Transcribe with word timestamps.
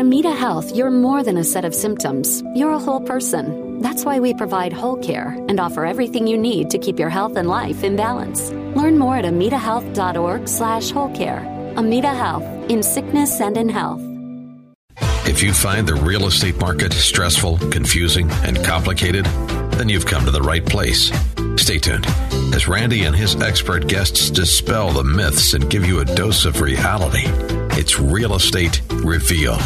Amita 0.00 0.30
Health, 0.30 0.74
you're 0.74 0.90
more 0.90 1.22
than 1.22 1.36
a 1.36 1.44
set 1.44 1.66
of 1.66 1.74
symptoms. 1.74 2.42
You're 2.54 2.72
a 2.72 2.78
whole 2.78 3.02
person. 3.02 3.80
That's 3.80 4.02
why 4.02 4.18
we 4.18 4.32
provide 4.32 4.72
whole 4.72 4.96
care 4.96 5.36
and 5.46 5.60
offer 5.60 5.84
everything 5.84 6.26
you 6.26 6.38
need 6.38 6.70
to 6.70 6.78
keep 6.78 6.98
your 6.98 7.10
health 7.10 7.36
and 7.36 7.46
life 7.46 7.84
in 7.84 7.96
balance. 7.96 8.50
Learn 8.74 8.96
more 8.96 9.18
at 9.18 9.26
amitahealth.org 9.26 10.48
slash 10.48 10.90
whole 10.90 11.14
care. 11.14 11.44
Amita 11.76 12.08
Health, 12.08 12.44
in 12.70 12.82
sickness 12.82 13.42
and 13.42 13.58
in 13.58 13.68
health. 13.68 14.00
If 15.26 15.42
you 15.42 15.52
find 15.52 15.86
the 15.86 15.96
real 15.96 16.26
estate 16.26 16.58
market 16.58 16.94
stressful, 16.94 17.58
confusing, 17.70 18.30
and 18.42 18.64
complicated, 18.64 19.26
then 19.72 19.90
you've 19.90 20.06
come 20.06 20.24
to 20.24 20.30
the 20.30 20.40
right 20.40 20.64
place. 20.64 21.12
Stay 21.56 21.76
tuned 21.76 22.06
as 22.54 22.66
Randy 22.66 23.04
and 23.04 23.14
his 23.14 23.36
expert 23.36 23.86
guests 23.86 24.30
dispel 24.30 24.92
the 24.92 25.04
myths 25.04 25.52
and 25.52 25.68
give 25.68 25.84
you 25.84 26.00
a 26.00 26.06
dose 26.06 26.46
of 26.46 26.62
reality. 26.62 27.26
It's 27.80 27.98
Real 27.98 28.34
Estate 28.34 28.82
Revealed. 28.92 29.62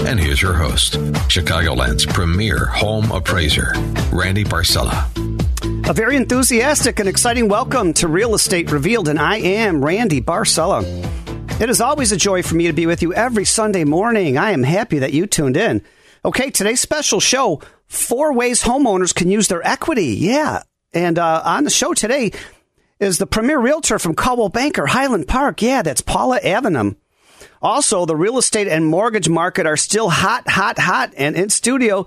And 0.00 0.20
here's 0.20 0.42
your 0.42 0.52
host, 0.52 0.98
Chicagoland's 1.30 2.04
premier 2.04 2.66
home 2.66 3.10
appraiser, 3.10 3.72
Randy 4.12 4.44
Barcella. 4.44 5.08
A 5.88 5.94
very 5.94 6.16
enthusiastic 6.16 7.00
and 7.00 7.08
exciting 7.08 7.48
welcome 7.48 7.94
to 7.94 8.06
Real 8.06 8.34
Estate 8.34 8.70
Revealed, 8.70 9.08
and 9.08 9.18
I 9.18 9.38
am 9.38 9.82
Randy 9.82 10.20
Barcella. 10.20 10.82
It 11.58 11.70
is 11.70 11.80
always 11.80 12.12
a 12.12 12.18
joy 12.18 12.42
for 12.42 12.54
me 12.54 12.66
to 12.66 12.74
be 12.74 12.84
with 12.84 13.00
you 13.00 13.14
every 13.14 13.46
Sunday 13.46 13.84
morning. 13.84 14.36
I 14.36 14.50
am 14.50 14.62
happy 14.62 14.98
that 14.98 15.14
you 15.14 15.26
tuned 15.26 15.56
in. 15.56 15.80
Okay, 16.26 16.50
today's 16.50 16.82
special 16.82 17.18
show 17.18 17.62
four 17.86 18.34
ways 18.34 18.62
homeowners 18.62 19.14
can 19.14 19.30
use 19.30 19.48
their 19.48 19.66
equity. 19.66 20.16
Yeah. 20.18 20.64
And 20.92 21.18
uh, 21.18 21.40
on 21.46 21.64
the 21.64 21.70
show 21.70 21.94
today 21.94 22.32
is 23.00 23.16
the 23.16 23.26
premier 23.26 23.58
realtor 23.58 23.98
from 23.98 24.14
Coldwell 24.14 24.50
Banker, 24.50 24.84
Highland 24.84 25.28
Park. 25.28 25.62
Yeah, 25.62 25.80
that's 25.80 26.02
Paula 26.02 26.40
Avenham. 26.40 26.96
Also, 27.60 28.06
the 28.06 28.16
real 28.16 28.38
estate 28.38 28.68
and 28.68 28.86
mortgage 28.86 29.28
market 29.28 29.66
are 29.66 29.76
still 29.76 30.10
hot, 30.10 30.48
hot, 30.48 30.78
hot. 30.78 31.12
And 31.16 31.36
in 31.36 31.50
studio 31.50 32.06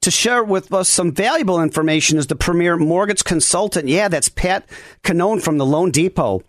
to 0.00 0.10
share 0.10 0.44
with 0.44 0.72
us 0.72 0.88
some 0.88 1.12
valuable 1.12 1.62
information 1.62 2.18
is 2.18 2.26
the 2.26 2.36
premier 2.36 2.76
mortgage 2.76 3.24
consultant. 3.24 3.88
Yeah, 3.88 4.08
that's 4.08 4.28
Pat 4.28 4.68
Cannone 5.02 5.42
from 5.42 5.58
the 5.58 5.66
Loan 5.66 5.90
Depot. 5.90 6.42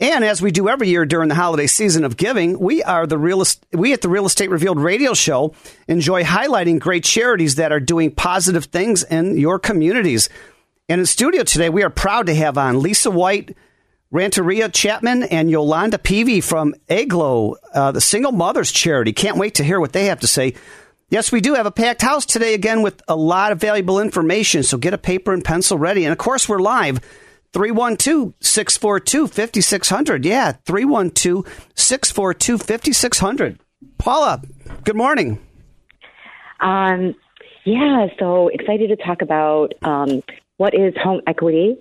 And 0.00 0.24
as 0.24 0.40
we 0.40 0.52
do 0.52 0.68
every 0.68 0.88
year 0.88 1.04
during 1.04 1.28
the 1.28 1.34
holiday 1.34 1.66
season 1.66 2.04
of 2.04 2.16
giving, 2.16 2.60
we 2.60 2.84
are 2.84 3.06
the 3.06 3.18
real 3.18 3.42
we 3.72 3.92
at 3.92 4.00
the 4.00 4.08
Real 4.08 4.26
Estate 4.26 4.48
Revealed 4.50 4.78
radio 4.78 5.12
show 5.12 5.54
enjoy 5.88 6.22
highlighting 6.22 6.78
great 6.78 7.02
charities 7.02 7.56
that 7.56 7.72
are 7.72 7.80
doing 7.80 8.12
positive 8.12 8.66
things 8.66 9.02
in 9.02 9.36
your 9.36 9.58
communities. 9.58 10.28
And 10.88 11.00
in 11.00 11.06
studio 11.06 11.42
today, 11.42 11.68
we 11.68 11.82
are 11.82 11.90
proud 11.90 12.26
to 12.26 12.34
have 12.34 12.56
on 12.56 12.80
Lisa 12.80 13.10
White, 13.10 13.56
Ranteria 14.12 14.72
Chapman, 14.72 15.24
and 15.24 15.50
Yolanda 15.50 15.98
Peavy 15.98 16.40
from 16.40 16.74
Aglow, 16.88 17.56
uh, 17.74 17.92
the 17.92 18.00
Single 18.00 18.32
Mothers 18.32 18.72
Charity. 18.72 19.12
Can't 19.12 19.36
wait 19.36 19.56
to 19.56 19.64
hear 19.64 19.78
what 19.78 19.92
they 19.92 20.06
have 20.06 20.20
to 20.20 20.26
say. 20.26 20.54
Yes, 21.10 21.30
we 21.30 21.40
do 21.40 21.54
have 21.54 21.66
a 21.66 21.70
packed 21.70 22.02
house 22.02 22.24
today 22.24 22.54
again 22.54 22.82
with 22.82 23.02
a 23.06 23.16
lot 23.16 23.52
of 23.52 23.60
valuable 23.60 24.00
information. 24.00 24.62
So 24.62 24.78
get 24.78 24.94
a 24.94 24.98
paper 24.98 25.32
and 25.32 25.44
pencil 25.44 25.76
ready. 25.76 26.04
And 26.04 26.12
of 26.12 26.18
course, 26.18 26.48
we're 26.48 26.58
live 26.58 27.00
312 27.52 28.34
642 28.40 29.26
5600. 29.26 30.24
Yeah, 30.24 30.52
312 30.64 31.46
642 31.74 32.58
5600. 32.58 33.58
Paula, 33.98 34.42
good 34.84 34.96
morning. 34.96 35.38
Um, 36.60 37.14
yeah, 37.64 38.06
so 38.18 38.48
excited 38.48 38.88
to 38.88 38.96
talk 38.96 39.20
about 39.20 39.74
um, 39.82 40.22
what 40.56 40.74
is 40.74 40.94
home 41.02 41.20
equity 41.26 41.76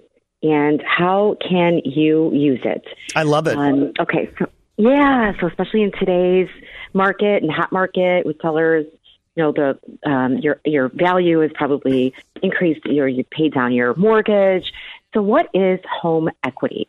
and 0.51 0.81
how 0.85 1.37
can 1.47 1.81
you 1.83 2.31
use 2.33 2.61
it. 2.63 2.85
I 3.15 3.23
love 3.23 3.47
it. 3.47 3.57
Um, 3.57 3.93
okay, 3.99 4.29
so 4.39 4.47
yeah, 4.77 5.33
so 5.39 5.47
especially 5.47 5.83
in 5.83 5.91
today's 5.91 6.49
market 6.93 7.41
and 7.41 7.51
hot 7.51 7.71
market 7.71 8.25
with 8.25 8.39
sellers, 8.41 8.85
you 9.35 9.43
know 9.43 9.51
the 9.51 10.09
um, 10.09 10.37
your 10.37 10.59
your 10.65 10.89
value 10.89 11.41
is 11.41 11.51
probably 11.53 12.13
increased. 12.41 12.85
Your 12.85 13.07
you 13.07 13.23
paid 13.23 13.53
down 13.53 13.73
your 13.73 13.95
mortgage. 13.95 14.71
So, 15.13 15.21
what 15.21 15.49
is 15.53 15.79
home 15.89 16.29
equity? 16.43 16.87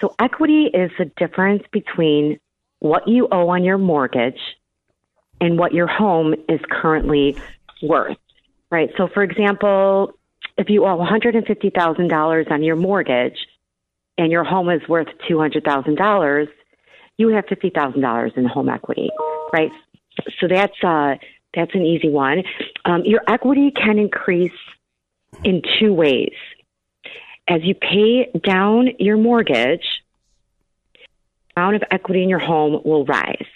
So, 0.00 0.14
equity 0.18 0.64
is 0.72 0.90
the 0.98 1.06
difference 1.16 1.62
between 1.72 2.38
what 2.80 3.08
you 3.08 3.28
owe 3.30 3.48
on 3.48 3.64
your 3.64 3.78
mortgage 3.78 4.40
and 5.40 5.58
what 5.58 5.72
your 5.72 5.86
home 5.86 6.34
is 6.48 6.60
currently 6.70 7.36
worth, 7.82 8.16
right? 8.70 8.90
So, 8.96 9.08
for 9.12 9.22
example, 9.22 10.15
if 10.56 10.70
you 10.70 10.84
owe 10.84 10.96
$150,000 10.96 12.50
on 12.50 12.62
your 12.62 12.76
mortgage 12.76 13.38
and 14.18 14.32
your 14.32 14.44
home 14.44 14.70
is 14.70 14.80
worth 14.88 15.08
$200,000, 15.28 16.48
you 17.18 17.28
have 17.28 17.46
$50,000 17.46 18.36
in 18.36 18.44
home 18.44 18.68
equity, 18.68 19.10
right? 19.52 19.70
So 20.40 20.48
that's 20.48 20.82
uh, 20.82 21.16
that's 21.54 21.74
an 21.74 21.82
easy 21.82 22.10
one. 22.10 22.42
Um, 22.84 23.02
your 23.04 23.20
equity 23.28 23.70
can 23.70 23.98
increase 23.98 24.50
in 25.44 25.62
two 25.78 25.92
ways 25.92 26.32
as 27.48 27.62
you 27.62 27.74
pay 27.74 28.30
down 28.44 28.88
your 28.98 29.16
mortgage, 29.16 29.84
the 30.94 31.60
amount 31.60 31.76
of 31.76 31.82
equity 31.90 32.22
in 32.22 32.28
your 32.28 32.38
home 32.38 32.80
will 32.84 33.04
rise. 33.04 33.46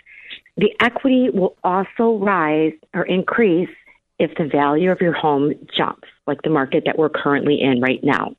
The 0.56 0.72
equity 0.80 1.28
will 1.32 1.56
also 1.64 2.18
rise 2.18 2.72
or 2.94 3.04
increase 3.04 3.68
if 4.20 4.30
the 4.36 4.44
value 4.44 4.92
of 4.92 5.00
your 5.00 5.14
home 5.14 5.54
jumps, 5.76 6.06
like 6.26 6.42
the 6.42 6.50
market 6.50 6.84
that 6.86 6.98
we're 6.98 7.08
currently 7.08 7.58
in 7.60 7.80
right 7.80 8.00
now. 8.04 8.36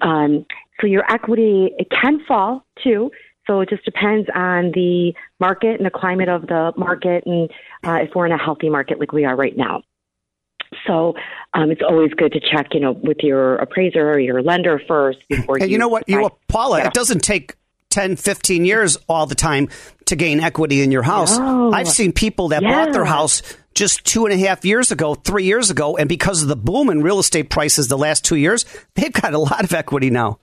Um, 0.00 0.46
so 0.80 0.86
your 0.86 1.04
equity 1.08 1.70
it 1.78 1.88
can 1.90 2.24
fall 2.26 2.64
too. 2.82 3.10
So 3.46 3.60
it 3.60 3.68
just 3.68 3.84
depends 3.84 4.28
on 4.34 4.72
the 4.72 5.12
market 5.38 5.76
and 5.76 5.84
the 5.84 5.90
climate 5.90 6.28
of 6.28 6.46
the 6.46 6.72
market, 6.76 7.24
and 7.26 7.50
uh, 7.84 7.98
if 8.02 8.10
we're 8.14 8.26
in 8.26 8.32
a 8.32 8.42
healthy 8.42 8.70
market 8.70 8.98
like 8.98 9.12
we 9.12 9.24
are 9.24 9.36
right 9.36 9.56
now. 9.56 9.82
So 10.86 11.14
um, 11.52 11.70
it's 11.70 11.82
always 11.86 12.12
good 12.14 12.32
to 12.32 12.40
check, 12.40 12.68
you 12.72 12.80
know, 12.80 12.92
with 12.92 13.18
your 13.20 13.56
appraiser 13.56 14.10
or 14.10 14.18
your 14.18 14.42
lender 14.42 14.80
first 14.88 15.18
before 15.28 15.56
and 15.56 15.66
you. 15.66 15.72
you 15.72 15.78
know 15.78 15.88
what, 15.88 16.08
you 16.08 16.30
Paula, 16.48 16.84
it 16.84 16.94
doesn't 16.94 17.22
take 17.22 17.56
10, 17.90 18.16
15 18.16 18.64
years 18.64 18.96
all 19.08 19.26
the 19.26 19.34
time 19.34 19.68
to 20.12 20.16
gain 20.16 20.40
equity 20.40 20.82
in 20.82 20.92
your 20.92 21.02
house. 21.02 21.38
No. 21.38 21.72
I've 21.72 21.88
seen 21.88 22.12
people 22.12 22.48
that 22.48 22.62
yeah. 22.62 22.84
bought 22.84 22.92
their 22.92 23.04
house 23.04 23.42
just 23.74 24.04
two 24.04 24.26
and 24.26 24.34
a 24.34 24.46
half 24.46 24.62
years 24.64 24.92
ago, 24.92 25.14
three 25.14 25.44
years 25.44 25.70
ago, 25.70 25.96
and 25.96 26.06
because 26.06 26.42
of 26.42 26.48
the 26.48 26.56
boom 26.56 26.90
in 26.90 27.02
real 27.02 27.18
estate 27.18 27.48
prices 27.48 27.88
the 27.88 27.96
last 27.96 28.22
two 28.22 28.36
years, 28.36 28.66
they've 28.94 29.12
got 29.12 29.32
a 29.32 29.38
lot 29.38 29.64
of 29.64 29.72
equity 29.72 30.10
now. 30.10 30.38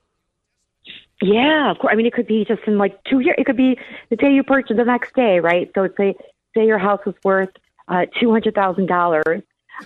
Yeah, 1.22 1.69
of 1.69 1.78
course. 1.78 1.91
I 1.94 1.96
mean, 1.96 2.07
it 2.07 2.13
could 2.13 2.25
be 2.25 2.46
just 2.46 2.62
in 2.66 2.78
like 2.78 3.03
two 3.03 3.19
years. 3.19 3.35
It 3.38 3.46
could 3.46 3.57
be 3.57 3.78
the 4.09 4.16
day 4.16 4.31
you 4.31 4.41
purchase, 4.44 4.75
the 4.75 4.85
next 4.85 5.13
day, 5.13 5.40
right? 5.40 5.69
So 5.75 5.88
say 5.96 6.16
say 6.56 6.66
your 6.66 6.80
house 6.80 7.01
is 7.06 7.13
worth 7.24 7.50
uh, 7.88 8.06
two 8.19 8.31
hundred 8.31 8.56
thousand 8.56 8.88
dollars, 8.88 9.44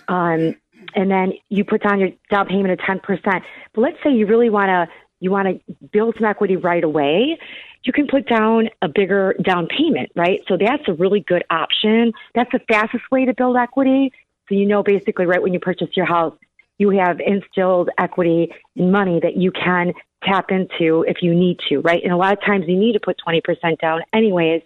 um, 0.08 0.54
and 0.94 1.10
then 1.10 1.34
you 1.50 1.64
put 1.64 1.82
down 1.82 2.00
your 2.00 2.10
down 2.30 2.46
payment 2.46 2.72
of 2.72 2.78
10%. 2.78 3.20
But 3.74 3.80
let's 3.80 3.96
say 4.02 4.12
you 4.12 4.26
really 4.26 4.48
want 4.48 4.68
to 4.68 4.88
you 5.20 5.30
want 5.30 5.48
to 5.48 5.74
build 5.92 6.14
some 6.16 6.24
equity 6.24 6.56
right 6.56 6.84
away, 6.84 7.38
you 7.84 7.92
can 7.92 8.06
put 8.06 8.26
down 8.26 8.70
a 8.82 8.88
bigger 8.88 9.34
down 9.42 9.66
payment, 9.66 10.10
right? 10.16 10.40
So 10.48 10.56
that's 10.56 10.82
a 10.88 10.94
really 10.94 11.20
good 11.20 11.44
option. 11.50 12.12
That's 12.34 12.50
the 12.50 12.60
fastest 12.68 13.04
way 13.12 13.26
to 13.26 13.34
build 13.34 13.56
equity. 13.56 14.12
So 14.48 14.54
you 14.54 14.66
know 14.66 14.82
basically 14.82 15.26
right 15.26 15.42
when 15.42 15.52
you 15.52 15.60
purchase 15.60 15.88
your 15.94 16.06
house, 16.06 16.34
you 16.78 16.90
have 16.90 17.20
instilled 17.20 17.90
equity 17.98 18.52
in 18.74 18.90
money 18.90 19.20
that 19.22 19.36
you 19.36 19.52
can 19.52 19.92
tap 20.24 20.50
into 20.50 21.04
if 21.06 21.18
you 21.22 21.34
need 21.34 21.58
to, 21.68 21.78
right? 21.80 22.02
And 22.02 22.12
a 22.12 22.16
lot 22.16 22.32
of 22.32 22.40
times 22.40 22.64
you 22.66 22.76
need 22.76 22.94
to 22.94 23.00
put 23.00 23.20
20% 23.26 23.78
down 23.78 24.00
anyways 24.12 24.62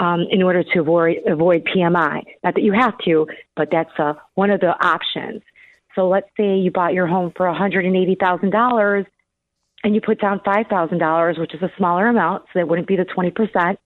um, 0.00 0.26
in 0.30 0.42
order 0.42 0.62
to 0.62 0.80
avoid 0.80 1.18
avoid 1.26 1.64
PMI. 1.64 2.22
Not 2.44 2.54
that 2.54 2.62
you 2.62 2.72
have 2.72 2.98
to, 3.04 3.26
but 3.56 3.68
that's 3.70 3.90
uh, 3.98 4.14
one 4.34 4.50
of 4.50 4.60
the 4.60 4.74
options. 4.84 5.42
So 5.94 6.08
let's 6.08 6.28
say 6.36 6.56
you 6.56 6.70
bought 6.70 6.92
your 6.92 7.06
home 7.06 7.32
for 7.36 7.48
one 7.48 7.56
hundred 7.56 7.84
and 9.88 9.94
you 9.94 10.02
put 10.02 10.20
down 10.20 10.38
five 10.44 10.66
thousand 10.66 10.98
dollars, 10.98 11.38
which 11.38 11.54
is 11.54 11.62
a 11.62 11.72
smaller 11.78 12.08
amount, 12.08 12.42
so 12.44 12.58
that 12.58 12.68
wouldn't 12.68 12.86
be 12.86 12.96
the 12.96 13.06
twenty 13.06 13.30
percent. 13.30 13.78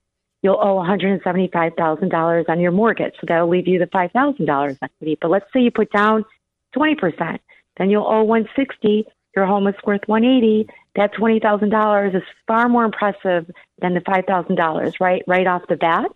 You'll 0.42 0.58
owe 0.60 0.74
one 0.74 0.86
hundred 0.86 1.12
and 1.12 1.20
seventy 1.22 1.48
five 1.52 1.74
thousand 1.78 2.08
dollars 2.08 2.46
on 2.48 2.58
your 2.58 2.72
mortgage, 2.72 3.14
so 3.20 3.26
that'll 3.28 3.48
leave 3.48 3.68
you 3.68 3.78
the 3.78 3.86
five 3.86 4.10
thousand 4.10 4.46
dollars 4.46 4.76
equity. 4.82 5.16
But 5.20 5.30
let's 5.30 5.46
say 5.52 5.60
you 5.60 5.70
put 5.70 5.92
down 5.92 6.24
twenty 6.72 6.96
percent, 6.96 7.40
then 7.76 7.88
you'll 7.88 8.04
owe 8.04 8.24
one 8.24 8.48
sixty. 8.56 9.06
Your 9.36 9.46
home 9.46 9.68
is 9.68 9.76
worth 9.86 10.00
one 10.06 10.24
eighty 10.24 10.68
that 10.96 11.14
twenty 11.14 11.38
thousand 11.38 11.70
dollars 11.70 12.14
is 12.14 12.22
far 12.48 12.68
more 12.68 12.84
impressive 12.84 13.48
than 13.80 13.94
the 13.94 14.00
five 14.00 14.24
thousand 14.26 14.56
dollars, 14.56 14.94
right? 14.98 15.22
Right 15.28 15.46
off 15.46 15.62
the 15.68 15.76
bat. 15.76 16.06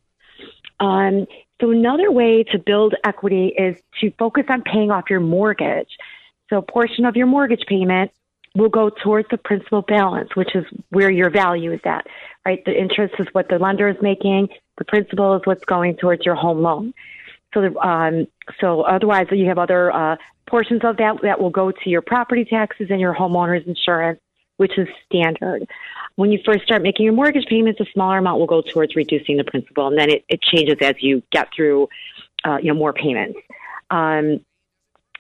Um, 0.81 1.27
so 1.61 1.71
another 1.71 2.11
way 2.11 2.43
to 2.51 2.59
build 2.59 2.97
equity 3.05 3.55
is 3.57 3.81
to 4.01 4.11
focus 4.19 4.47
on 4.49 4.63
paying 4.63 4.91
off 4.91 5.05
your 5.09 5.21
mortgage. 5.21 5.97
So 6.51 6.57
a 6.57 6.63
portion 6.63 7.05
of 7.05 7.15
your 7.15 7.29
mortgage 7.29 7.65
payment 7.69 8.11
will 8.57 8.69
go 8.69 8.91
towards 8.91 9.29
the 9.31 9.37
principal 9.37 9.83
balance, 9.83 10.35
which 10.35 10.55
is 10.55 10.65
where 10.91 11.11
your 11.11 11.31
value 11.31 11.73
is 11.73 11.81
at, 11.85 12.07
right? 12.45 12.65
The 12.65 12.79
interest 12.79 13.15
is 13.19 13.27
what 13.33 13.49
the 13.49 13.59
lender 13.59 13.89
is 13.89 13.97
making. 14.01 14.49
The 14.79 14.85
principal 14.85 15.35
is 15.37 15.43
what's 15.45 15.65
going 15.65 15.97
towards 15.97 16.25
your 16.25 16.35
home 16.35 16.63
loan. 16.63 16.95
So, 17.55 17.79
um, 17.81 18.27
so 18.61 18.83
otherwise 18.83 19.27
you 19.31 19.47
have 19.47 19.59
other 19.59 19.93
uh, 19.93 20.17
portions 20.49 20.83
of 20.85 20.97
that 20.99 21.19
that 21.23 21.41
will 21.41 21.51
go 21.51 21.71
to 21.71 21.91
your 21.91 22.03
property 22.03 22.45
taxes 22.45 22.89
and 22.91 23.01
your 23.01 23.15
homeowner's 23.15 23.67
insurance 23.67 24.21
which 24.57 24.79
is 24.79 24.89
standard. 25.05 25.67
When 26.17 26.33
you 26.33 26.39
first 26.45 26.65
start 26.65 26.83
making 26.83 27.05
your 27.05 27.15
mortgage 27.15 27.47
payments, 27.49 27.81
a 27.81 27.85
smaller 27.93 28.19
amount 28.19 28.39
will 28.39 28.47
go 28.47 28.63
towards 28.63 28.97
reducing 28.97 29.37
the 29.37 29.45
principal, 29.45 29.89
and 29.89 29.99
then 29.99 30.11
it, 30.11 30.25
it 30.29 30.41
changes 30.43 30.77
as 30.81 30.95
you 31.01 31.23
get 31.31 31.49
through 31.55 31.89
uh, 32.45 32.57
you 32.63 32.73
know 32.73 32.79
more 32.79 32.93
payments. 32.93 33.39
Um, 33.91 34.41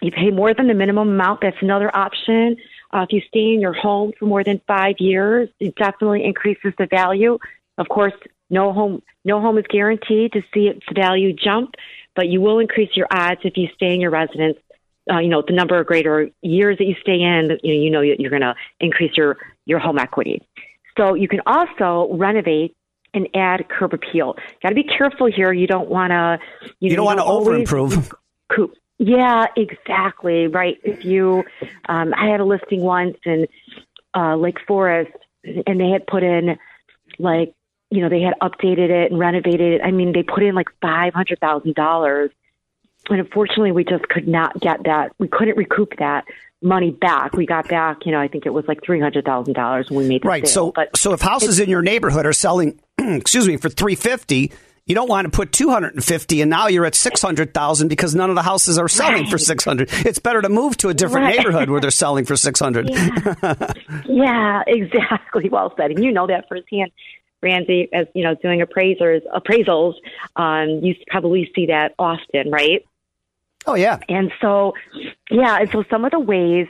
you 0.00 0.11
pay 0.11 0.31
more 0.31 0.55
than 0.55 0.69
the 0.69 0.75
minimum 0.75 1.09
amount. 1.09 1.41
That's 1.43 1.56
another 1.61 1.94
option. 1.94 2.56
Uh, 2.96 3.02
if 3.02 3.12
you 3.12 3.20
stay 3.28 3.52
in 3.52 3.60
your 3.60 3.75
home 3.75 4.10
for 4.19 4.25
more 4.25 4.43
than 4.43 4.58
five 4.66 4.94
years, 4.98 5.50
it 5.60 5.75
definitely 5.75 6.25
increases 6.25 6.72
the 6.78 6.87
value. 6.87 7.38
Of 7.76 7.90
course, 7.90 8.14
no 8.48 8.72
home 8.72 9.02
no 9.25 9.38
home 9.40 9.58
is 9.58 9.66
guaranteed 9.69 10.32
to 10.32 10.40
see 10.54 10.69
its 10.69 10.81
value 10.94 11.34
jump, 11.34 11.75
but 12.14 12.28
you 12.28 12.40
will 12.40 12.58
increase 12.58 12.96
your 12.96 13.06
odds 13.10 13.40
if 13.44 13.58
you 13.58 13.69
stay 13.75 13.93
in 13.93 14.00
your 14.00 14.10
residence. 14.10 14.56
Uh, 15.12 15.19
you 15.19 15.28
know, 15.28 15.43
the 15.46 15.52
number 15.52 15.78
of 15.78 15.87
greater 15.87 16.31
years 16.40 16.78
that 16.78 16.87
you 16.87 16.94
stay 17.02 17.20
in, 17.20 17.58
you 17.62 17.90
know, 17.90 18.00
you 18.00 18.14
know 18.14 18.16
you're 18.19 18.31
going 18.31 18.40
to 18.40 18.54
increase 18.81 19.14
your 19.14 19.37
your 19.66 19.78
home 19.78 19.98
equity. 19.98 20.40
So 20.96 21.12
you 21.12 21.28
can 21.28 21.40
also 21.44 22.08
renovate 22.14 22.75
and 23.12 23.28
add 23.34 23.69
curb 23.69 23.93
appeal. 23.93 24.37
Got 24.62 24.70
to 24.70 24.75
be 24.75 24.84
careful 24.84 25.26
here. 25.26 25.52
You 25.52 25.66
don't 25.66 25.90
want 25.90 26.12
to. 26.12 26.38
You, 26.81 26.90
you, 26.90 26.96
don't 26.96 27.04
want 27.04 27.19
to 27.19 27.25
over 27.25 27.54
improve. 27.54 28.10
Yeah, 28.98 29.46
exactly. 29.56 30.46
Right. 30.46 30.78
If 30.82 31.04
you, 31.04 31.44
um, 31.88 32.14
I 32.14 32.28
had 32.31 32.40
a 32.40 32.44
listing 32.44 32.81
once 32.81 33.16
in 33.25 33.46
uh, 34.14 34.37
Lake 34.37 34.58
Forest, 34.66 35.12
and 35.44 35.81
they 35.81 35.90
had 35.90 36.06
put 36.06 36.22
in 36.22 36.56
like, 37.19 37.54
you 37.90 38.00
know, 38.02 38.08
they 38.08 38.22
had 38.22 38.34
updated 38.43 38.90
it 38.90 39.10
and 39.10 39.20
renovated 39.20 39.75
it. 39.75 39.81
I 39.84 39.90
mean, 39.90 40.12
they 40.12 40.22
put 40.22 40.43
in 40.43 40.54
like 40.54 40.69
five 40.81 41.14
hundred 41.14 41.38
thousand 41.40 41.75
dollars, 41.75 42.31
and 43.08 43.20
unfortunately, 43.20 43.72
we 43.72 43.84
just 43.84 44.08
could 44.08 44.26
not 44.26 44.58
get 44.60 44.84
that. 44.84 45.12
We 45.19 45.28
couldn't 45.28 45.56
recoup 45.56 45.93
that 45.98 46.25
money 46.62 46.90
back. 46.90 47.34
We 47.34 47.46
got 47.46 47.69
back, 47.69 48.06
you 48.06 48.12
know, 48.12 48.20
I 48.20 48.28
think 48.28 48.46
it 48.46 48.50
was 48.50 48.64
like 48.66 48.82
three 48.82 49.00
hundred 49.00 49.25
thousand 49.25 49.54
dollars 49.54 49.90
when 49.90 50.00
we 50.00 50.08
made 50.08 50.22
the 50.22 50.28
right. 50.28 50.46
Sale. 50.46 50.66
So, 50.69 50.72
but 50.72 50.96
so 50.96 51.12
if 51.12 51.20
houses 51.20 51.60
in 51.60 51.69
your 51.69 51.82
neighborhood 51.82 52.26
are 52.26 52.32
selling, 52.32 52.81
excuse 52.98 53.46
me, 53.46 53.56
for 53.56 53.69
three 53.69 53.94
fifty 53.94 54.52
you 54.87 54.94
don't 54.94 55.09
want 55.09 55.25
to 55.25 55.31
put 55.31 55.50
250 55.50 56.41
and 56.41 56.49
now 56.49 56.69
you're 56.69 56.87
at 56.87 56.94
600,000 56.94 57.88
because 57.88 58.15
none 58.15 58.31
of 58.31 58.37
the 58.37 58.43
houses 58.43 58.79
are 58.79 58.88
selling 58.88 59.23
right. 59.23 59.31
for 59.31 59.37
600. 59.37 59.88
It's 60.06 60.21
better 60.21 60.41
to 60.41 60.49
move 60.49 60.77
to 60.79 60.88
a 60.88 60.94
different 60.94 61.27
right. 61.27 61.37
neighborhood 61.37 61.69
where 61.69 61.81
they're 61.81 61.91
selling 61.91 62.25
for 62.25 62.37
600. 62.37 62.88
Yeah. 62.88 63.35
yeah, 64.06 64.62
exactly. 64.67 65.49
Well 65.49 65.75
said. 65.77 65.91
And 65.91 66.05
you 66.05 66.12
know 66.12 66.27
that 66.29 66.49
firsthand. 66.49 66.93
Randy, 67.43 67.88
as 67.93 68.06
you 68.15 68.25
know, 68.25 68.35
doing 68.35 68.62
appraisers, 68.62 69.23
appraisals, 69.33 69.94
um, 70.37 70.81
you 70.83 70.94
probably 71.09 71.50
see 71.55 71.67
that 71.67 71.94
often, 71.99 72.50
right? 72.50 72.85
Oh 73.67 73.75
yeah. 73.75 73.99
And 74.09 74.32
so, 74.41 74.73
yeah, 75.31 75.59
and 75.61 75.71
so 75.71 75.85
some 75.91 76.06
of 76.06 76.12
the 76.12 76.19
ways 76.19 76.67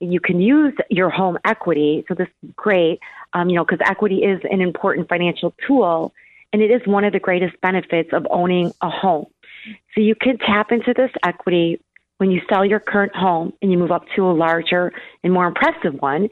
you 0.00 0.18
can 0.18 0.40
use 0.40 0.74
your 0.90 1.10
home 1.10 1.38
equity. 1.44 2.04
So 2.08 2.14
this 2.14 2.26
is 2.42 2.50
great, 2.56 2.98
um, 3.34 3.48
you 3.48 3.56
know, 3.56 3.64
because 3.64 3.78
equity 3.88 4.24
is 4.24 4.40
an 4.50 4.60
important 4.60 5.08
financial 5.08 5.54
tool 5.66 6.12
and 6.52 6.62
it 6.62 6.70
is 6.70 6.80
one 6.86 7.04
of 7.04 7.12
the 7.12 7.20
greatest 7.20 7.60
benefits 7.60 8.10
of 8.12 8.26
owning 8.30 8.72
a 8.80 8.90
home. 8.90 9.26
So 9.94 10.00
you 10.00 10.14
can 10.14 10.38
tap 10.38 10.72
into 10.72 10.94
this 10.96 11.10
equity 11.24 11.80
when 12.18 12.30
you 12.30 12.40
sell 12.50 12.64
your 12.64 12.80
current 12.80 13.14
home 13.14 13.52
and 13.62 13.72
you 13.72 13.78
move 13.78 13.90
up 13.90 14.04
to 14.16 14.24
a 14.26 14.32
larger 14.32 14.92
and 15.24 15.32
more 15.32 15.46
impressive 15.46 15.94
one. 16.00 16.28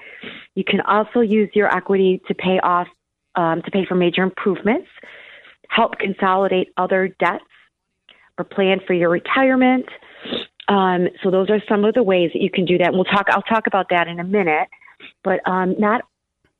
You 0.55 0.65
can 0.65 0.81
also 0.83 1.21
use 1.21 1.49
your 1.55 1.75
equity 1.75 2.21
to 2.29 2.35
pay 2.35 2.59
off, 2.63 2.89
um, 3.37 3.63
to 3.63 3.71
pay 3.71 3.85
for 3.87 3.95
major 3.95 4.23
improvements, 4.23 4.89
help 5.69 5.99
consolidate 5.99 6.69
other 6.77 7.09
debts, 7.19 7.45
or 8.39 8.45
plan 8.45 8.81
for 8.87 8.95
your 8.95 9.09
retirement. 9.09 9.87
Um, 10.69 11.09
so 11.23 11.31
those 11.31 11.51
are 11.51 11.61
some 11.69 11.85
of 11.85 11.95
the 11.95 12.03
ways 12.03 12.31
that 12.35 12.43
you 12.43 12.51
can 12.51 12.65
do 12.65 12.79
that. 12.79 12.89
And 12.89 12.95
we'll 12.95 13.05
talk. 13.05 13.27
I'll 13.31 13.43
talk 13.43 13.67
about 13.67 13.87
that 13.91 14.07
in 14.09 14.21
a 14.21 14.25
minute. 14.25 14.69
But 15.25 15.41
um, 15.49 15.75
not, 15.79 16.03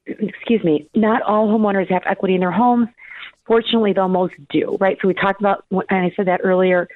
excuse 0.07 0.65
me, 0.65 0.89
not 0.95 1.23
all 1.23 1.49
homeowners 1.49 1.91
have 1.91 2.03
equity 2.07 2.35
in 2.35 2.41
their 2.41 2.51
homes. 2.51 2.89
Fortunately, 3.49 3.95
though, 3.95 4.09
most 4.09 4.35
do, 4.51 4.77
right? 4.79 4.99
So 5.01 5.09
we 5.09 5.15
talked 5.15 5.41
about, 5.41 5.65
and 5.71 5.87
I 5.91 6.13
said 6.15 6.27
that 6.27 6.43
earlier 6.45 6.87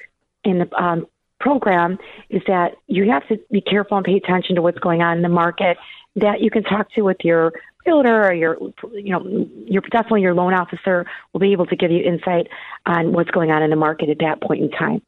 in 0.43 0.59
the 0.59 0.81
um, 0.81 1.07
program, 1.39 1.97
is 2.29 2.43
that 2.47 2.75
you 2.87 3.09
have 3.09 3.27
to 3.27 3.39
be 3.51 3.59
careful 3.59 3.97
and 3.97 4.05
pay 4.05 4.15
attention 4.15 4.55
to 4.55 4.61
what's 4.61 4.77
going 4.77 5.01
on 5.01 5.17
in 5.17 5.23
the 5.23 5.29
market. 5.29 5.77
That 6.15 6.41
you 6.41 6.51
can 6.51 6.61
talk 6.61 6.91
to 6.93 7.01
with 7.01 7.17
your 7.23 7.53
realtor 7.87 8.27
or 8.27 8.33
your, 8.33 8.57
you 8.93 9.09
know, 9.11 9.47
your 9.65 9.81
definitely 9.81 10.21
your 10.21 10.35
loan 10.35 10.53
officer 10.53 11.07
will 11.33 11.39
be 11.39 11.53
able 11.53 11.65
to 11.65 11.75
give 11.75 11.89
you 11.89 12.03
insight 12.03 12.47
on 12.85 13.13
what's 13.13 13.31
going 13.31 13.49
on 13.49 13.63
in 13.63 13.71
the 13.71 13.75
market 13.75 14.09
at 14.09 14.19
that 14.19 14.39
point 14.39 14.61
in 14.61 14.69
time. 14.69 15.01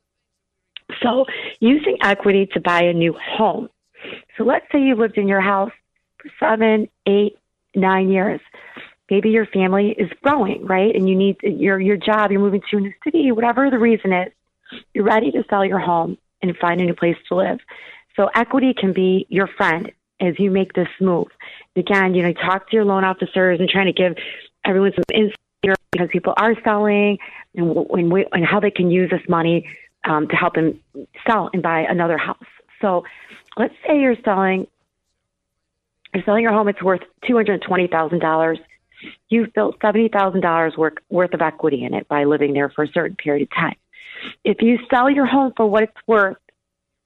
So, 1.04 1.26
using 1.60 1.98
equity 2.02 2.48
to 2.54 2.60
buy 2.60 2.82
a 2.84 2.94
new 2.94 3.14
home. 3.14 3.70
So, 4.36 4.44
let's 4.44 4.66
say 4.72 4.82
you 4.82 4.96
lived 4.96 5.20
in 5.20 5.28
your 5.28 5.42
house 5.42 5.72
for 6.18 6.32
seven, 6.40 6.90
eight, 7.06 7.38
nine 7.76 8.10
years 8.10 8.42
maybe 9.10 9.30
your 9.30 9.46
family 9.46 9.96
is 9.98 10.10
growing, 10.24 10.66
right? 10.66 10.96
And 10.96 11.08
you 11.08 11.16
need 11.16 11.38
your 11.44 11.80
your 11.80 11.98
job, 11.98 12.32
you're 12.32 12.40
moving 12.40 12.62
to 12.72 12.78
a 12.78 12.82
new 12.82 12.94
city, 13.04 13.32
whatever 13.32 13.70
the 13.70 13.80
reason 13.80 14.14
is, 14.14 14.32
you're 14.94 15.06
ready 15.06 15.32
to 15.32 15.44
sell 15.50 15.66
your 15.66 15.80
home 15.80 16.18
and 16.42 16.56
find 16.58 16.82
a 16.82 16.86
new 16.86 16.96
place 16.96 17.18
to 17.30 17.36
live. 17.36 17.60
So 18.16 18.30
equity 18.34 18.74
can 18.74 18.94
be 18.94 19.26
your 19.30 19.48
friend 19.48 19.92
as 20.20 20.40
you 20.40 20.50
make 20.50 20.74
this 20.74 20.88
move. 21.02 21.28
Again, 21.76 22.16
you 22.16 22.24
know, 22.24 22.34
talk 22.34 22.70
to 22.70 22.76
your 22.76 22.86
loan 22.86 23.04
officers 23.04 23.60
and 23.60 23.70
trying 23.70 23.88
to 23.88 23.94
give 23.94 24.16
everyone 24.64 24.94
some 24.96 25.04
insight 25.14 25.36
because 25.92 26.10
people 26.12 26.34
are 26.38 26.56
selling 26.64 27.18
and, 27.56 27.76
and, 27.76 28.14
and 28.32 28.46
how 28.46 28.60
they 28.60 28.72
can 28.72 28.92
use 28.92 29.10
this 29.10 29.22
money 29.28 29.68
um, 30.04 30.28
to 30.28 30.36
help 30.36 30.56
them 30.56 30.80
sell 31.26 31.50
and 31.54 31.64
buy 31.64 31.82
another 31.82 32.18
house. 32.18 32.38
So 32.82 33.04
let's 33.58 33.74
say 33.86 34.00
you're 34.00 34.18
selling 34.24 34.68
you're 36.14 36.24
selling 36.24 36.44
your 36.44 36.54
home, 36.54 36.70
it's 36.70 36.82
worth 36.82 37.02
two 37.28 37.36
hundred 37.36 37.62
twenty 37.62 37.88
thousand 37.88 38.20
dollars 38.20 38.58
you've 39.30 39.54
built 39.54 39.80
$70,000 39.80 40.78
worth, 40.78 40.94
worth 41.10 41.34
of 41.34 41.42
equity 41.42 41.84
in 41.84 41.94
it 41.94 42.08
by 42.08 42.24
living 42.24 42.54
there 42.54 42.70
for 42.70 42.84
a 42.84 42.88
certain 42.88 43.16
period 43.16 43.44
of 43.44 43.50
time. 43.56 43.76
If 44.44 44.62
you 44.62 44.80
sell 44.90 45.10
your 45.10 45.26
home 45.26 45.54
for 45.56 45.68
what 45.68 45.84
it's 45.84 46.08
worth, 46.08 46.38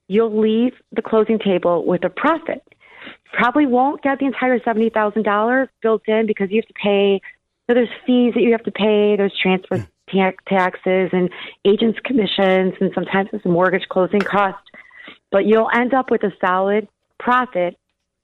you'll 0.08 0.40
leave 0.40 0.74
the 0.92 1.02
closing 1.02 1.40
table 1.40 1.86
with 1.86 2.04
a 2.04 2.10
profit. 2.10 2.64
Probably 3.34 3.66
won't 3.66 4.02
get 4.02 4.20
the 4.20 4.26
entire 4.26 4.60
$70,000 4.60 5.68
built 5.82 6.02
in 6.08 6.26
because 6.26 6.50
you 6.52 6.62
have 6.62 6.68
to 6.68 6.74
pay, 6.74 7.22
so 7.68 7.74
there's 7.74 7.90
fees 8.06 8.34
that 8.34 8.42
you 8.42 8.52
have 8.52 8.64
to 8.64 8.72
pay, 8.72 9.16
there's 9.16 9.38
transfer 9.40 9.78
hmm. 10.12 10.30
taxes 10.48 11.10
and 11.14 11.30
agents' 11.66 12.00
commissions, 12.04 12.74
and 12.82 12.92
sometimes 12.94 13.30
there's 13.32 13.46
a 13.46 13.50
mortgage 13.50 13.88
closing 13.90 14.22
cost. 14.22 14.58
But 15.32 15.46
you'll 15.46 15.70
end 15.74 15.94
up 15.94 16.10
with 16.10 16.24
a 16.24 16.32
solid 16.42 16.88
profit 17.20 17.78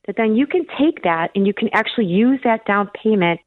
that 0.08 0.16
then 0.18 0.36
you 0.36 0.48
can 0.48 0.66
take 0.80 1.04
that 1.04 1.32
and 1.36 1.46
you 1.46 1.54
can 1.54 1.70
actually 1.74 2.06
use 2.06 2.40
that 2.44 2.66
down 2.66 2.90
payment 3.04 3.40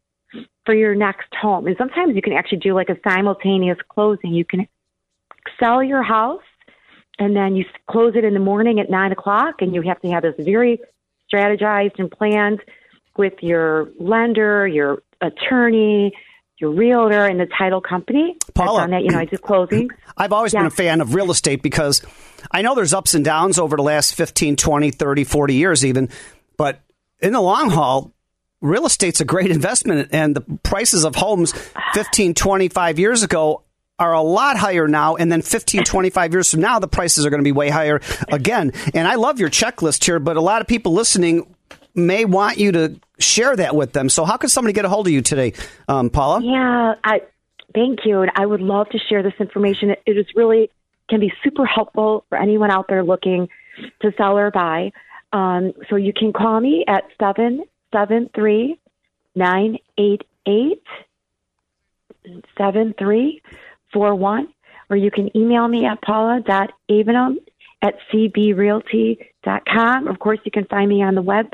for 0.69 0.75
your 0.75 0.94
next 0.94 1.35
home. 1.35 1.67
And 1.67 1.75
sometimes 1.79 2.15
you 2.15 2.20
can 2.20 2.35
actually 2.35 2.59
do 2.59 2.75
like 2.75 2.91
a 2.91 2.97
simultaneous 3.03 3.79
closing. 3.88 4.35
You 4.35 4.44
can 4.44 4.69
sell 5.59 5.82
your 5.82 6.03
house 6.03 6.43
and 7.19 7.35
then 7.35 7.56
you 7.56 7.65
close 7.91 8.13
it 8.17 8.22
in 8.22 8.34
the 8.34 8.41
morning 8.41 8.79
at 8.79 8.91
nine 8.91 9.10
o'clock, 9.10 9.56
and 9.60 9.75
you 9.75 9.81
have 9.81 9.98
to 10.03 10.10
have 10.10 10.22
this 10.22 10.34
very 10.39 10.79
strategized 11.32 11.98
and 11.98 12.10
planned 12.10 12.60
with 13.17 13.32
your 13.41 13.89
lender, 13.98 14.69
your 14.69 15.03
attorney, 15.22 16.13
your 16.58 16.70
realtor, 16.70 17.25
and 17.25 17.41
the 17.41 17.48
title 17.58 17.81
company. 17.81 18.37
Paula, 18.55 18.82
on 18.82 18.91
that, 18.91 19.05
you 19.05 19.10
know, 19.10 19.19
I 19.19 19.25
do 19.25 19.37
closings. 19.39 19.89
I've 20.19 20.34
always 20.34 20.53
yeah. 20.53 20.60
been 20.60 20.67
a 20.67 20.70
fan 20.70 21.01
of 21.01 21.15
real 21.15 21.31
estate 21.31 21.63
because 21.63 22.03
I 22.53 22.60
know 22.60 22.75
there's 22.75 22.93
ups 22.93 23.15
and 23.15 23.25
downs 23.25 23.58
over 23.58 23.75
the 23.75 23.82
last 23.82 24.15
15, 24.15 24.56
20, 24.56 24.91
30, 24.91 25.25
40 25.25 25.55
years 25.55 25.84
even, 25.84 26.10
but 26.58 26.82
in 27.20 27.32
the 27.32 27.41
long 27.41 27.70
haul, 27.70 28.13
real 28.60 28.86
estate's 28.86 29.20
a 29.20 29.24
great 29.24 29.50
investment 29.50 30.08
and 30.12 30.34
the 30.34 30.41
prices 30.62 31.05
of 31.05 31.15
homes 31.15 31.53
15 31.94 32.34
25 32.34 32.98
years 32.98 33.22
ago 33.22 33.62
are 33.98 34.12
a 34.12 34.22
lot 34.22 34.56
higher 34.56 34.86
now 34.86 35.17
and 35.17 35.31
then 35.31 35.43
15 35.43 35.84
25 35.84 36.32
years 36.32 36.50
from 36.50 36.60
now 36.60 36.79
the 36.79 36.88
prices 36.88 37.27
are 37.27 37.31
going 37.31 37.41
to 37.41 37.44
be 37.44 37.53
way 37.53 37.69
higher 37.69 38.00
again. 38.29 38.72
And 38.94 39.06
i 39.06 39.15
love 39.15 39.38
your 39.38 39.50
checklist 39.50 40.05
here 40.05 40.19
but 40.19 40.36
a 40.36 40.41
lot 40.41 40.60
of 40.60 40.67
people 40.67 40.93
listening 40.93 41.55
may 41.94 42.24
want 42.24 42.58
you 42.58 42.72
to 42.72 43.00
share 43.19 43.56
that 43.56 43.74
with 43.74 43.93
them. 43.93 44.08
So 44.08 44.24
how 44.24 44.36
can 44.36 44.48
somebody 44.48 44.72
get 44.72 44.84
a 44.84 44.88
hold 44.88 45.08
of 45.08 45.12
you 45.12 45.22
today 45.22 45.53
um, 45.88 46.10
paula? 46.10 46.43
Yeah 46.43 46.94
I, 47.05 47.22
thank 47.74 48.00
you 48.05 48.22
and 48.22 48.31
i 48.34 48.44
would 48.44 48.60
love 48.60 48.88
to 48.91 48.98
share 48.98 49.22
this 49.22 49.34
information. 49.38 49.91
It, 49.91 50.17
is 50.17 50.27
really 50.34 50.70
can 51.08 51.20
be 51.20 51.32
super 51.43 51.65
helpful 51.65 52.24
for 52.29 52.38
anyone 52.38 52.70
out 52.70 52.86
there 52.88 53.03
looking 53.03 53.48
to 54.03 54.12
sell 54.17 54.36
or 54.36 54.50
buy. 54.50 54.93
Um, 55.32 55.72
so 55.88 55.96
you 55.96 56.12
can 56.12 56.32
call 56.32 56.60
me 56.60 56.84
at 56.86 57.05
seven 57.20 57.65
seven 57.92 58.30
three 58.34 58.78
nine 59.34 59.78
eight 59.98 60.22
eight 60.46 60.82
seven 62.56 62.94
three 62.98 63.42
four 63.92 64.14
one, 64.14 64.48
or 64.90 64.96
you 64.96 65.10
can 65.10 65.34
email 65.36 65.68
me 65.68 65.86
at 65.86 66.00
paula.avenham 66.02 67.36
at 67.82 67.94
cbrealty.com. 68.12 70.08
Of 70.08 70.18
course, 70.18 70.40
you 70.44 70.50
can 70.50 70.64
find 70.66 70.88
me 70.88 71.02
on 71.02 71.14
the 71.14 71.22
website 71.22 71.52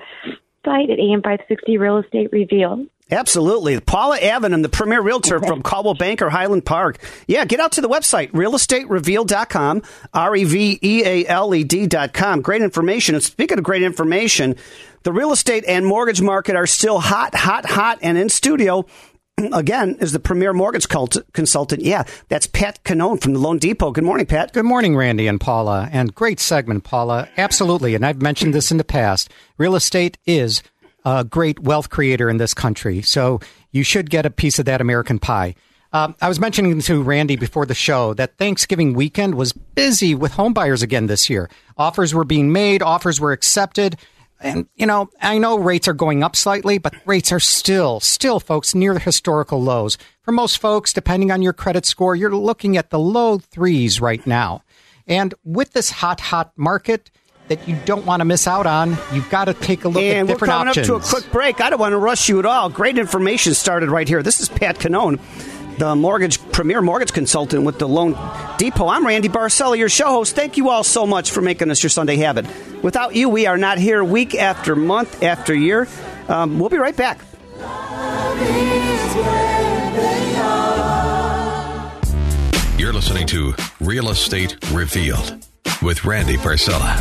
at 0.91 0.99
AM560 0.99 1.79
Real 1.79 1.99
Estate 1.99 2.33
Revealed. 2.33 2.89
Absolutely. 3.11 3.79
Paula 3.81 4.19
Avenham, 4.19 4.63
the 4.63 4.69
premier 4.69 5.01
realtor 5.03 5.39
from 5.39 5.63
Coldwell 5.65 5.95
Banker 5.95 6.31
Highland 6.31 6.65
Park. 6.65 6.99
Yeah, 7.27 7.45
get 7.45 7.61
out 7.61 7.73
to 7.73 7.81
the 7.83 7.89
website, 7.89 8.31
realestaterevealed.com, 8.33 9.83
R 10.15 10.37
E 10.37 10.45
V 10.45 10.79
E 10.83 11.03
A 11.05 11.27
L 11.27 11.55
E 11.55 11.65
D.com. 11.65 12.41
Great 12.41 12.63
information. 12.63 13.15
And 13.15 13.23
speaking 13.23 13.59
of 13.59 13.65
great 13.65 13.83
information, 13.83 14.57
the 15.03 15.13
real 15.13 15.33
estate 15.33 15.65
and 15.69 15.85
mortgage 15.87 16.23
market 16.23 16.57
are 16.57 16.67
still 16.67 16.99
hot, 16.99 17.35
hot, 17.35 17.67
hot. 17.67 17.99
And 18.01 18.17
in 18.17 18.31
studio, 18.31 18.87
again, 19.53 19.97
is 20.01 20.13
the 20.13 20.19
premier 20.21 20.55
mortgage 20.55 20.89
cult- 20.89 21.19
consultant. 21.35 21.83
Yeah, 21.83 22.05
that's 22.29 22.47
Pat 22.47 22.83
Cannone 22.85 23.21
from 23.21 23.35
the 23.35 23.39
Loan 23.39 23.59
Depot. 23.59 23.91
Good 23.91 24.05
morning, 24.05 24.25
Pat. 24.27 24.55
Good 24.55 24.65
morning, 24.65 24.97
Randy 24.97 25.27
and 25.27 25.39
Paula. 25.41 25.91
And 25.93 26.15
great 26.15 26.41
segment, 26.41 26.85
Paula. 26.85 27.29
Absolutely. 27.37 27.95
And 27.95 28.07
I've 28.07 28.23
mentioned 28.23 28.55
this 28.55 28.71
in 28.71 28.79
the 28.79 28.85
past. 28.85 29.31
Real 29.59 29.77
estate 29.77 30.17
is 30.27 30.63
a 31.05 31.25
great 31.25 31.61
wealth 31.61 31.91
creator 31.91 32.31
in 32.31 32.39
this 32.39 32.55
country. 32.55 33.03
So 33.03 33.41
you 33.73 33.83
should 33.83 34.11
get 34.11 34.27
a 34.27 34.31
piece 34.31 34.59
of 34.59 34.65
that 34.67 34.81
American 34.81 35.19
pie. 35.19 35.55
Um, 35.93 36.17
I 36.21 36.29
was 36.29 36.41
mentioning 36.41 36.81
to 36.81 37.03
Randy 37.03 37.37
before 37.37 37.67
the 37.67 37.75
show 37.75 38.15
that 38.15 38.37
Thanksgiving 38.37 38.95
weekend 38.95 39.37
was 39.37 39.53
busy 39.53 40.15
with 40.15 40.33
homebuyers 40.33 40.83
again 40.83 41.07
this 41.07 41.31
year. 41.31 41.49
Offers 41.77 42.13
were 42.13 42.25
being 42.25 42.51
made, 42.51 42.83
offers 42.83 43.21
were 43.21 43.31
accepted. 43.31 43.97
And, 44.41 44.67
you 44.75 44.87
know, 44.87 45.09
I 45.23 45.39
know 45.39 45.57
rates 45.57 45.87
are 45.87 45.95
going 45.95 46.25
up 46.25 46.35
slightly, 46.35 46.79
but 46.79 46.95
rates 47.07 47.31
are 47.31 47.41
still, 47.41 48.01
still, 48.01 48.41
folks, 48.41 48.75
near 48.75 48.93
the 48.93 49.01
historical 49.01 49.63
lows. 49.63 49.97
For 50.23 50.33
most 50.33 50.59
folks, 50.59 50.93
depending 50.93 51.31
on 51.31 51.41
your 51.41 51.53
credit 51.53 51.87
score, 51.87 52.17
you're 52.17 52.35
looking 52.35 52.77
at 52.77 52.91
the 52.91 52.99
low 52.99 53.39
threes 53.39 54.01
right 54.01 54.27
now. 54.27 54.63
And 55.07 55.33
with 55.45 55.73
this 55.73 55.91
hot, 55.91 56.21
hot 56.21 56.53
market, 56.57 57.11
that 57.49 57.69
you 57.69 57.77
don't 57.85 58.07
want 58.07 58.21
to 58.21 58.25
miss 58.25 58.47
out 58.47 58.67
on. 58.67 58.97
You've 59.13 59.29
got 59.31 59.47
to 59.47 59.55
take 59.55 59.85
a 59.85 59.89
look 59.89 60.03
and 60.03 60.29
at 60.29 60.33
different 60.33 60.53
options. 60.53 60.89
And 60.89 60.95
we're 60.95 61.01
coming 61.01 61.01
options. 61.01 61.11
up 61.11 61.11
to 61.11 61.17
a 61.17 61.21
quick 61.21 61.33
break. 61.33 61.61
I 61.61 61.71
don't 61.71 61.79
want 61.79 61.93
to 61.93 61.99
rush 61.99 62.29
you 62.29 62.39
at 62.39 62.47
all. 62.47 62.71
Great 62.71 62.99
information 62.99 63.55
started 63.55 63.91
right 63.91 64.09
here. 64.09 64.23
This 64.23 64.41
is 64.41 64.49
Pat 64.49 64.79
Cannone, 64.79 65.21
the 65.79 65.95
mortgage 65.95 66.41
premier 66.53 66.81
mortgage 66.81 67.13
consultant 67.13 67.65
with 67.65 67.79
the 67.79 67.89
Loan 67.89 68.13
Depot. 68.57 68.89
I'm 68.89 69.07
Randy 69.07 69.29
Barcella, 69.29 69.77
your 69.77 69.89
show 69.89 70.09
host. 70.09 70.35
Thank 70.35 70.57
you 70.57 70.71
all 70.71 70.85
so 70.85 71.07
much 71.07 71.31
for 71.31 71.43
making 71.43 71.71
us 71.71 71.83
your 71.83 71.91
Sunday 71.91 72.17
habit. 72.17 72.47
Without 72.83 73.15
you, 73.15 73.29
we 73.29 73.47
are 73.47 73.59
not 73.59 73.79
here 73.79 74.03
week 74.03 74.35
after 74.35 74.75
month 74.75 75.23
after 75.23 75.55
year. 75.55 75.87
Um, 76.29 76.59
we'll 76.59 76.71
be 76.71 76.79
right 76.79 76.97
back. 76.97 77.21
You're 82.79 82.93
listening 82.93 83.27
to 83.29 83.55
Real 83.81 84.11
Estate 84.11 84.57
Revealed 84.73 85.45
with 85.83 86.05
Randy 86.05 86.37
Barcella. 86.37 86.97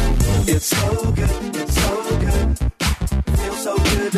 It's 0.48 0.66
so 0.66 1.12
good. 1.12 1.56
It's 1.56 1.76
so 1.76 2.20
good. 2.20 2.58
So 3.58 3.78
good. 3.78 4.16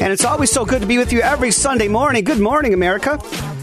And 0.00 0.12
it's 0.12 0.24
always 0.24 0.50
so 0.50 0.64
good 0.64 0.82
to 0.82 0.86
be 0.86 0.98
with 0.98 1.12
you 1.12 1.20
every 1.20 1.50
Sunday 1.50 1.88
morning. 1.88 2.24
Good 2.24 2.40
morning, 2.40 2.74
America. 2.74 3.18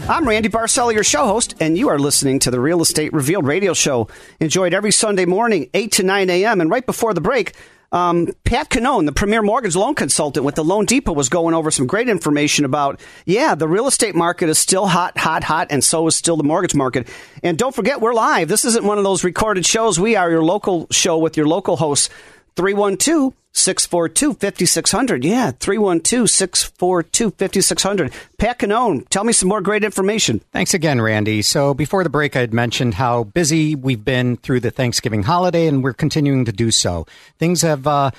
I'm 0.08 0.26
Randy 0.28 0.48
Barcella, 0.48 0.92
your 0.92 1.04
show 1.04 1.26
host, 1.26 1.54
and 1.60 1.78
you 1.78 1.88
are 1.88 1.98
listening 1.98 2.40
to 2.40 2.50
the 2.50 2.60
Real 2.60 2.82
Estate 2.82 3.12
Revealed 3.12 3.46
radio 3.46 3.72
show. 3.72 4.08
Enjoyed 4.40 4.74
every 4.74 4.90
Sunday 4.90 5.24
morning, 5.24 5.70
8 5.74 5.92
to 5.92 6.02
9 6.02 6.28
a.m. 6.28 6.60
And 6.60 6.68
right 6.70 6.84
before 6.84 7.14
the 7.14 7.20
break, 7.20 7.54
um, 7.92 8.28
Pat 8.44 8.70
Cannone, 8.70 9.06
the 9.06 9.12
premier 9.12 9.42
mortgage 9.42 9.76
loan 9.76 9.94
consultant 9.94 10.44
with 10.44 10.54
the 10.54 10.64
Loan 10.64 10.86
Depot, 10.86 11.12
was 11.12 11.28
going 11.28 11.54
over 11.54 11.70
some 11.70 11.86
great 11.86 12.08
information 12.08 12.64
about, 12.64 12.98
yeah, 13.26 13.54
the 13.54 13.68
real 13.68 13.86
estate 13.86 14.14
market 14.14 14.48
is 14.48 14.58
still 14.58 14.86
hot, 14.86 15.16
hot, 15.18 15.44
hot, 15.44 15.68
and 15.70 15.84
so 15.84 16.06
is 16.06 16.16
still 16.16 16.36
the 16.36 16.42
mortgage 16.42 16.74
market. 16.74 17.06
And 17.42 17.58
don't 17.58 17.74
forget, 17.74 18.00
we're 18.00 18.14
live. 18.14 18.48
This 18.48 18.64
isn't 18.64 18.84
one 18.84 18.98
of 18.98 19.04
those 19.04 19.24
recorded 19.24 19.66
shows. 19.66 20.00
We 20.00 20.16
are 20.16 20.30
your 20.30 20.42
local 20.42 20.86
show 20.90 21.18
with 21.18 21.36
your 21.36 21.46
local 21.46 21.76
hosts, 21.76 22.08
312 22.56 23.34
642 23.52 24.34
5600. 24.34 25.24
Yeah, 25.24 25.50
312 25.52 26.28
642 26.28 27.30
5600. 27.32 28.12
Pat 28.38 28.58
Cannone, 28.58 29.06
tell 29.08 29.24
me 29.24 29.32
some 29.32 29.48
more 29.48 29.60
great 29.60 29.84
information. 29.84 30.40
Thanks 30.52 30.74
again, 30.74 31.00
Randy. 31.00 31.42
So 31.42 31.74
before 31.74 32.02
the 32.02 32.10
break, 32.10 32.34
I 32.34 32.40
had 32.40 32.54
mentioned 32.54 32.94
how 32.94 33.24
busy 33.24 33.74
we've 33.74 34.04
been 34.04 34.36
through 34.36 34.60
the 34.60 34.70
Thanksgiving 34.70 35.22
holiday, 35.22 35.66
and 35.66 35.84
we're 35.84 35.92
continuing 35.92 36.46
to 36.46 36.52
do 36.52 36.70
so. 36.70 37.06
Things 37.38 37.60
have 37.62 37.86
uh, 37.86 38.10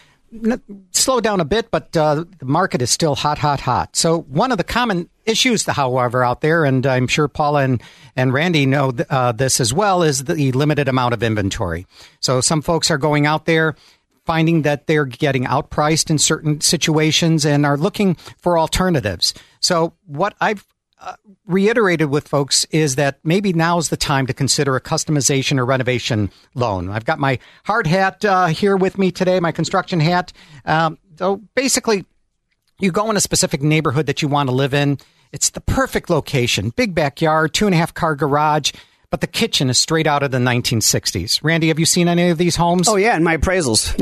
slowed 0.92 1.24
down 1.24 1.40
a 1.40 1.46
bit, 1.46 1.72
but 1.72 1.96
uh, 1.98 2.26
the 2.40 2.46
market 2.46 2.82
is 2.82 2.92
still 2.92 3.16
hot, 3.16 3.40
hot, 3.40 3.60
hot. 3.60 3.96
So 3.96 4.22
one 4.22 4.52
of 4.52 4.60
the 4.60 4.64
common 4.64 5.10
issues, 5.26 5.66
however, 5.66 6.24
out 6.24 6.42
there, 6.42 6.64
and 6.64 6.86
I'm 6.86 7.08
sure 7.08 7.28
Paula 7.28 7.64
and, 7.64 7.82
and 8.16 8.34
Randy 8.34 8.66
know 8.66 8.92
th- 8.92 9.08
uh, 9.10 9.32
this 9.32 9.60
as 9.60 9.74
well, 9.74 10.04
is 10.04 10.26
the 10.26 10.52
limited 10.52 10.88
amount 10.88 11.14
of 11.14 11.24
inventory. 11.24 11.88
So 12.20 12.42
some 12.42 12.62
folks 12.62 12.92
are 12.92 12.98
going 12.98 13.26
out 13.26 13.46
there 13.46 13.76
finding 14.26 14.62
that 14.64 14.88
they're 14.88 15.06
getting 15.06 15.46
outpriced 15.46 16.10
in 16.10 16.18
certain 16.18 16.62
situations 16.62 17.46
and 17.46 17.66
are 17.66 17.78
looking 17.78 18.16
for 18.38 18.58
alternatives. 18.58 19.34
So 19.60 19.94
what 20.06 20.36
I've 20.40 20.66
uh, 21.00 21.16
reiterated 21.46 22.10
with 22.10 22.28
folks 22.28 22.66
is 22.72 22.96
that 22.96 23.20
maybe 23.24 23.52
now 23.52 23.78
is 23.78 23.90
the 23.90 23.98
time 23.98 24.26
to 24.28 24.34
consider 24.34 24.76
a 24.76 24.82
customization 24.82 25.60
or 25.60 25.66
renovation 25.66 26.32
loan. 26.56 26.90
I've 26.90 27.04
got 27.04 27.20
my 27.20 27.40
hard 27.66 27.88
hat 27.88 28.24
uh, 28.24 28.48
here 28.48 28.78
with 28.78 28.98
me 28.98 29.12
today, 29.12 29.40
my 29.42 29.52
construction 29.52 30.00
hat. 30.00 30.32
Um, 30.64 30.98
so 31.18 31.42
basically, 31.56 32.06
you 32.80 32.92
go 32.92 33.10
in 33.10 33.18
a 33.18 33.22
specific 33.22 33.62
neighborhood 33.62 34.06
that 34.06 34.22
you 34.22 34.30
want 34.30 34.48
to 34.50 34.56
live 34.56 34.74
in. 34.74 34.98
It's 35.34 35.50
the 35.50 35.62
perfect 35.62 36.10
location, 36.10 36.70
big 36.70 36.96
backyard, 36.96 37.54
two 37.54 37.66
and 37.66 37.74
a 37.74 37.78
half 37.78 37.94
car 37.94 38.16
garage 38.16 38.72
but 39.14 39.22
the 39.22 39.28
kitchen 39.28 39.70
is 39.70 39.78
straight 39.78 40.08
out 40.08 40.24
of 40.24 40.32
the 40.32 40.40
1960s. 40.40 41.44
Randy, 41.44 41.68
have 41.68 41.78
you 41.78 41.86
seen 41.86 42.08
any 42.08 42.30
of 42.30 42.40
these 42.40 42.56
homes? 42.56 42.90
Oh 42.90 42.96
yeah, 42.96 43.16
in 43.16 43.24
my 43.24 43.38
appraisals. 43.38 43.94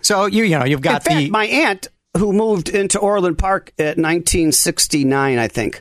so 0.04 0.26
you 0.26 0.42
you 0.42 0.58
know 0.58 0.64
you've 0.64 0.80
got 0.80 1.06
in 1.06 1.12
fact, 1.12 1.16
the 1.16 1.30
my 1.30 1.46
aunt 1.46 1.86
who 2.16 2.32
moved 2.32 2.68
into 2.68 2.98
Orland 2.98 3.38
Park 3.38 3.72
at 3.78 3.98
1969, 3.98 5.38
I 5.38 5.46
think. 5.46 5.80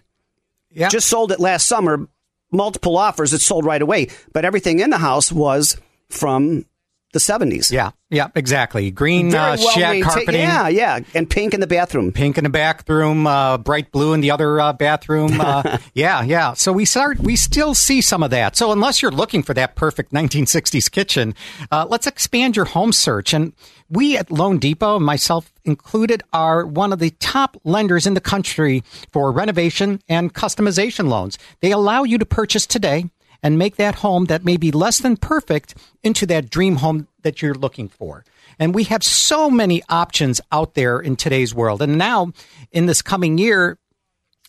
Yeah. 0.70 0.90
Just 0.90 1.08
sold 1.08 1.32
it 1.32 1.40
last 1.40 1.68
summer. 1.68 2.08
Multiple 2.52 2.98
offers. 2.98 3.34
It 3.34 3.42
sold 3.42 3.66
right 3.66 3.82
away, 3.82 4.10
but 4.32 4.46
everything 4.46 4.78
in 4.78 4.92
the 4.92 5.00
house 5.00 5.32
was 5.32 5.76
from 6.10 6.68
the 7.16 7.20
70s. 7.20 7.72
yeah 7.72 7.92
yeah 8.10 8.28
exactly 8.36 8.92
green 8.92 9.34
uh, 9.34 9.56
well 9.58 9.72
shag 9.72 10.04
carpeting. 10.04 10.42
Yeah, 10.42 10.68
yeah, 10.68 11.00
and 11.14 11.30
pink 11.30 11.54
in 11.54 11.60
the 11.60 11.68
bathroom. 11.68 12.12
Pink 12.12 12.38
in 12.38 12.44
the 12.44 12.50
bathroom, 12.50 13.26
uh, 13.26 13.58
bright 13.58 13.92
blue 13.92 14.14
in 14.14 14.22
the 14.22 14.32
other 14.32 14.60
uh, 14.60 14.74
bathroom. 14.74 15.40
Uh, 15.40 15.78
yeah, 15.94 16.24
yeah. 16.24 16.54
So 16.54 16.72
we 16.72 16.86
start, 16.86 17.20
we 17.20 17.36
still 17.36 17.74
see 17.74 18.02
some 18.02 18.22
of 18.24 18.32
that. 18.32 18.56
So 18.56 18.72
unless 18.72 19.02
you're 19.02 19.12
looking 19.12 19.44
for 19.44 19.54
that 19.54 19.76
perfect 19.76 20.12
1960s 20.12 20.92
kitchen, 20.92 21.34
uh, 21.72 21.88
let's 21.90 22.08
expand 22.08 22.56
your 22.56 22.66
home 22.66 22.92
search. 22.94 23.34
And 23.34 23.54
we 23.90 24.18
at 24.18 24.32
Loan 24.32 24.58
Depot, 24.60 25.00
myself 25.00 25.52
included, 25.64 26.24
are 26.34 26.66
one 26.66 26.94
of 26.94 27.00
the 27.00 27.12
top 27.12 27.58
lenders 27.64 28.06
in 28.06 28.14
the 28.14 28.22
country 28.22 28.84
for 29.12 29.32
renovation 29.32 30.02
and 30.08 30.34
customization 30.34 31.08
loans. 31.08 31.38
They 31.62 31.72
allow 31.72 32.04
you 32.04 32.18
to 32.18 32.26
purchase 32.26 32.66
today 32.66 33.10
and 33.46 33.60
make 33.60 33.76
that 33.76 33.94
home 33.94 34.26
that 34.26 34.44
may 34.44 34.58
be 34.58 34.72
less 34.72 34.98
than 34.98 35.16
perfect 35.16 35.76
into 36.02 36.26
that 36.26 36.50
dream 36.50 36.78
home 36.78 37.08
that 37.22 37.44
you're 37.44 37.54
looking 37.54 37.88
for. 37.88 38.26
And 38.58 38.74
we 38.74 38.86
have 38.86 39.04
so 39.04 39.52
many 39.52 39.84
options 39.88 40.42
out 40.52 40.74
there 40.74 41.00
in 41.00 41.16
today's 41.16 41.54
world. 41.54 41.84
And 41.84 41.96
now, 41.96 42.32
in 42.72 42.88
this 42.88 43.04
coming 43.04 43.38
year, 43.38 43.78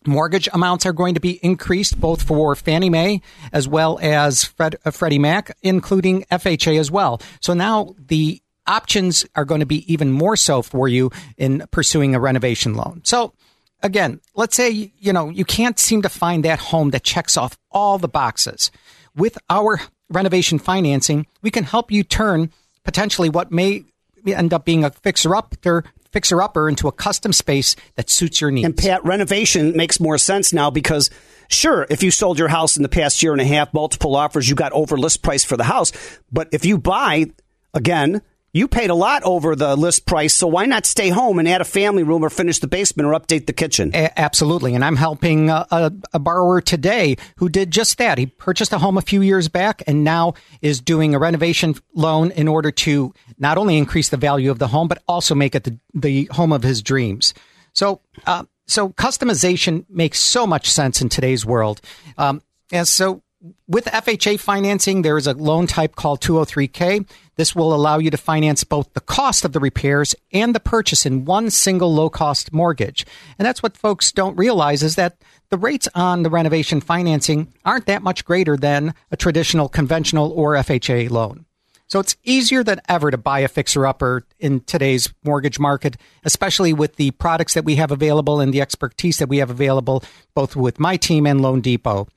mortgage 0.07 0.49
amounts 0.51 0.87
are 0.87 0.95
going 0.95 1.13
to 1.13 1.21
be 1.21 1.39
increased 1.45 2.01
both 2.01 2.23
for 2.23 2.57
Fannie 2.57 2.89
Mae 2.89 3.21
as 3.53 3.69
well 3.69 3.99
as 4.01 4.45
Fred, 4.45 4.77
uh, 4.87 4.91
Freddie 4.91 5.19
Mac, 5.19 5.55
including 5.61 6.25
FHA 6.31 6.81
as 6.81 6.91
well. 6.91 7.21
So 7.43 7.53
now 7.53 7.95
the 7.99 8.41
options 8.67 9.27
are 9.35 9.45
going 9.45 9.61
to 9.61 9.67
be 9.67 9.93
even 9.93 10.11
more 10.11 10.37
so 10.37 10.63
for 10.63 10.89
you 10.89 11.11
in 11.37 11.67
pursuing 11.71 12.15
a 12.15 12.21
renovation 12.21 12.73
loan. 12.73 13.03
So 13.05 13.35
again, 13.83 14.21
let's 14.35 14.57
say, 14.57 14.93
you 14.99 15.13
know, 15.13 15.29
you 15.31 15.45
can't 15.45 15.79
seem 15.79 16.03
to 16.03 16.09
find 16.09 16.45
that 16.45 16.59
home 16.59 16.91
that 16.91 17.05
checks 17.05 17.37
off 17.37 17.59
all 17.71 17.99
the 17.99 18.09
boxes. 18.09 18.71
With 19.17 19.39
our 19.49 19.81
renovation 20.11 20.59
financing, 20.59 21.27
we 21.43 21.51
can 21.51 21.65
help 21.65 21.91
you 21.91 22.05
turn 22.05 22.53
potentially 22.85 23.29
what 23.29 23.51
may 23.51 23.85
end 24.27 24.53
up 24.53 24.65
being 24.65 24.85
a 24.85 24.91
fixer 24.91 25.35
upper 25.35 25.85
fixer 26.13 26.41
upper 26.41 26.67
into 26.67 26.89
a 26.89 26.93
custom 26.93 27.31
space 27.31 27.77
that 27.97 28.09
suits 28.09 28.41
your 28.41 28.51
needs. 28.51 28.65
And 28.65 28.77
Pat, 28.77 29.05
renovation 29.05 29.77
makes 29.77 30.01
more 30.01 30.17
sense 30.17 30.51
now 30.51 30.71
because, 30.71 31.11
sure, 31.49 31.87
if 31.91 32.03
you 32.03 32.11
sold 32.11 32.39
your 32.39 32.49
house 32.49 32.77
in 32.77 32.83
the 32.83 32.89
past 32.89 33.23
year 33.23 33.33
and 33.33 33.41
a 33.41 33.45
half, 33.45 33.75
multiple 33.75 34.17
offers, 34.17 34.49
you 34.49 34.55
got 34.55 34.73
over 34.73 34.97
list 34.97 35.23
price 35.23 35.45
for 35.45 35.59
the 35.59 35.65
house. 35.65 35.93
But 36.33 36.49
if 36.53 36.65
you 36.65 36.79
buy, 36.79 37.27
again, 37.75 38.23
you 38.57 38.69
paid 38.69 38.91
a 38.91 38.95
lot 38.95 39.23
over 39.25 39.55
the 39.55 39.77
list 39.77 40.07
price, 40.07 40.35
so 40.35 40.47
why 40.47 40.67
not 40.67 40.87
stay 40.87 41.09
home 41.09 41.39
and 41.39 41.49
add 41.49 41.61
a 41.61 41.65
family 41.65 42.03
room 42.03 42.25
or 42.25 42.31
finish 42.31 42.59
the 42.59 42.67
basement 42.67 43.07
or 43.07 43.13
update 43.13 43.47
the 43.47 43.53
kitchen? 43.53 43.91
A- 43.95 44.19
absolutely. 44.19 44.75
And 44.75 44.85
I'm 44.85 44.97
helping 44.97 45.51
a, 45.51 45.67
a, 45.71 45.93
a 46.15 46.19
borrower 46.19 46.61
today 46.61 47.17
who 47.37 47.49
did 47.49 47.71
just 47.71 47.99
that. 47.99 48.19
He 48.19 48.27
purchased 48.27 48.73
a 48.73 48.79
home 48.79 48.97
a 48.97 49.03
few 49.03 49.21
years 49.21 49.49
back 49.49 49.83
and 49.87 50.05
now 50.05 50.35
is 50.63 50.81
doing 50.81 51.15
a 51.15 51.19
renovation 51.19 51.75
loan 51.95 52.31
in 52.31 52.49
order 52.49 52.71
to 52.71 53.13
not 53.39 53.59
only 53.59 53.77
increase 53.77 54.09
the 54.09 54.17
value 54.17 54.51
of 54.51 54.59
the 54.59 54.69
home, 54.69 54.89
but 54.89 55.03
also 55.07 55.35
make 55.35 55.55
it 55.55 55.65
the, 55.65 55.79
the 55.95 56.25
home 56.33 56.53
of 56.53 56.63
his 56.63 56.83
dreams. 56.83 57.35
So, 57.73 58.01
uh, 58.27 58.45
so 58.67 58.89
customization 58.89 59.85
makes 59.89 60.19
so 60.19 60.47
much 60.47 60.71
sense 60.71 61.01
in 61.01 61.09
today's 61.09 61.45
world. 61.45 61.81
Um, 62.17 62.43
and 62.73 62.89
so 62.89 63.23
with 63.67 63.87
FHA 63.87 64.41
financing, 64.41 65.03
there 65.03 65.19
is 65.19 65.27
a 65.27 65.33
loan 65.35 65.67
type 65.67 65.97
called 65.97 66.21
203K. 66.21 67.09
This 67.37 67.55
will 67.55 67.75
allow 67.75 67.99
you 67.99 68.11
to 68.11 68.17
finance 68.17 68.65
both 68.65 68.93
the 68.93 69.01
cost 69.01 69.45
of 69.45 69.53
the 69.53 69.61
repairs 69.61 70.15
and 70.33 70.55
the 70.55 70.61
purchase 70.61 71.05
in 71.05 71.25
one 71.25 71.51
single 71.51 71.93
low 71.93 72.09
cost 72.09 72.53
mortgage. 72.53 73.05
And 73.39 73.47
that's 73.47 73.63
what 73.63 73.77
folks 73.77 74.13
don't 74.13 74.37
realize 74.37 74.83
is 74.83 74.97
that 74.97 75.19
the 75.51 75.59
rates 75.59 75.89
on 75.95 76.23
the 76.23 76.31
renovation 76.31 76.81
financing 76.81 77.53
aren't 77.65 77.87
that 77.87 78.03
much 78.03 78.25
greater 78.25 78.57
than 78.57 78.95
a 79.11 79.17
traditional 79.17 79.69
conventional 79.69 80.33
or 80.33 80.55
FHA 80.55 81.11
loan. 81.11 81.47
So 81.89 82.01
it's 82.01 82.17
easier 82.25 82.65
than 82.65 82.81
ever 82.89 83.13
to 83.13 83.19
buy 83.19 83.41
a 83.41 83.49
fixer 83.49 83.87
upper 83.87 84.27
in 84.41 84.61
today's 84.61 85.13
mortgage 85.25 85.61
market, 85.61 85.97
especially 86.25 86.73
with 86.73 86.97
the 86.97 87.13
products 87.13 87.55
that 87.55 87.65
we 87.65 87.77
have 87.77 87.93
available 87.93 88.41
and 88.41 88.53
the 88.53 88.61
expertise 88.61 89.19
that 89.19 89.29
we 89.29 89.39
have 89.39 89.51
available, 89.51 90.03
both 90.35 90.57
with 90.57 90.81
my 90.81 90.97
team 90.97 91.27
and 91.27 91.41
Loan 91.41 91.61
Depot. 91.61 92.09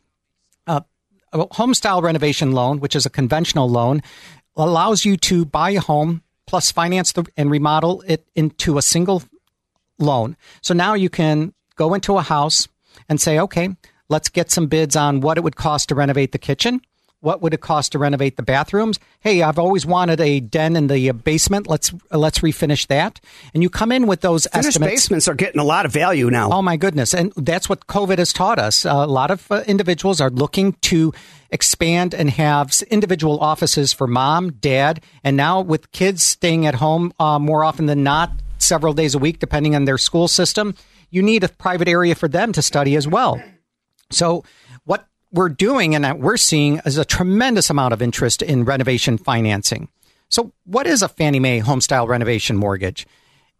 A 1.31 1.45
home 1.53 1.73
style 1.73 2.01
renovation 2.01 2.51
loan, 2.53 2.79
which 2.79 2.95
is 2.95 3.05
a 3.05 3.09
conventional 3.09 3.69
loan, 3.69 4.01
allows 4.55 5.05
you 5.05 5.17
to 5.17 5.45
buy 5.45 5.71
a 5.71 5.79
home 5.79 6.23
plus 6.47 6.71
finance 6.71 7.11
the, 7.11 7.25
and 7.37 7.51
remodel 7.51 8.03
it 8.07 8.25
into 8.35 8.77
a 8.77 8.81
single 8.81 9.21
loan. 9.99 10.35
So 10.61 10.73
now 10.73 10.95
you 10.95 11.09
can 11.09 11.53
go 11.75 11.93
into 11.93 12.17
a 12.17 12.23
house 12.23 12.67
and 13.07 13.21
say, 13.21 13.39
okay, 13.39 13.75
let's 14.09 14.29
get 14.29 14.49
some 14.49 14.67
bids 14.67 14.95
on 14.95 15.21
what 15.21 15.37
it 15.37 15.43
would 15.43 15.55
cost 15.55 15.89
to 15.89 15.95
renovate 15.95 16.31
the 16.31 16.39
kitchen 16.39 16.81
what 17.21 17.41
would 17.41 17.53
it 17.53 17.61
cost 17.61 17.91
to 17.91 17.99
renovate 17.99 18.37
the 18.37 18.43
bathrooms? 18.43 18.99
Hey, 19.19 19.41
I've 19.41 19.59
always 19.59 19.85
wanted 19.85 20.21
a 20.21 20.39
den 20.39 20.75
in 20.75 20.87
the 20.87 21.11
basement. 21.11 21.67
Let's 21.67 21.93
let's 22.11 22.39
refinish 22.39 22.87
that. 22.87 23.19
And 23.53 23.61
you 23.61 23.69
come 23.69 23.91
in 23.91 24.07
with 24.07 24.21
those 24.21 24.47
Finished 24.47 24.69
estimates. 24.69 24.93
basements 24.93 25.27
are 25.27 25.33
getting 25.33 25.59
a 25.59 25.65
lot 25.65 25.85
of 25.85 25.91
value 25.91 26.29
now. 26.29 26.51
Oh 26.51 26.61
my 26.61 26.77
goodness! 26.77 27.13
And 27.13 27.33
that's 27.35 27.67
what 27.67 27.87
COVID 27.87 28.17
has 28.17 28.31
taught 28.31 28.59
us. 28.59 28.85
a 28.85 29.05
lot 29.05 29.31
of 29.31 29.51
uh, 29.51 29.63
individuals 29.67 30.21
are 30.21 30.29
looking 30.29 30.73
to 30.81 31.13
expand 31.51 32.13
and 32.13 32.29
have 32.29 32.71
individual 32.89 33.39
offices 33.39 33.91
for 33.91 34.07
mom, 34.07 34.53
dad, 34.53 35.01
and 35.23 35.35
now 35.35 35.61
with 35.61 35.91
kids 35.91 36.23
staying 36.23 36.65
at 36.65 36.75
home 36.75 37.11
uh, 37.19 37.39
more 37.39 37.63
often 37.63 37.87
than 37.87 38.03
not, 38.03 38.31
several 38.59 38.93
days 38.93 39.15
a 39.15 39.19
week, 39.19 39.39
depending 39.39 39.75
on 39.75 39.85
their 39.85 39.97
school 39.97 40.27
system. 40.27 40.75
You 41.09 41.23
need 41.23 41.43
a 41.43 41.49
private 41.49 41.87
area 41.87 42.13
for 42.13 42.27
them 42.27 42.53
to 42.53 42.61
study 42.61 42.95
as 42.95 43.07
well. 43.07 43.41
So 44.11 44.43
we're 45.31 45.49
doing 45.49 45.95
and 45.95 46.03
that 46.03 46.19
we're 46.19 46.37
seeing 46.37 46.79
is 46.85 46.97
a 46.97 47.05
tremendous 47.05 47.69
amount 47.69 47.93
of 47.93 48.01
interest 48.01 48.41
in 48.41 48.65
renovation 48.65 49.17
financing. 49.17 49.89
So, 50.29 50.51
what 50.65 50.87
is 50.87 51.01
a 51.01 51.09
Fannie 51.09 51.39
Mae 51.39 51.61
homestyle 51.61 52.07
renovation 52.07 52.55
mortgage? 52.55 53.07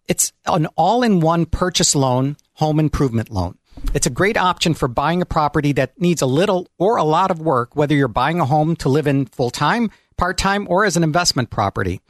It's 0.07 0.33
an 0.45 0.67
all 0.75 1.03
in 1.03 1.19
one 1.19 1.45
purchase 1.45 1.95
loan, 1.95 2.37
home 2.53 2.79
improvement 2.79 3.29
loan. 3.29 3.57
It's 3.93 4.07
a 4.07 4.11
great 4.11 4.37
option 4.37 4.73
for 4.73 4.87
buying 4.87 5.21
a 5.21 5.25
property 5.25 5.71
that 5.73 5.99
needs 5.99 6.21
a 6.21 6.25
little 6.25 6.67
or 6.77 6.97
a 6.97 7.03
lot 7.03 7.31
of 7.31 7.39
work, 7.39 7.75
whether 7.75 7.95
you're 7.95 8.07
buying 8.07 8.39
a 8.39 8.45
home 8.45 8.75
to 8.77 8.89
live 8.89 9.07
in 9.07 9.25
full 9.27 9.51
time, 9.51 9.91
part 10.17 10.37
time, 10.37 10.67
or 10.69 10.85
as 10.85 10.97
an 10.97 11.03
investment 11.03 11.49
property. 11.49 12.01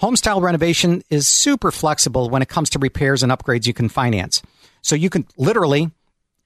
Homestyle 0.00 0.42
renovation 0.42 1.02
is 1.10 1.28
super 1.28 1.70
flexible 1.70 2.28
when 2.28 2.42
it 2.42 2.48
comes 2.48 2.70
to 2.70 2.78
repairs 2.78 3.22
and 3.22 3.32
upgrades 3.32 3.66
you 3.66 3.72
can 3.72 3.88
finance. 3.88 4.42
So 4.82 4.96
you 4.96 5.08
can 5.08 5.26
literally 5.36 5.90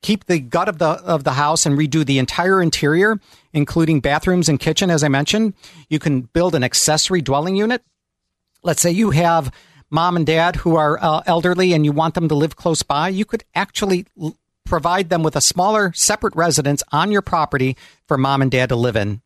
keep 0.03 0.25
the 0.25 0.39
gut 0.39 0.69
of 0.69 0.79
the 0.79 0.87
of 0.87 1.25
the 1.25 1.33
house 1.33 1.67
and 1.67 1.79
redo 1.79 2.05
the 2.05 2.19
entire 2.19 2.63
interior, 2.63 3.21
including 3.53 4.01
bathrooms 4.01 4.49
and 4.49 4.61
kitchen, 4.61 4.91
as 4.91 5.03
I 5.03 5.09
mentioned. 5.09 5.55
You 5.89 5.99
can 5.99 6.23
build 6.23 6.55
an 6.55 6.65
accessory 6.65 7.21
dwelling 7.21 7.57
unit. 7.57 7.83
Let's 8.63 8.83
say 8.83 8.91
you 8.91 9.11
have 9.11 9.53
mom 9.91 10.17
and 10.17 10.27
dad 10.27 10.57
who 10.57 10.77
are 10.77 10.99
uh, 11.03 11.23
elderly 11.27 11.73
and 11.73 11.85
you 11.85 11.93
want 11.93 12.15
them 12.15 12.29
to 12.29 12.35
live 12.35 12.57
close 12.57 12.83
by. 12.83 13.09
You 13.09 13.25
could 13.25 13.45
actually 13.55 14.07
l- 14.21 14.37
provide 14.65 15.09
them 15.09 15.23
with 15.23 15.35
a 15.35 15.41
smaller, 15.41 15.93
separate 15.95 16.37
residence 16.37 16.83
on 16.93 17.11
your 17.11 17.23
property 17.23 17.77
for 18.07 18.19
mom 18.19 18.43
and 18.43 18.51
dad 18.51 18.69
to 18.69 18.77
live 18.77 18.97
in. 18.97 19.23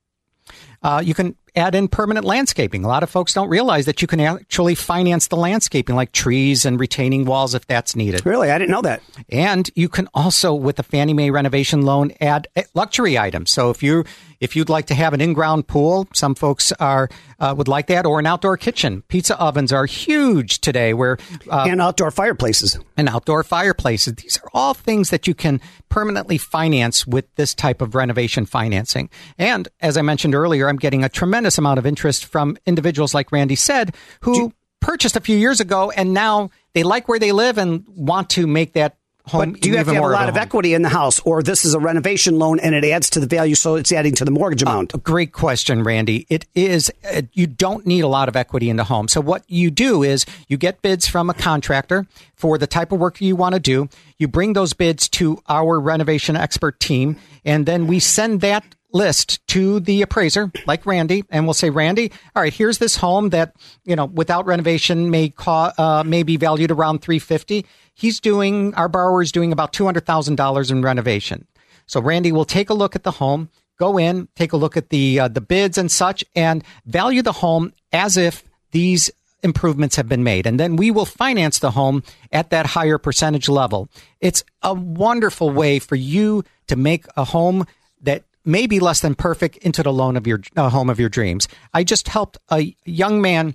Uh, 0.82 1.02
you 1.04 1.14
can 1.14 1.36
add 1.54 1.74
in 1.74 1.88
permanent 1.88 2.24
landscaping. 2.24 2.84
A 2.84 2.88
lot 2.88 3.02
of 3.02 3.10
folks 3.10 3.34
don't 3.34 3.48
realize 3.48 3.86
that 3.86 4.00
you 4.00 4.08
can 4.08 4.20
actually 4.20 4.74
finance 4.74 5.28
the 5.28 5.36
landscaping, 5.36 5.94
like 5.94 6.12
trees 6.12 6.64
and 6.64 6.80
retaining 6.80 7.24
walls, 7.24 7.54
if 7.54 7.66
that's 7.66 7.94
needed. 7.94 8.24
Really, 8.24 8.50
I 8.50 8.58
didn't 8.58 8.70
know 8.70 8.82
that. 8.82 9.02
And 9.28 9.70
you 9.74 9.88
can 9.88 10.08
also, 10.14 10.54
with 10.54 10.76
the 10.76 10.82
Fannie 10.82 11.14
Mae 11.14 11.30
renovation 11.30 11.82
loan, 11.82 12.12
add 12.20 12.48
luxury 12.74 13.18
items. 13.18 13.50
So 13.50 13.70
if 13.70 13.82
you 13.82 14.04
if 14.40 14.56
you'd 14.56 14.68
like 14.68 14.86
to 14.86 14.94
have 14.94 15.14
an 15.14 15.20
in-ground 15.20 15.68
pool, 15.68 16.08
some 16.12 16.34
folks 16.34 16.72
are 16.72 17.08
uh, 17.38 17.54
would 17.56 17.68
like 17.68 17.86
that, 17.86 18.06
or 18.06 18.18
an 18.18 18.26
outdoor 18.26 18.56
kitchen. 18.56 19.02
Pizza 19.02 19.38
ovens 19.38 19.72
are 19.72 19.86
huge 19.86 20.60
today, 20.60 20.94
where 20.94 21.16
uh, 21.48 21.66
and 21.68 21.80
outdoor 21.80 22.10
fireplaces 22.10 22.78
and 22.96 23.08
outdoor 23.08 23.44
fireplaces. 23.44 24.14
These 24.14 24.38
are 24.38 24.48
all 24.52 24.74
things 24.74 25.10
that 25.10 25.28
you 25.28 25.34
can 25.34 25.60
permanently 25.88 26.38
finance 26.38 27.06
with 27.06 27.32
this 27.36 27.54
type 27.54 27.82
of 27.82 27.94
renovation 27.94 28.46
financing. 28.46 29.10
And 29.38 29.68
as 29.80 29.96
I 29.96 30.02
mentioned 30.02 30.34
earlier, 30.34 30.68
I'm 30.68 30.76
getting 30.76 31.04
a 31.04 31.08
tremendous 31.08 31.41
amount 31.58 31.78
of 31.78 31.86
interest 31.86 32.24
from 32.24 32.56
individuals 32.66 33.14
like 33.14 33.32
Randy 33.32 33.56
said, 33.56 33.94
who 34.20 34.36
you, 34.36 34.52
purchased 34.80 35.16
a 35.16 35.20
few 35.20 35.36
years 35.36 35.60
ago 35.60 35.90
and 35.90 36.12
now 36.12 36.50
they 36.74 36.82
like 36.82 37.08
where 37.08 37.18
they 37.18 37.32
live 37.32 37.58
and 37.58 37.84
want 37.88 38.30
to 38.30 38.46
make 38.46 38.72
that 38.74 38.96
home. 39.24 39.52
But 39.52 39.60
do 39.60 39.70
you 39.70 39.76
have 39.76 39.86
to 39.86 39.94
have 39.94 40.02
a 40.02 40.08
lot 40.08 40.28
of, 40.28 40.36
equity 40.36 40.74
in 40.74 40.82
the 40.82 40.88
house, 40.88 41.20
or 41.20 41.42
this 41.42 41.64
is 41.64 41.74
a 41.74 41.78
renovation 41.78 42.38
loan 42.38 42.58
and 42.58 42.74
it 42.74 42.84
adds 42.84 43.10
to 43.10 43.20
the 43.20 43.26
value, 43.26 43.54
so 43.54 43.76
it's 43.76 43.92
adding 43.92 44.14
to 44.16 44.24
the 44.24 44.30
mortgage 44.30 44.62
amount? 44.62 44.94
Uh, 44.94 44.98
great 44.98 45.32
question, 45.32 45.82
Randy. 45.82 46.26
It 46.28 46.46
is. 46.54 46.90
Uh, 47.08 47.22
you 47.32 47.46
don't 47.46 47.86
need 47.86 48.00
a 48.00 48.08
lot 48.08 48.28
of 48.28 48.36
equity 48.36 48.68
in 48.68 48.76
the 48.76 48.84
home. 48.84 49.08
So 49.08 49.20
what 49.20 49.44
you 49.48 49.70
do 49.70 50.02
is 50.02 50.26
you 50.48 50.56
get 50.56 50.82
bids 50.82 51.06
from 51.06 51.30
a 51.30 51.34
contractor 51.34 52.06
for 52.34 52.58
the 52.58 52.66
type 52.66 52.92
of 52.92 52.98
work 52.98 53.20
you 53.20 53.36
want 53.36 53.54
to 53.54 53.60
do. 53.60 53.88
You 54.18 54.28
bring 54.28 54.54
those 54.54 54.72
bids 54.72 55.08
to 55.10 55.40
our 55.48 55.78
renovation 55.78 56.36
expert 56.36 56.80
team, 56.80 57.16
and 57.44 57.66
then 57.66 57.86
we 57.86 58.00
send 58.00 58.40
that 58.40 58.64
list 58.92 59.46
to 59.48 59.80
the 59.80 60.02
appraiser, 60.02 60.50
like 60.66 60.86
Randy, 60.86 61.24
and 61.30 61.46
we'll 61.46 61.54
say, 61.54 61.70
Randy, 61.70 62.12
all 62.36 62.42
right, 62.42 62.52
here's 62.52 62.78
this 62.78 62.96
home 62.96 63.30
that 63.30 63.54
you 63.84 63.96
know 63.96 64.04
without 64.04 64.46
renovation 64.46 65.10
may 65.10 65.30
co- 65.30 65.72
uh, 65.78 66.02
may 66.06 66.22
be 66.22 66.36
valued 66.36 66.70
around 66.70 67.00
three 67.00 67.18
fifty. 67.18 67.66
He's 67.94 68.20
doing 68.20 68.74
our 68.74 68.88
borrower 68.88 69.22
is 69.22 69.32
doing 69.32 69.52
about 69.52 69.72
two 69.72 69.84
hundred 69.84 70.06
thousand 70.06 70.36
dollars 70.36 70.70
in 70.70 70.82
renovation. 70.82 71.46
So 71.86 72.00
Randy 72.00 72.32
will 72.32 72.44
take 72.44 72.70
a 72.70 72.74
look 72.74 72.94
at 72.96 73.02
the 73.02 73.10
home, 73.10 73.50
go 73.78 73.98
in, 73.98 74.28
take 74.36 74.52
a 74.52 74.56
look 74.56 74.76
at 74.76 74.90
the 74.90 75.20
uh, 75.20 75.28
the 75.28 75.40
bids 75.40 75.78
and 75.78 75.90
such, 75.90 76.24
and 76.34 76.64
value 76.86 77.22
the 77.22 77.32
home 77.32 77.72
as 77.92 78.16
if 78.16 78.44
these 78.70 79.10
improvements 79.42 79.96
have 79.96 80.08
been 80.08 80.22
made. 80.22 80.46
And 80.46 80.58
then 80.58 80.76
we 80.76 80.90
will 80.90 81.04
finance 81.04 81.58
the 81.58 81.72
home 81.72 82.02
at 82.30 82.50
that 82.50 82.66
higher 82.66 82.96
percentage 82.96 83.48
level. 83.48 83.88
It's 84.20 84.44
a 84.62 84.72
wonderful 84.72 85.50
way 85.50 85.80
for 85.80 85.96
you 85.96 86.44
to 86.68 86.76
make 86.76 87.06
a 87.16 87.24
home 87.24 87.66
that 88.02 88.22
may 88.44 88.66
be 88.66 88.80
less 88.80 89.00
than 89.00 89.14
perfect 89.14 89.56
into 89.58 89.82
the 89.82 89.92
loan 89.92 90.16
of 90.16 90.26
your 90.26 90.40
uh, 90.56 90.68
home 90.68 90.90
of 90.90 90.98
your 91.00 91.08
dreams. 91.08 91.48
I 91.72 91.84
just 91.84 92.08
helped 92.08 92.38
a 92.50 92.74
young 92.84 93.20
man 93.20 93.54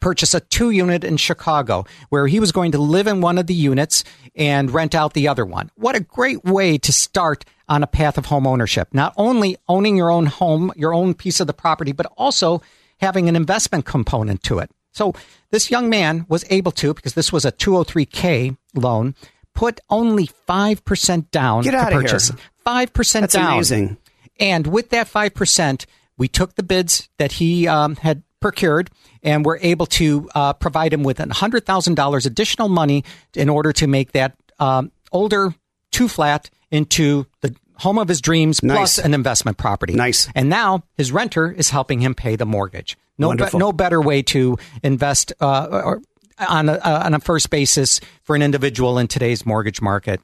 purchase 0.00 0.34
a 0.34 0.40
two 0.40 0.70
unit 0.70 1.04
in 1.04 1.16
Chicago 1.16 1.84
where 2.08 2.26
he 2.26 2.40
was 2.40 2.52
going 2.52 2.72
to 2.72 2.78
live 2.78 3.06
in 3.06 3.20
one 3.20 3.38
of 3.38 3.46
the 3.46 3.54
units 3.54 4.04
and 4.34 4.70
rent 4.70 4.94
out 4.94 5.14
the 5.14 5.28
other 5.28 5.44
one. 5.46 5.70
What 5.76 5.94
a 5.94 6.00
great 6.00 6.44
way 6.44 6.76
to 6.78 6.92
start 6.92 7.44
on 7.68 7.82
a 7.82 7.86
path 7.86 8.18
of 8.18 8.26
home 8.26 8.46
ownership. 8.46 8.88
Not 8.92 9.14
only 9.16 9.56
owning 9.68 9.96
your 9.96 10.10
own 10.10 10.26
home, 10.26 10.72
your 10.76 10.92
own 10.92 11.14
piece 11.14 11.40
of 11.40 11.46
the 11.46 11.54
property, 11.54 11.92
but 11.92 12.06
also 12.16 12.62
having 13.00 13.28
an 13.28 13.36
investment 13.36 13.84
component 13.84 14.42
to 14.44 14.58
it. 14.58 14.70
So 14.92 15.14
this 15.50 15.70
young 15.70 15.88
man 15.88 16.26
was 16.28 16.44
able 16.50 16.72
to, 16.72 16.92
because 16.92 17.14
this 17.14 17.32
was 17.32 17.44
a 17.44 17.52
203k 17.52 18.56
loan, 18.74 19.14
put 19.54 19.80
only 19.88 20.28
5% 20.48 21.30
down 21.30 21.62
Get 21.62 21.70
to 21.72 21.90
purchase. 21.90 22.30
Of 22.30 22.38
here. 22.38 22.48
5% 22.66 23.20
That's 23.20 23.34
down. 23.34 23.52
amazing. 23.54 23.96
And 24.38 24.66
with 24.66 24.90
that 24.90 25.06
5%, 25.06 25.86
we 26.16 26.28
took 26.28 26.54
the 26.54 26.62
bids 26.62 27.08
that 27.18 27.32
he 27.32 27.66
um, 27.66 27.96
had 27.96 28.22
procured 28.40 28.90
and 29.22 29.44
were 29.44 29.58
able 29.62 29.86
to 29.86 30.28
uh, 30.34 30.52
provide 30.52 30.92
him 30.92 31.02
with 31.02 31.18
$100,000 31.18 32.26
additional 32.26 32.68
money 32.68 33.04
in 33.34 33.48
order 33.48 33.72
to 33.72 33.86
make 33.86 34.12
that 34.12 34.36
um, 34.58 34.92
older 35.12 35.54
two 35.90 36.08
flat 36.08 36.50
into 36.70 37.26
the 37.40 37.54
home 37.76 37.98
of 37.98 38.08
his 38.08 38.20
dreams 38.20 38.62
nice. 38.62 38.76
plus 38.76 38.98
an 38.98 39.14
investment 39.14 39.58
property. 39.58 39.94
Nice. 39.94 40.28
And 40.34 40.48
now 40.48 40.84
his 40.96 41.12
renter 41.12 41.50
is 41.50 41.70
helping 41.70 42.00
him 42.00 42.14
pay 42.14 42.36
the 42.36 42.46
mortgage. 42.46 42.96
No, 43.18 43.34
be- 43.34 43.44
no 43.54 43.72
better 43.72 44.00
way 44.00 44.22
to 44.22 44.58
invest 44.82 45.32
uh, 45.40 45.66
or 45.70 46.02
on 46.38 46.68
a, 46.68 46.72
uh, 46.72 47.02
on 47.04 47.14
a 47.14 47.20
first 47.20 47.50
basis 47.50 48.00
for 48.22 48.34
an 48.34 48.42
individual 48.42 48.98
in 48.98 49.08
today's 49.08 49.44
mortgage 49.44 49.80
market. 49.80 50.20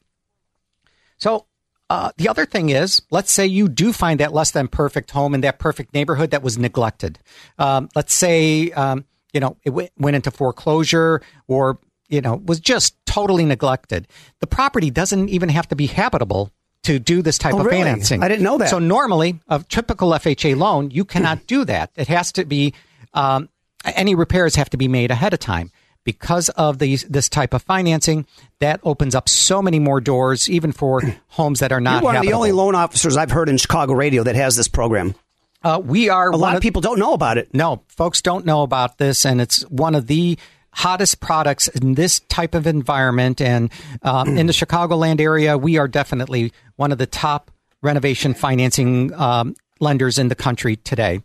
So 1.19 1.47
uh, 1.91 2.11
the 2.19 2.29
other 2.29 2.45
thing 2.45 2.69
is, 2.69 3.03
let's 3.11 3.33
say 3.33 3.47
you 3.47 3.69
do 3.69 3.93
find 3.93 4.21
that 4.21 4.33
less 4.33 4.51
than 4.51 4.69
perfect 4.69 5.11
home 5.11 5.35
in 5.35 5.41
that 5.41 5.59
perfect 5.59 5.95
neighborhood 5.95 6.31
that 6.33 6.43
was 6.43 6.59
neglected. 6.59 7.19
Um, 7.59 7.89
let's 7.95 8.13
say, 8.13 8.71
um, 8.73 9.05
you 9.33 9.41
know, 9.41 9.57
it 9.65 9.71
w- 9.71 9.89
went 9.97 10.17
into 10.17 10.31
foreclosure 10.31 11.23
or, 11.47 11.79
you 12.09 12.21
know, 12.21 12.37
was 12.45 12.61
just 12.61 12.95
totally 13.07 13.45
neglected. 13.45 14.07
The 14.41 14.47
property 14.47 14.91
doesn't 14.91 15.31
even 15.31 15.49
have 15.49 15.69
to 15.69 15.77
be 15.77 15.87
habitable 15.87 16.53
to 16.83 16.99
do 16.99 17.23
this 17.23 17.39
type 17.39 17.55
oh, 17.55 17.61
of 17.61 17.67
really? 17.67 17.83
financing. 17.83 18.23
I 18.23 18.29
didn't 18.29 18.43
know 18.43 18.59
that. 18.59 18.69
So 18.69 18.79
normally, 18.79 19.41
a 19.49 19.65
typical 19.67 20.11
FHA 20.11 20.57
loan, 20.57 20.91
you 20.91 21.05
cannot 21.05 21.47
do 21.47 21.65
that. 21.65 21.91
It 21.97 22.09
has 22.09 22.33
to 22.33 22.45
be, 22.45 22.75
um, 23.15 23.49
any 23.85 24.15
repairs 24.15 24.57
have 24.57 24.69
to 24.71 24.77
be 24.77 24.89
made 24.89 25.11
ahead 25.11 25.33
of 25.33 25.39
time 25.39 25.71
because 26.09 26.49
of 26.49 26.79
these 26.79 27.03
this 27.05 27.29
type 27.29 27.53
of 27.53 27.61
financing, 27.61 28.25
that 28.61 28.81
opens 28.83 29.15
up 29.15 29.29
so 29.29 29.61
many 29.61 29.79
more 29.79 30.01
doors, 30.01 30.49
even 30.49 30.73
for 30.73 31.03
homes 31.29 31.61
that 31.61 31.71
are 31.71 31.83
not. 31.83 31.97
You're 31.97 32.05
one 32.05 32.15
habitable. 32.15 32.29
of 32.29 32.33
the 32.33 32.37
only 32.37 32.53
loan 32.53 32.75
officers 32.75 33.19
I've 33.19 33.31
heard 33.31 33.51
in 33.51 33.59
Chicago 33.59 33.93
radio 33.93 34.23
that 34.23 34.35
has 34.35 34.57
this 34.57 34.69
program. 34.69 35.15
Uh, 35.63 35.83
we 35.85 36.09
are. 36.09 36.31
A 36.31 36.37
lot 36.39 36.57
of, 36.57 36.63
people 36.63 36.81
don't 36.81 36.99
know 36.99 37.13
about 37.13 37.37
it. 37.37 37.53
No, 37.53 37.83
folks 37.89 38.23
don't 38.23 38.47
know 38.47 38.63
about 38.63 38.97
this, 38.97 39.27
and 39.27 39.39
it's 39.39 39.61
one 39.69 39.95
of 39.95 40.07
the 40.07 40.39
hottest 40.71 41.21
products 41.21 41.69
in 41.69 41.93
this 41.93 42.21
type 42.21 42.55
of 42.55 42.67
environment. 42.67 43.43
And 43.43 43.71
um, 44.01 44.39
in 44.39 44.47
the 44.47 44.53
Chicagoland 44.55 45.21
area, 45.21 45.59
we 45.59 45.77
are 45.77 45.89
definitely 45.89 46.55
one 46.77 46.91
of 46.91 46.97
the 46.97 47.07
top 47.07 47.51
renovation 47.83 48.33
financing 48.33 49.13
um, 49.13 49.55
lenders 49.79 50.19
in 50.19 50.29
the 50.29 50.35
country 50.35 50.77
today. 50.77 51.21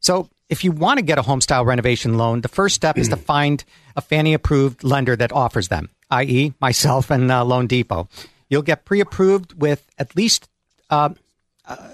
So 0.00 0.28
if 0.48 0.64
you 0.64 0.72
want 0.72 0.98
to 0.98 1.04
get 1.04 1.18
a 1.18 1.22
home 1.22 1.40
style 1.40 1.64
renovation 1.64 2.16
loan, 2.16 2.40
the 2.40 2.48
first 2.48 2.74
step 2.74 2.98
is 2.98 3.08
to 3.08 3.16
find 3.32 3.64
a 3.96 4.00
Fannie 4.00 4.34
approved 4.34 4.84
lender 4.84 5.16
that 5.16 5.32
offers 5.32 5.68
them, 5.68 5.90
i.e., 6.10 6.52
myself 6.60 7.10
and 7.10 7.30
uh, 7.30 7.44
Loan 7.44 7.66
Depot. 7.66 8.08
You'll 8.48 8.62
get 8.62 8.84
pre 8.84 9.00
approved 9.00 9.60
with 9.60 9.86
at 9.98 10.14
least. 10.16 10.48
Uh, 10.88 11.10
uh, 11.66 11.90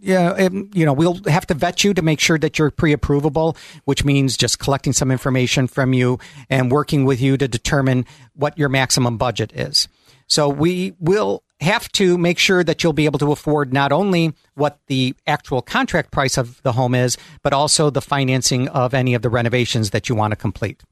yeah, 0.00 0.48
you 0.74 0.84
know, 0.84 0.92
we'll 0.92 1.22
have 1.26 1.46
to 1.46 1.54
vet 1.54 1.84
you 1.84 1.94
to 1.94 2.02
make 2.02 2.20
sure 2.20 2.38
that 2.38 2.58
you're 2.58 2.70
pre-approvable, 2.70 3.56
which 3.86 4.04
means 4.04 4.36
just 4.36 4.58
collecting 4.58 4.92
some 4.92 5.10
information 5.10 5.66
from 5.66 5.94
you 5.94 6.18
and 6.50 6.70
working 6.70 7.06
with 7.06 7.20
you 7.20 7.38
to 7.38 7.48
determine 7.48 8.04
what 8.34 8.58
your 8.58 8.68
maximum 8.68 9.16
budget 9.16 9.52
is. 9.54 9.88
So 10.30 10.48
we 10.48 10.94
will 11.00 11.42
have 11.60 11.90
to 11.92 12.16
make 12.16 12.38
sure 12.38 12.64
that 12.64 12.82
you'll 12.82 12.92
be 12.92 13.04
able 13.04 13.18
to 13.18 13.32
afford 13.32 13.72
not 13.72 13.92
only 13.92 14.32
what 14.54 14.78
the 14.86 15.14
actual 15.26 15.60
contract 15.60 16.10
price 16.10 16.38
of 16.38 16.62
the 16.62 16.72
home 16.72 16.94
is, 16.94 17.18
but 17.42 17.52
also 17.52 17.90
the 17.90 18.00
financing 18.00 18.68
of 18.68 18.94
any 18.94 19.12
of 19.14 19.22
the 19.22 19.28
renovations 19.28 19.90
that 19.90 20.08
you 20.08 20.14
want 20.14 20.30
to 20.30 20.36
complete. 20.36 20.82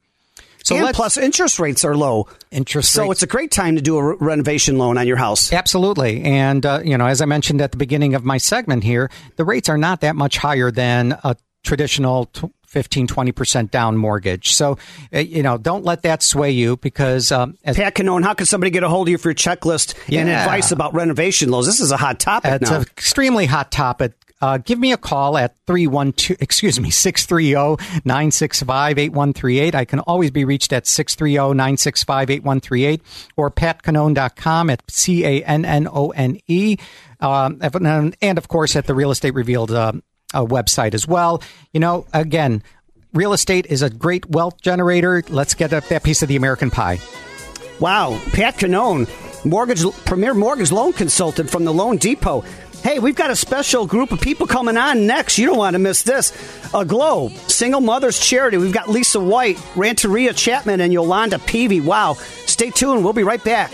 So 0.63 0.75
and 0.75 0.93
plus, 0.93 1.17
interest 1.17 1.57
rates 1.57 1.85
are 1.85 1.95
low. 1.95 2.27
Interest 2.51 2.91
so 2.91 3.03
rates. 3.03 3.13
it's 3.13 3.23
a 3.23 3.27
great 3.27 3.49
time 3.49 3.77
to 3.77 3.81
do 3.81 3.97
a 3.97 4.03
re- 4.03 4.15
renovation 4.19 4.77
loan 4.77 4.97
on 4.97 5.07
your 5.07 5.17
house. 5.17 5.53
Absolutely, 5.53 6.21
and 6.21 6.65
uh, 6.65 6.81
you 6.83 6.97
know, 6.97 7.07
as 7.07 7.21
I 7.21 7.25
mentioned 7.25 7.61
at 7.61 7.71
the 7.71 7.77
beginning 7.77 8.13
of 8.13 8.25
my 8.25 8.37
segment 8.37 8.83
here, 8.83 9.09
the 9.37 9.45
rates 9.45 9.69
are 9.69 9.77
not 9.77 10.01
that 10.01 10.17
much 10.17 10.37
higher 10.37 10.69
than 10.69 11.17
a 11.23 11.37
traditional 11.63 12.29
15, 12.69 13.07
20% 13.07 13.71
down 13.71 13.97
mortgage. 13.97 14.53
So, 14.53 14.77
uh, 15.13 15.19
you 15.19 15.41
know, 15.41 15.57
don't 15.57 15.83
let 15.83 16.03
that 16.03 16.21
sway 16.21 16.51
you 16.51 16.77
because. 16.77 17.31
Um, 17.31 17.57
as, 17.63 17.75
Pat 17.75 17.95
Cannone, 17.95 18.23
how 18.23 18.35
can 18.35 18.45
somebody 18.45 18.69
get 18.69 18.83
a 18.83 18.89
hold 18.89 19.07
of 19.07 19.11
you 19.11 19.17
for 19.17 19.29
your 19.29 19.35
checklist 19.35 19.95
yeah. 20.07 20.21
and 20.21 20.29
advice 20.29 20.71
about 20.71 20.93
renovation 20.93 21.49
loans? 21.49 21.65
This 21.65 21.79
is 21.79 21.91
a 21.91 21.97
hot 21.97 22.19
topic 22.19 22.61
it's 22.61 22.69
now. 22.69 22.77
an 22.77 22.83
extremely 22.83 23.47
hot 23.47 23.71
topic. 23.71 24.13
Uh, 24.41 24.57
give 24.57 24.79
me 24.79 24.93
a 24.93 24.97
call 24.97 25.37
at 25.37 25.53
312, 25.67 26.41
excuse 26.41 26.79
me, 26.79 26.91
630-965-8138. 26.91 29.75
I 29.75 29.83
can 29.83 29.99
always 29.99 30.31
be 30.31 30.45
reached 30.45 30.71
at 30.71 30.85
630-965-8138 30.85 33.01
or 33.35 33.51
patcannone.com 33.51 34.69
at 34.69 34.81
C-A-N-N-O-N-E. 34.89 36.77
Um, 37.19 37.59
and 38.21 38.37
of 38.37 38.47
course 38.47 38.77
at 38.77 38.85
the 38.85 38.95
Real 38.95 39.11
Estate 39.11 39.33
Revealed 39.33 39.71
uh, 39.71 39.91
uh, 40.33 40.45
website 40.45 40.93
as 40.93 41.07
well. 41.07 41.41
You 41.73 41.79
know, 41.79 42.05
again, 42.13 42.63
real 43.13 43.33
estate 43.33 43.65
is 43.67 43.81
a 43.81 43.89
great 43.89 44.29
wealth 44.29 44.61
generator. 44.61 45.23
Let's 45.29 45.53
get 45.53 45.71
that 45.71 46.03
piece 46.03 46.21
of 46.21 46.27
the 46.27 46.35
American 46.35 46.71
pie. 46.71 46.99
Wow, 47.79 48.19
Pat 48.33 48.57
Cannone, 48.57 49.07
mortgage 49.45 49.83
premier 50.05 50.33
mortgage 50.33 50.71
loan 50.71 50.93
consultant 50.93 51.49
from 51.49 51.63
the 51.63 51.73
Loan 51.73 51.97
Depot. 51.97 52.43
Hey, 52.83 52.99
we've 52.99 53.15
got 53.15 53.29
a 53.29 53.35
special 53.35 53.85
group 53.85 54.11
of 54.11 54.21
people 54.21 54.47
coming 54.47 54.77
on 54.77 55.05
next. 55.05 55.37
You 55.37 55.47
don't 55.47 55.57
want 55.57 55.73
to 55.73 55.79
miss 55.79 56.03
this. 56.03 56.31
Aglow, 56.73 57.27
Single 57.47 57.81
Mothers 57.81 58.19
Charity. 58.19 58.57
We've 58.57 58.73
got 58.73 58.89
Lisa 58.89 59.19
White, 59.19 59.57
Ranteria 59.75 60.35
Chapman, 60.35 60.79
and 60.79 60.93
Yolanda 60.93 61.39
Peavy. 61.39 61.81
Wow. 61.81 62.13
Stay 62.13 62.69
tuned. 62.69 63.03
We'll 63.03 63.11
be 63.11 63.23
right. 63.23 63.43
Back 63.43 63.71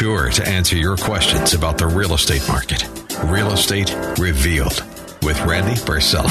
sure 0.00 0.30
to 0.30 0.48
answer 0.48 0.76
your 0.76 0.96
questions 0.96 1.52
about 1.52 1.76
the 1.76 1.86
real 1.86 2.14
estate 2.14 2.42
market. 2.48 2.88
Real 3.26 3.52
Estate 3.52 3.94
Revealed 4.18 4.82
with 5.22 5.38
Randy 5.44 5.74
Barcella. 5.82 6.30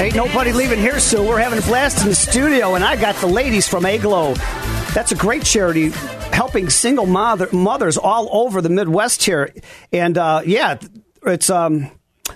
Ain't 0.00 0.14
nobody 0.14 0.52
leaving 0.52 0.78
here 0.78 0.98
soon. 0.98 1.26
We're 1.26 1.40
having 1.40 1.58
a 1.58 1.62
blast 1.62 2.00
in 2.00 2.08
the 2.08 2.14
studio, 2.14 2.74
and 2.74 2.82
I 2.82 2.96
got 2.96 3.16
the 3.16 3.26
ladies 3.26 3.68
from 3.68 3.84
Aglow. 3.84 4.32
That's 4.94 5.12
a 5.12 5.16
great 5.16 5.44
charity 5.44 5.90
helping 6.32 6.70
single 6.70 7.04
mother, 7.04 7.50
mothers 7.52 7.98
all 7.98 8.30
over 8.32 8.62
the 8.62 8.70
Midwest 8.70 9.22
here. 9.22 9.52
And 9.92 10.16
uh, 10.16 10.40
yeah, 10.46 10.78
it's 11.26 11.50
um, 11.50 11.90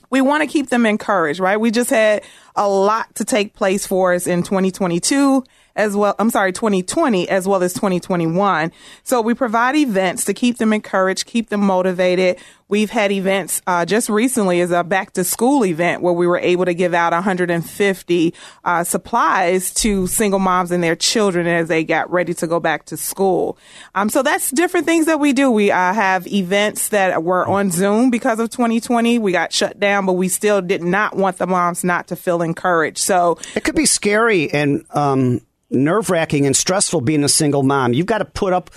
We 0.10 0.20
want 0.20 0.44
to 0.44 0.48
keep 0.48 0.68
them 0.70 0.86
encouraged, 0.86 1.40
right? 1.40 1.58
We 1.58 1.72
just 1.72 1.90
had 1.90 2.24
a 2.56 2.68
lot 2.68 3.16
to 3.16 3.24
take 3.24 3.54
place 3.54 3.88
for 3.88 4.14
us 4.14 4.28
in 4.28 4.44
2022 4.44 5.46
as 5.76 5.96
well. 5.96 6.16
I'm 6.20 6.30
sorry, 6.30 6.52
2020 6.52 7.30
as 7.30 7.48
well 7.48 7.64
as 7.64 7.74
2021. 7.74 8.72
So 9.04 9.22
we 9.22 9.34
provide 9.34 9.76
events 9.76 10.26
to 10.26 10.34
keep 10.34 10.58
them 10.58 10.74
encouraged, 10.74 11.26
keep 11.26 11.50
them 11.50 11.62
motivated. 11.62 12.38
We've 12.70 12.92
had 12.92 13.12
events 13.12 13.64
uh, 13.66 13.84
just 13.86 14.10
recently 14.10 14.62
as 14.62 14.70
a 14.70 14.84
back 14.84 15.14
to 15.14 15.24
school 15.24 15.66
event 15.66 16.04
where 16.04 16.14
we 16.14 16.28
were 16.28 16.38
able 16.38 16.66
to 16.66 16.76
give 16.76 16.94
out 16.94 17.14
150 17.14 18.34
uh, 18.64 18.84
supplies 18.84 19.74
to 19.74 20.06
single 20.06 20.38
moms 20.38 20.70
and 20.70 20.84
their 20.84 20.96
children 20.96 21.48
as 21.48 21.68
they 21.68 21.84
got 21.84 22.12
ready 22.12 22.36
to 22.36 22.46
go 22.46 22.60
back 22.60 22.86
to 22.86 22.96
school. 22.96 23.58
Um, 23.96 24.10
so 24.10 24.22
that's 24.22 24.52
different 24.52 24.86
things 24.86 25.08
that 25.08 25.20
we 25.20 25.34
do. 25.34 25.50
We 25.50 25.72
uh, 25.72 25.94
have 25.94 26.28
events 26.28 26.90
that 26.90 27.24
were 27.24 27.44
on 27.48 27.72
Zoom 27.72 28.12
because 28.12 28.40
of 28.40 28.52
2020. 28.52 29.18
We 29.18 29.32
got 29.32 29.52
shut 29.52 29.80
down, 29.80 30.06
but 30.06 30.14
we 30.14 30.30
still 30.30 30.62
did 30.62 30.84
not 30.84 31.18
want 31.18 31.40
the 31.40 31.48
moms 31.48 31.84
not 31.84 32.10
to 32.10 32.16
feel 32.16 32.44
encouraged. 32.44 33.00
So 33.00 33.40
it 33.56 33.64
could 33.64 33.76
be 33.76 33.88
scary 33.88 34.54
and 34.54 34.86
um, 34.92 35.42
nerve 35.72 36.12
wracking 36.12 36.46
and 36.46 36.56
stressful 36.56 37.02
being 37.02 37.24
a 37.24 37.30
single 37.30 37.64
mom. 37.64 37.94
You've 37.94 38.06
got 38.06 38.20
to 38.20 38.26
put 38.26 38.54
up, 38.54 38.70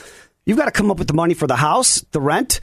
you've 0.47 0.57
got 0.57 0.65
to 0.65 0.71
come 0.71 0.91
up 0.91 0.99
with 0.99 1.09
the 1.09 1.15
money 1.15 1.35
for 1.35 1.47
the 1.47 1.57
house, 1.57 2.03
the 2.13 2.21
rent, 2.23 2.61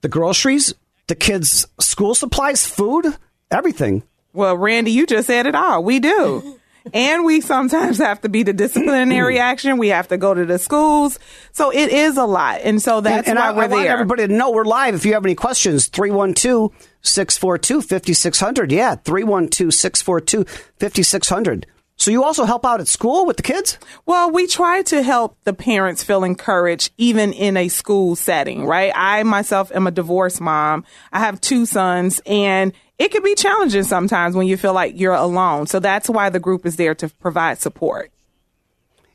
the 0.00 0.08
groceries, 0.08 0.74
the 1.06 1.14
kids' 1.14 1.66
school 1.80 2.14
supplies, 2.14 2.66
food, 2.66 3.06
everything. 3.50 4.02
Well, 4.32 4.56
Randy, 4.56 4.90
you 4.90 5.06
just 5.06 5.26
said 5.26 5.46
it 5.46 5.54
all. 5.54 5.82
We 5.82 6.00
do. 6.00 6.58
and 6.94 7.24
we 7.24 7.40
sometimes 7.40 7.98
have 7.98 8.20
to 8.20 8.28
be 8.28 8.42
the 8.42 8.52
disciplinary 8.52 9.36
mm. 9.36 9.40
action. 9.40 9.78
We 9.78 9.88
have 9.88 10.08
to 10.08 10.18
go 10.18 10.34
to 10.34 10.44
the 10.44 10.58
schools. 10.58 11.18
So 11.52 11.70
it 11.70 11.90
is 11.90 12.16
a 12.16 12.24
lot. 12.24 12.60
And 12.62 12.80
so 12.80 13.00
that's 13.00 13.28
and, 13.28 13.38
and 13.38 13.42
why 13.42 13.50
I, 13.50 13.56
we're 13.56 13.64
I 13.64 13.68
there. 13.68 13.76
want 13.78 13.88
everybody 13.88 14.26
to 14.26 14.32
know 14.32 14.50
we're 14.50 14.64
live. 14.64 14.94
If 14.94 15.06
you 15.06 15.14
have 15.14 15.24
any 15.24 15.34
questions, 15.34 15.88
312 15.88 16.72
642 17.02 17.82
5600. 17.82 18.72
Yeah, 18.72 18.96
312 18.96 19.72
642 19.72 20.44
5600. 20.78 21.66
So 21.96 22.10
you 22.10 22.24
also 22.24 22.44
help 22.44 22.66
out 22.66 22.80
at 22.80 22.88
school 22.88 23.24
with 23.24 23.38
the 23.38 23.42
kids? 23.42 23.78
Well, 24.04 24.30
we 24.30 24.46
try 24.46 24.82
to 24.82 25.02
help 25.02 25.36
the 25.44 25.54
parents 25.54 26.02
feel 26.02 26.24
encouraged 26.24 26.92
even 26.98 27.32
in 27.32 27.56
a 27.56 27.68
school 27.68 28.16
setting, 28.16 28.66
right? 28.66 28.92
I 28.94 29.22
myself 29.22 29.72
am 29.72 29.86
a 29.86 29.90
divorced 29.90 30.40
mom. 30.40 30.84
I 31.12 31.20
have 31.20 31.40
two 31.40 31.64
sons 31.64 32.20
and 32.26 32.72
it 32.98 33.12
can 33.12 33.22
be 33.22 33.34
challenging 33.34 33.82
sometimes 33.82 34.34
when 34.34 34.46
you 34.46 34.56
feel 34.56 34.74
like 34.74 34.98
you're 34.98 35.14
alone. 35.14 35.66
So 35.66 35.80
that's 35.80 36.08
why 36.08 36.28
the 36.28 36.40
group 36.40 36.66
is 36.66 36.76
there 36.76 36.94
to 36.96 37.08
provide 37.08 37.58
support. 37.58 38.10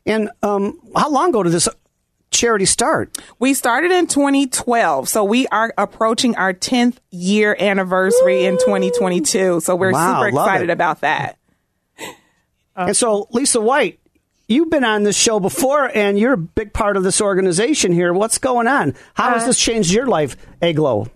And 0.04 0.30
um, 0.42 0.78
how 0.96 1.10
long 1.10 1.30
ago 1.30 1.44
did 1.44 1.52
this 1.52 1.68
charity 2.32 2.64
start? 2.64 3.16
We 3.38 3.54
started 3.54 3.92
in 3.92 4.08
2012. 4.08 5.08
So 5.08 5.22
we 5.22 5.46
are 5.48 5.72
approaching 5.78 6.34
our 6.34 6.52
10th 6.52 6.96
year 7.10 7.56
anniversary 7.58 8.42
Woo! 8.42 8.48
in 8.48 8.54
2022. 8.58 9.60
So 9.60 9.76
we're 9.76 9.92
wow, 9.92 10.18
super 10.18 10.28
excited 10.28 10.70
about 10.70 11.02
that. 11.02 11.38
Uh, 12.76 12.86
and 12.88 12.96
so, 12.96 13.28
Lisa 13.30 13.60
White, 13.60 14.00
you've 14.48 14.70
been 14.70 14.84
on 14.84 15.02
this 15.02 15.16
show 15.16 15.40
before, 15.40 15.90
and 15.94 16.18
you're 16.18 16.34
a 16.34 16.38
big 16.38 16.72
part 16.72 16.96
of 16.96 17.02
this 17.02 17.20
organization 17.20 17.92
here. 17.92 18.12
What's 18.12 18.38
going 18.38 18.66
on? 18.66 18.94
How 19.14 19.30
has 19.30 19.44
uh, 19.44 19.46
this 19.48 19.58
changed 19.58 19.92
your 19.92 20.06
life, 20.06 20.36
Aglow? 20.60 21.08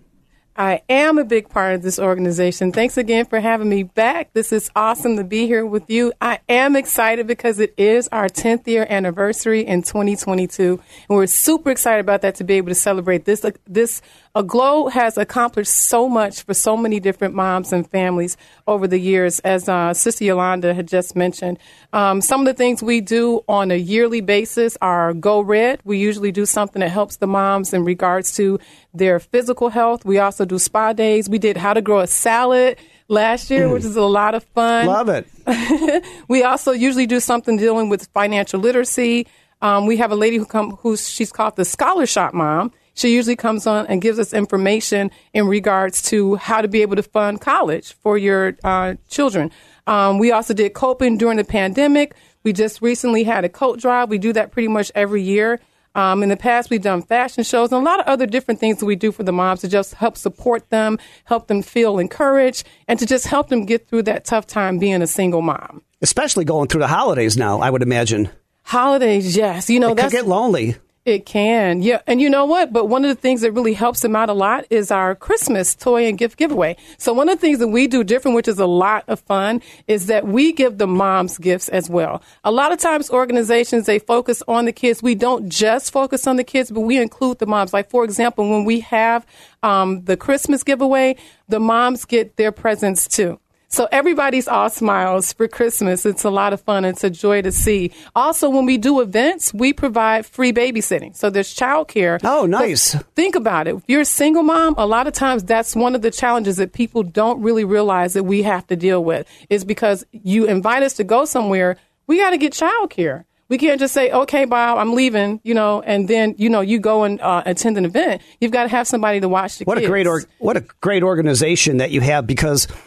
I 0.59 0.81
am 0.89 1.19
a 1.19 1.23
big 1.23 1.49
part 1.49 1.75
of 1.75 1.83
this 1.83 1.99
organization. 1.99 2.71
Thanks 2.71 2.97
again 2.97 3.25
for 3.25 3.39
having 3.39 3.69
me 3.69 3.83
back. 3.83 4.33
This 4.33 4.51
is 4.51 4.71
awesome 4.75 5.15
to 5.17 5.23
be 5.23 5.45
here 5.45 5.63
with 5.63 5.87
you. 5.87 6.13
I 6.19 6.39
am 6.49 6.75
excited 6.75 7.27
because 7.27 7.59
it 7.59 7.75
is 7.77 8.09
our 8.11 8.27
10th 8.27 8.65
year 8.65 8.87
anniversary 8.89 9.63
in 9.63 9.83
2022, 9.83 10.81
and 11.09 11.15
we're 11.15 11.27
super 11.27 11.69
excited 11.69 11.99
about 11.99 12.23
that 12.23 12.35
to 12.35 12.43
be 12.43 12.55
able 12.55 12.69
to 12.69 12.75
celebrate 12.75 13.25
this. 13.25 13.45
This 13.67 14.01
Aglow 14.37 14.87
has 14.87 15.17
accomplished 15.17 15.71
so 15.71 16.07
much 16.07 16.43
for 16.43 16.53
so 16.53 16.77
many 16.77 16.99
different 16.99 17.33
moms 17.33 17.73
and 17.73 17.89
families 17.89 18.37
over 18.67 18.87
the 18.87 18.99
years, 18.99 19.39
as 19.39 19.67
uh, 19.67 19.95
Sister 19.95 20.25
Yolanda 20.25 20.75
had 20.75 20.87
just 20.87 21.15
mentioned. 21.15 21.57
Um, 21.91 22.21
some 22.21 22.41
of 22.41 22.45
the 22.45 22.53
things 22.53 22.83
we 22.83 23.01
do 23.01 23.43
on 23.47 23.71
a 23.71 23.75
yearly 23.75 24.21
basis 24.21 24.77
are 24.79 25.15
Go 25.15 25.41
Red. 25.41 25.81
We 25.85 25.97
usually 25.97 26.31
do 26.31 26.45
something 26.45 26.81
that 26.81 26.89
helps 26.89 27.17
the 27.17 27.25
moms 27.25 27.73
in 27.73 27.83
regards 27.83 28.35
to 28.35 28.59
their 28.93 29.19
physical 29.19 29.69
health. 29.69 30.05
We 30.05 30.19
also 30.19 30.45
do 30.45 30.59
spa 30.59 30.93
days. 30.93 31.27
We 31.27 31.39
did 31.39 31.57
How 31.57 31.73
to 31.73 31.81
Grow 31.81 32.01
a 32.01 32.07
Salad 32.07 32.77
last 33.07 33.49
year, 33.49 33.67
mm. 33.67 33.73
which 33.73 33.85
is 33.85 33.95
a 33.95 34.03
lot 34.03 34.35
of 34.35 34.43
fun. 34.43 34.85
Love 34.85 35.09
it. 35.09 36.05
we 36.27 36.43
also 36.43 36.73
usually 36.73 37.07
do 37.07 37.19
something 37.19 37.57
dealing 37.57 37.89
with 37.89 38.07
financial 38.13 38.59
literacy. 38.59 39.25
Um, 39.63 39.87
we 39.87 39.97
have 39.97 40.11
a 40.11 40.15
lady 40.15 40.37
who 40.37 40.45
come 40.45 40.77
who's 40.81 41.09
she's 41.09 41.31
called 41.31 41.55
the 41.55 41.65
Scholarship 41.65 42.35
Mom 42.35 42.71
she 42.97 43.13
usually 43.13 43.35
comes 43.35 43.67
on 43.67 43.85
and 43.85 44.01
gives 44.01 44.17
us 44.17 44.33
information 44.33 45.11
in 45.31 45.45
regards 45.47 46.01
to 46.09 46.35
how 46.35 46.61
to 46.61 46.67
be 46.67 46.81
able 46.81 46.95
to 46.95 47.03
fund 47.03 47.39
college 47.39 47.93
for 47.93 48.17
your 48.17 48.57
uh, 48.63 48.95
children. 49.07 49.51
Um, 49.85 50.17
we 50.17 50.31
also 50.31 50.55
did 50.55 50.73
coping 50.73 51.17
during 51.17 51.37
the 51.37 51.43
pandemic. 51.43 52.15
We 52.43 52.53
just 52.53 52.81
recently 52.81 53.23
had 53.23 53.45
a 53.45 53.49
coat 53.49 53.79
drive. 53.79 54.09
We 54.09 54.17
do 54.17 54.33
that 54.33 54.51
pretty 54.51 54.67
much 54.67 54.91
every 54.95 55.21
year. 55.21 55.59
Um, 55.93 56.23
in 56.23 56.29
the 56.29 56.37
past, 56.37 56.71
we've 56.71 56.81
done 56.81 57.03
fashion 57.03 57.43
shows 57.43 57.71
and 57.71 57.81
a 57.81 57.85
lot 57.85 57.99
of 57.99 58.07
other 58.07 58.25
different 58.25 58.59
things 58.59 58.79
that 58.79 58.85
we 58.87 58.95
do 58.95 59.11
for 59.11 59.23
the 59.23 59.31
moms 59.31 59.61
to 59.61 59.67
just 59.67 59.93
help 59.93 60.17
support 60.17 60.69
them, 60.71 60.97
help 61.25 61.47
them 61.47 61.61
feel 61.61 61.99
encouraged, 61.99 62.67
and 62.87 62.97
to 62.97 63.05
just 63.05 63.27
help 63.27 63.49
them 63.49 63.65
get 63.65 63.87
through 63.87 64.03
that 64.03 64.25
tough 64.25 64.47
time 64.47 64.79
being 64.79 65.03
a 65.03 65.07
single 65.07 65.43
mom. 65.43 65.83
Especially 66.01 66.45
going 66.45 66.67
through 66.67 66.81
the 66.81 66.87
holidays 66.87 67.37
now, 67.37 67.59
I 67.59 67.69
would 67.69 67.83
imagine. 67.83 68.29
Holidays, 68.63 69.37
yes. 69.37 69.69
You 69.69 69.79
know, 69.79 69.91
it 69.91 69.95
that's 69.95 70.13
get 70.13 70.27
lonely. 70.27 70.77
It 71.07 71.25
can. 71.25 71.81
Yeah. 71.81 72.01
And 72.05 72.19
you 72.19 72.29
know 72.29 72.43
what? 72.43 72.73
But 72.73 72.89
one 72.89 73.05
of 73.05 73.09
the 73.09 73.15
things 73.15 73.39
that 73.39 73.53
really 73.53 73.71
helps 73.71 74.01
them 74.01 74.13
out 74.13 74.27
a 74.27 74.33
lot 74.33 74.65
is 74.69 74.91
our 74.91 75.15
Christmas 75.15 75.73
toy 75.73 76.05
and 76.05 76.17
gift 76.17 76.35
giveaway. 76.35 76.75
So 76.97 77.13
one 77.13 77.29
of 77.29 77.37
the 77.37 77.39
things 77.39 77.59
that 77.59 77.69
we 77.69 77.87
do 77.87 78.03
different, 78.03 78.35
which 78.35 78.49
is 78.49 78.59
a 78.59 78.65
lot 78.65 79.05
of 79.07 79.21
fun, 79.21 79.61
is 79.87 80.07
that 80.07 80.27
we 80.27 80.51
give 80.51 80.79
the 80.79 80.85
moms 80.85 81.37
gifts 81.37 81.69
as 81.69 81.89
well. 81.89 82.21
A 82.43 82.51
lot 82.51 82.73
of 82.73 82.79
times 82.79 83.09
organizations, 83.09 83.85
they 83.85 83.99
focus 83.99 84.43
on 84.49 84.65
the 84.65 84.73
kids. 84.73 85.01
We 85.01 85.15
don't 85.15 85.47
just 85.47 85.93
focus 85.93 86.27
on 86.27 86.35
the 86.35 86.43
kids, 86.43 86.71
but 86.71 86.81
we 86.81 87.01
include 87.01 87.39
the 87.39 87.45
moms. 87.45 87.71
Like, 87.71 87.89
for 87.89 88.03
example, 88.03 88.49
when 88.49 88.65
we 88.65 88.81
have 88.81 89.25
um, 89.63 90.03
the 90.03 90.17
Christmas 90.17 90.61
giveaway, 90.61 91.15
the 91.47 91.61
moms 91.61 92.03
get 92.03 92.35
their 92.35 92.51
presents 92.51 93.07
too. 93.07 93.39
So 93.69 93.87
everybody's 93.91 94.47
all 94.47 94.69
smiles 94.69 95.33
for 95.33 95.47
Christmas. 95.47 96.05
It's 96.05 96.23
a 96.23 96.29
lot 96.29 96.53
of 96.53 96.61
fun. 96.61 96.85
It's 96.85 97.03
a 97.03 97.09
joy 97.09 97.41
to 97.41 97.51
see. 97.51 97.91
Also, 98.15 98.49
when 98.49 98.65
we 98.65 98.77
do 98.77 99.01
events, 99.01 99.53
we 99.53 99.73
provide 99.73 100.25
free 100.25 100.53
babysitting. 100.53 101.15
So 101.15 101.29
there's 101.29 101.53
childcare. 101.53 102.19
Oh, 102.23 102.45
nice. 102.45 102.95
think 103.15 103.35
about 103.35 103.67
it. 103.67 103.75
If 103.75 103.83
you're 103.87 104.01
a 104.01 104.05
single 104.05 104.43
mom, 104.43 104.75
a 104.77 104.85
lot 104.85 105.05
of 105.05 105.13
times 105.13 105.43
that's 105.43 105.75
one 105.75 105.95
of 105.95 106.01
the 106.01 106.11
challenges 106.11 106.57
that 106.57 106.71
people 106.71 107.03
don't 107.03 107.41
really 107.41 107.65
realize 107.65 108.13
that 108.13 108.23
we 108.23 108.41
have 108.43 108.65
to 108.67 108.77
deal 108.77 109.03
with 109.03 109.27
is 109.49 109.65
because 109.65 110.05
you 110.11 110.45
invite 110.45 110.83
us 110.83 110.93
to 110.93 111.03
go 111.03 111.25
somewhere, 111.25 111.77
we 112.07 112.17
got 112.17 112.29
to 112.29 112.37
get 112.37 112.53
childcare. 112.53 113.25
We 113.49 113.57
can't 113.57 113.79
just 113.79 113.93
say, 113.93 114.11
okay, 114.11 114.43
Bob, 114.43 114.77
I'm 114.77 114.93
leaving, 114.93 115.39
you 115.43 115.53
know, 115.53 115.81
and 115.81 116.07
then, 116.09 116.35
you 116.37 116.49
know, 116.49 116.59
you 116.59 116.79
go 116.79 117.03
and 117.03 117.19
uh, 117.21 117.43
attend 117.45 117.77
an 117.77 117.85
event. 117.85 118.21
You've 118.41 118.51
got 118.51 118.63
to 118.63 118.69
have 118.69 118.87
somebody 118.87 119.21
to 119.21 119.29
watch 119.29 119.57
the 119.57 119.65
what 119.65 119.75
kids. 119.75 119.87
A 119.87 119.89
great 119.89 120.07
or- 120.07 120.23
what 120.39 120.57
a 120.57 120.65
great 120.81 121.03
organization 121.03 121.77
that 121.77 121.91
you 121.91 121.99
have 121.99 122.25
because– 122.25 122.67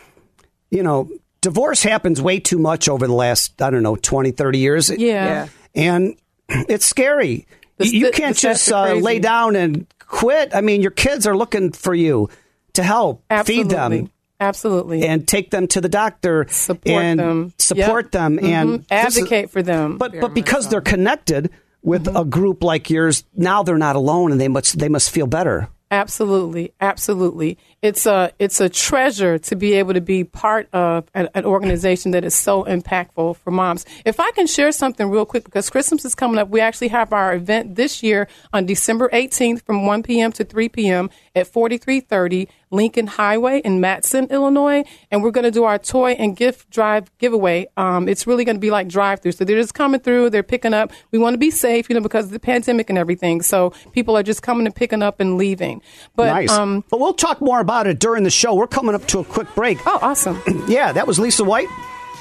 you 0.70 0.83
know, 0.83 1.11
divorce 1.40 1.83
happens 1.83 2.20
way 2.20 2.40
too 2.40 2.59
much 2.59 2.88
over 2.88 3.06
the 3.06 3.14
last, 3.14 3.61
I 3.61 3.70
don't 3.70 3.83
know, 3.83 3.96
20, 3.96 4.33
30 4.33 4.59
years. 4.59 4.90
Yeah. 4.90 4.96
yeah. 4.98 5.48
And 5.74 6.16
it's 6.48 6.87
scary. 6.87 7.46
The, 7.78 7.88
you 7.88 8.11
can't 8.11 8.37
just 8.37 8.70
uh, 8.70 8.94
lay 8.94 9.18
down 9.18 9.56
and 9.56 9.87
quit. 9.98 10.54
I 10.54 10.61
mean, 10.61 10.83
your 10.83 10.90
kids 10.90 11.26
are 11.26 11.37
looking 11.37 11.72
for 11.72 11.94
you 11.94 12.28
to 12.74 12.83
help 12.83 13.24
Absolutely. 13.30 13.64
feed 13.64 13.70
them. 13.70 14.11
Absolutely. 14.40 15.06
And 15.06 15.28
take 15.28 15.50
them 15.50 15.66
to 15.68 15.80
the 15.80 15.88
doctor. 15.88 16.46
Support 16.48 16.88
and 16.88 17.20
them. 17.20 17.54
Support 17.59 18.06
yep. 18.06 18.12
them 18.12 18.37
mm-hmm. 18.37 18.46
and 18.46 18.87
advocate 18.90 19.46
is, 19.46 19.50
for 19.50 19.62
them. 19.62 19.98
But 19.98 20.18
but 20.18 20.33
because 20.33 20.68
they're 20.68 20.80
connected 20.80 21.50
with 21.83 22.06
mm-hmm. 22.06 22.16
a 22.16 22.24
group 22.24 22.64
like 22.64 22.88
yours, 22.88 23.24
now 23.35 23.62
they're 23.62 23.76
not 23.76 23.96
alone 23.96 24.33
and 24.33 24.40
they 24.40 24.48
must 24.48 24.78
they 24.78 24.88
must 24.88 25.11
feel 25.11 25.26
better. 25.26 25.68
Absolutely, 25.90 26.72
absolutely. 26.80 27.59
It's 27.82 28.04
a 28.04 28.30
it's 28.38 28.60
a 28.60 28.68
treasure 28.68 29.38
to 29.38 29.56
be 29.56 29.72
able 29.72 29.94
to 29.94 30.02
be 30.02 30.22
part 30.22 30.68
of 30.74 31.10
an, 31.14 31.30
an, 31.34 31.46
organization 31.46 32.10
that 32.10 32.24
is 32.24 32.34
so 32.34 32.64
impactful 32.64 33.38
for 33.38 33.50
moms. 33.50 33.86
If 34.04 34.20
I 34.20 34.30
can 34.32 34.46
share 34.46 34.70
something 34.70 35.08
real 35.08 35.24
quick, 35.24 35.44
because 35.44 35.70
Christmas 35.70 36.04
is 36.04 36.14
coming 36.14 36.38
up, 36.38 36.50
we 36.50 36.60
actually 36.60 36.88
have 36.88 37.14
our 37.14 37.34
event 37.34 37.76
this 37.76 38.02
year 38.02 38.28
on 38.52 38.66
December 38.66 39.08
18th 39.14 39.62
from 39.62 39.86
1 39.86 40.02
p.m. 40.02 40.30
to 40.32 40.44
3 40.44 40.68
p.m. 40.68 41.08
at 41.34 41.46
4330 41.46 42.48
Lincoln 42.70 43.06
Highway 43.06 43.60
in 43.60 43.80
Matteson, 43.80 44.30
Illinois, 44.30 44.84
and 45.10 45.22
we're 45.22 45.30
going 45.30 45.44
to 45.44 45.50
do 45.50 45.64
our 45.64 45.78
toy 45.78 46.12
and 46.12 46.36
gift 46.36 46.68
drive 46.70 47.10
giveaway. 47.18 47.66
Um, 47.78 48.08
it's 48.08 48.26
really 48.26 48.44
going 48.44 48.56
to 48.56 48.60
be 48.60 48.70
like 48.70 48.88
drive 48.88 49.20
through. 49.20 49.32
So 49.32 49.44
they're 49.44 49.56
just 49.56 49.74
coming 49.74 50.00
through, 50.00 50.30
they're 50.30 50.42
picking 50.42 50.74
up. 50.74 50.92
We 51.12 51.18
want 51.18 51.34
to 51.34 51.38
be 51.38 51.50
safe, 51.50 51.88
you 51.88 51.94
know, 51.94 52.02
because 52.02 52.26
of 52.26 52.30
the 52.30 52.40
pandemic 52.40 52.90
and 52.90 52.98
everything. 52.98 53.40
So 53.42 53.70
people 53.92 54.16
are 54.16 54.22
just 54.22 54.42
coming 54.42 54.66
and 54.66 54.74
picking 54.74 55.02
up 55.02 55.18
and 55.18 55.36
leaving. 55.36 55.82
But 56.14 56.26
nice. 56.26 56.50
Um, 56.50 56.84
but 56.90 57.00
we'll 57.00 57.14
talk 57.14 57.40
more 57.40 57.60
about 57.60 57.69
it 57.87 57.98
during 57.98 58.24
the 58.24 58.30
show. 58.30 58.54
We're 58.54 58.66
coming 58.66 58.94
up 58.94 59.06
to 59.09 59.20
a 59.20 59.24
quick 59.24 59.54
break. 59.54 59.78
Oh, 59.87 59.98
awesome! 60.02 60.42
yeah, 60.68 60.92
that 60.92 61.06
was 61.06 61.18
Lisa 61.18 61.44
White 61.44 61.68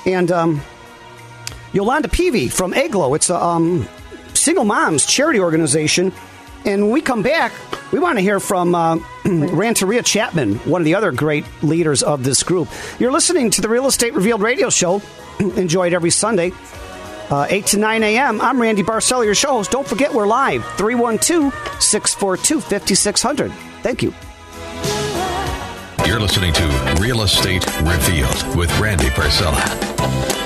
and 0.05 0.31
um, 0.31 0.62
Yolanda 1.73 2.07
Peavy 2.07 2.47
from 2.47 2.73
Aglow. 2.73 3.13
It's 3.13 3.29
a 3.29 3.41
um, 3.41 3.88
single 4.33 4.65
moms 4.65 5.05
charity 5.05 5.39
organization 5.39 6.13
and 6.65 6.83
when 6.83 6.91
we 6.91 7.01
come 7.01 7.23
back, 7.23 7.53
we 7.91 7.99
want 7.99 8.17
to 8.17 8.21
hear 8.21 8.39
from 8.39 8.75
uh, 8.75 8.97
Ranteria 9.23 10.03
Chapman, 10.03 10.55
one 10.59 10.81
of 10.81 10.85
the 10.85 10.95
other 10.95 11.12
great 11.12 11.45
leaders 11.62 12.03
of 12.03 12.23
this 12.23 12.43
group. 12.43 12.67
You're 12.99 13.12
listening 13.12 13.49
to 13.51 13.62
the 13.62 13.69
Real 13.69 13.88
Estate 13.88 14.13
Revealed 14.13 14.41
radio 14.41 14.69
show, 14.69 15.01
enjoyed 15.39 15.93
every 15.93 16.12
Sunday, 16.12 16.51
uh, 17.29 17.47
8 17.49 17.65
to 17.67 17.77
9 17.77 18.03
a.m. 18.03 18.41
I'm 18.41 18.62
Randy 18.62 18.83
Barcella, 18.83 19.23
your 19.23 19.35
show 19.35 19.53
host. 19.53 19.71
Don't 19.71 19.88
forget, 19.88 20.13
we're 20.13 20.27
live, 20.27 20.65
312 20.77 21.53
642 21.81 22.62
5600. 22.62 23.51
Thank 23.81 24.03
you. 24.03 24.13
You're 26.09 26.19
listening 26.19 26.53
to 26.53 26.95
Real 26.99 27.21
Estate 27.21 27.63
Revealed 27.83 28.57
with 28.57 28.75
Randy 28.79 29.09
Barcella. 29.09 29.61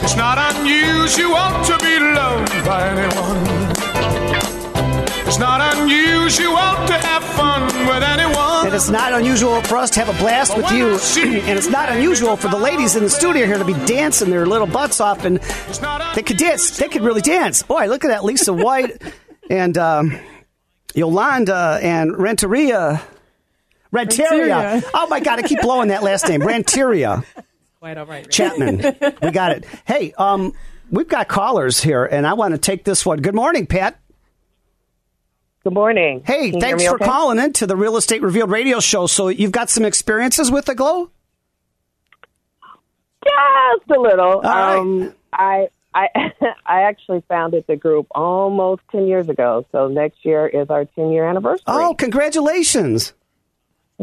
It's 0.04 0.14
not 0.18 0.38
unusual 0.58 1.32
to 1.32 1.78
be 1.80 2.00
loved 2.00 2.66
by 2.66 2.90
anyone. 2.90 3.38
It's 5.26 5.40
not 5.40 5.62
unusual 5.78 6.58
to 6.58 6.94
have 6.94 7.24
fun 7.24 7.64
with 7.88 8.04
anyone. 8.04 8.66
And 8.66 8.68
It 8.68 8.74
is 8.74 8.90
not 8.90 9.14
unusual 9.14 9.62
for 9.62 9.78
us 9.78 9.90
to 9.92 10.02
have 10.02 10.14
a 10.14 10.20
blast 10.20 10.58
with 10.58 10.70
you. 10.70 10.96
and 11.48 11.58
it's 11.58 11.70
not 11.70 11.88
unusual 11.88 12.36
for 12.36 12.50
the 12.50 12.60
ladies 12.60 12.98
in 12.98 13.04
the 13.04 13.10
studio 13.10 13.46
here 13.46 13.58
to 13.58 13.64
be 13.64 13.86
dancing 13.86 14.32
their 14.32 14.46
little 14.46 14.68
butts 14.68 15.00
off. 15.00 15.24
And 15.24 15.38
they 16.14 16.24
could 16.24 16.36
dance. 16.36 16.76
They 16.76 16.90
could 16.90 17.04
really 17.04 17.22
dance. 17.22 17.64
Boy, 17.64 17.88
look 17.88 18.04
at 18.04 18.10
that. 18.10 18.26
Lisa 18.26 18.52
White 18.52 19.02
and 19.50 19.78
um, 19.78 20.20
Yolanda 20.94 21.80
and 21.82 22.18
Renteria. 22.18 23.02
Renteria. 23.94 24.82
Oh, 24.94 25.08
my 25.08 25.20
God. 25.20 25.40
I 25.40 25.44
keep 25.44 25.62
blowing 25.62 25.90
that 25.90 26.04
last 26.04 26.28
name. 26.28 26.42
Ranteria. 26.42 27.24
Quite 27.80 27.98
all 27.98 28.06
right. 28.06 28.30
Chapman. 28.30 28.78
we 29.22 29.32
got 29.32 29.52
it. 29.52 29.66
Hey, 29.86 30.14
um, 30.14 30.54
we've 30.90 31.08
got 31.08 31.28
callers 31.28 31.82
here, 31.82 32.04
and 32.06 32.26
I 32.26 32.34
want 32.34 32.54
to 32.54 32.58
take 32.58 32.84
this 32.84 33.06
one. 33.06 33.22
Good 33.22 33.36
morning, 33.36 33.68
Pat. 33.68 34.00
Good 35.64 35.74
morning. 35.74 36.24
Hey, 36.26 36.52
thanks 36.52 36.84
for 36.84 36.96
okay? 36.96 37.06
calling 37.06 37.40
in 37.40 37.54
to 37.54 37.68
the 37.68 37.78
Real 37.78 37.96
Estate 37.96 38.22
Revealed 38.22 38.52
radio 38.52 38.82
show. 38.82 39.08
So 39.08 39.30
you've 39.30 39.54
got 39.54 39.70
some 39.70 39.86
experiences 39.86 40.52
with 40.52 40.66
the 40.66 40.76
glow? 40.76 41.10
Just 43.24 43.90
a 43.98 44.02
little. 44.02 44.26
All 44.26 44.42
right. 44.42 44.78
Um, 44.78 45.16
I 45.32 45.68
I 45.94 46.08
I 46.66 46.82
actually 46.82 47.24
founded 47.30 47.64
the 47.68 47.78
group 47.78 48.08
almost 48.12 48.82
ten 48.92 49.08
years 49.08 49.30
ago. 49.30 49.66
So 49.72 49.88
next 49.88 50.26
year 50.26 50.48
is 50.48 50.70
our 50.70 50.84
ten 50.84 51.12
year 51.12 51.28
anniversary. 51.28 51.64
Oh, 51.68 51.96
congratulations! 51.98 53.14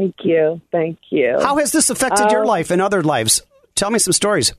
Thank 0.00 0.24
you, 0.24 0.62
thank 0.72 0.98
you. 1.10 1.38
How 1.42 1.58
has 1.58 1.72
this 1.72 1.90
affected 1.90 2.30
your 2.30 2.40
Um, 2.40 2.46
life 2.46 2.70
and 2.70 2.80
other 2.80 3.02
lives? 3.02 3.42
Tell 3.74 3.90
me 3.90 3.98
some 3.98 4.14
stories. 4.14 4.54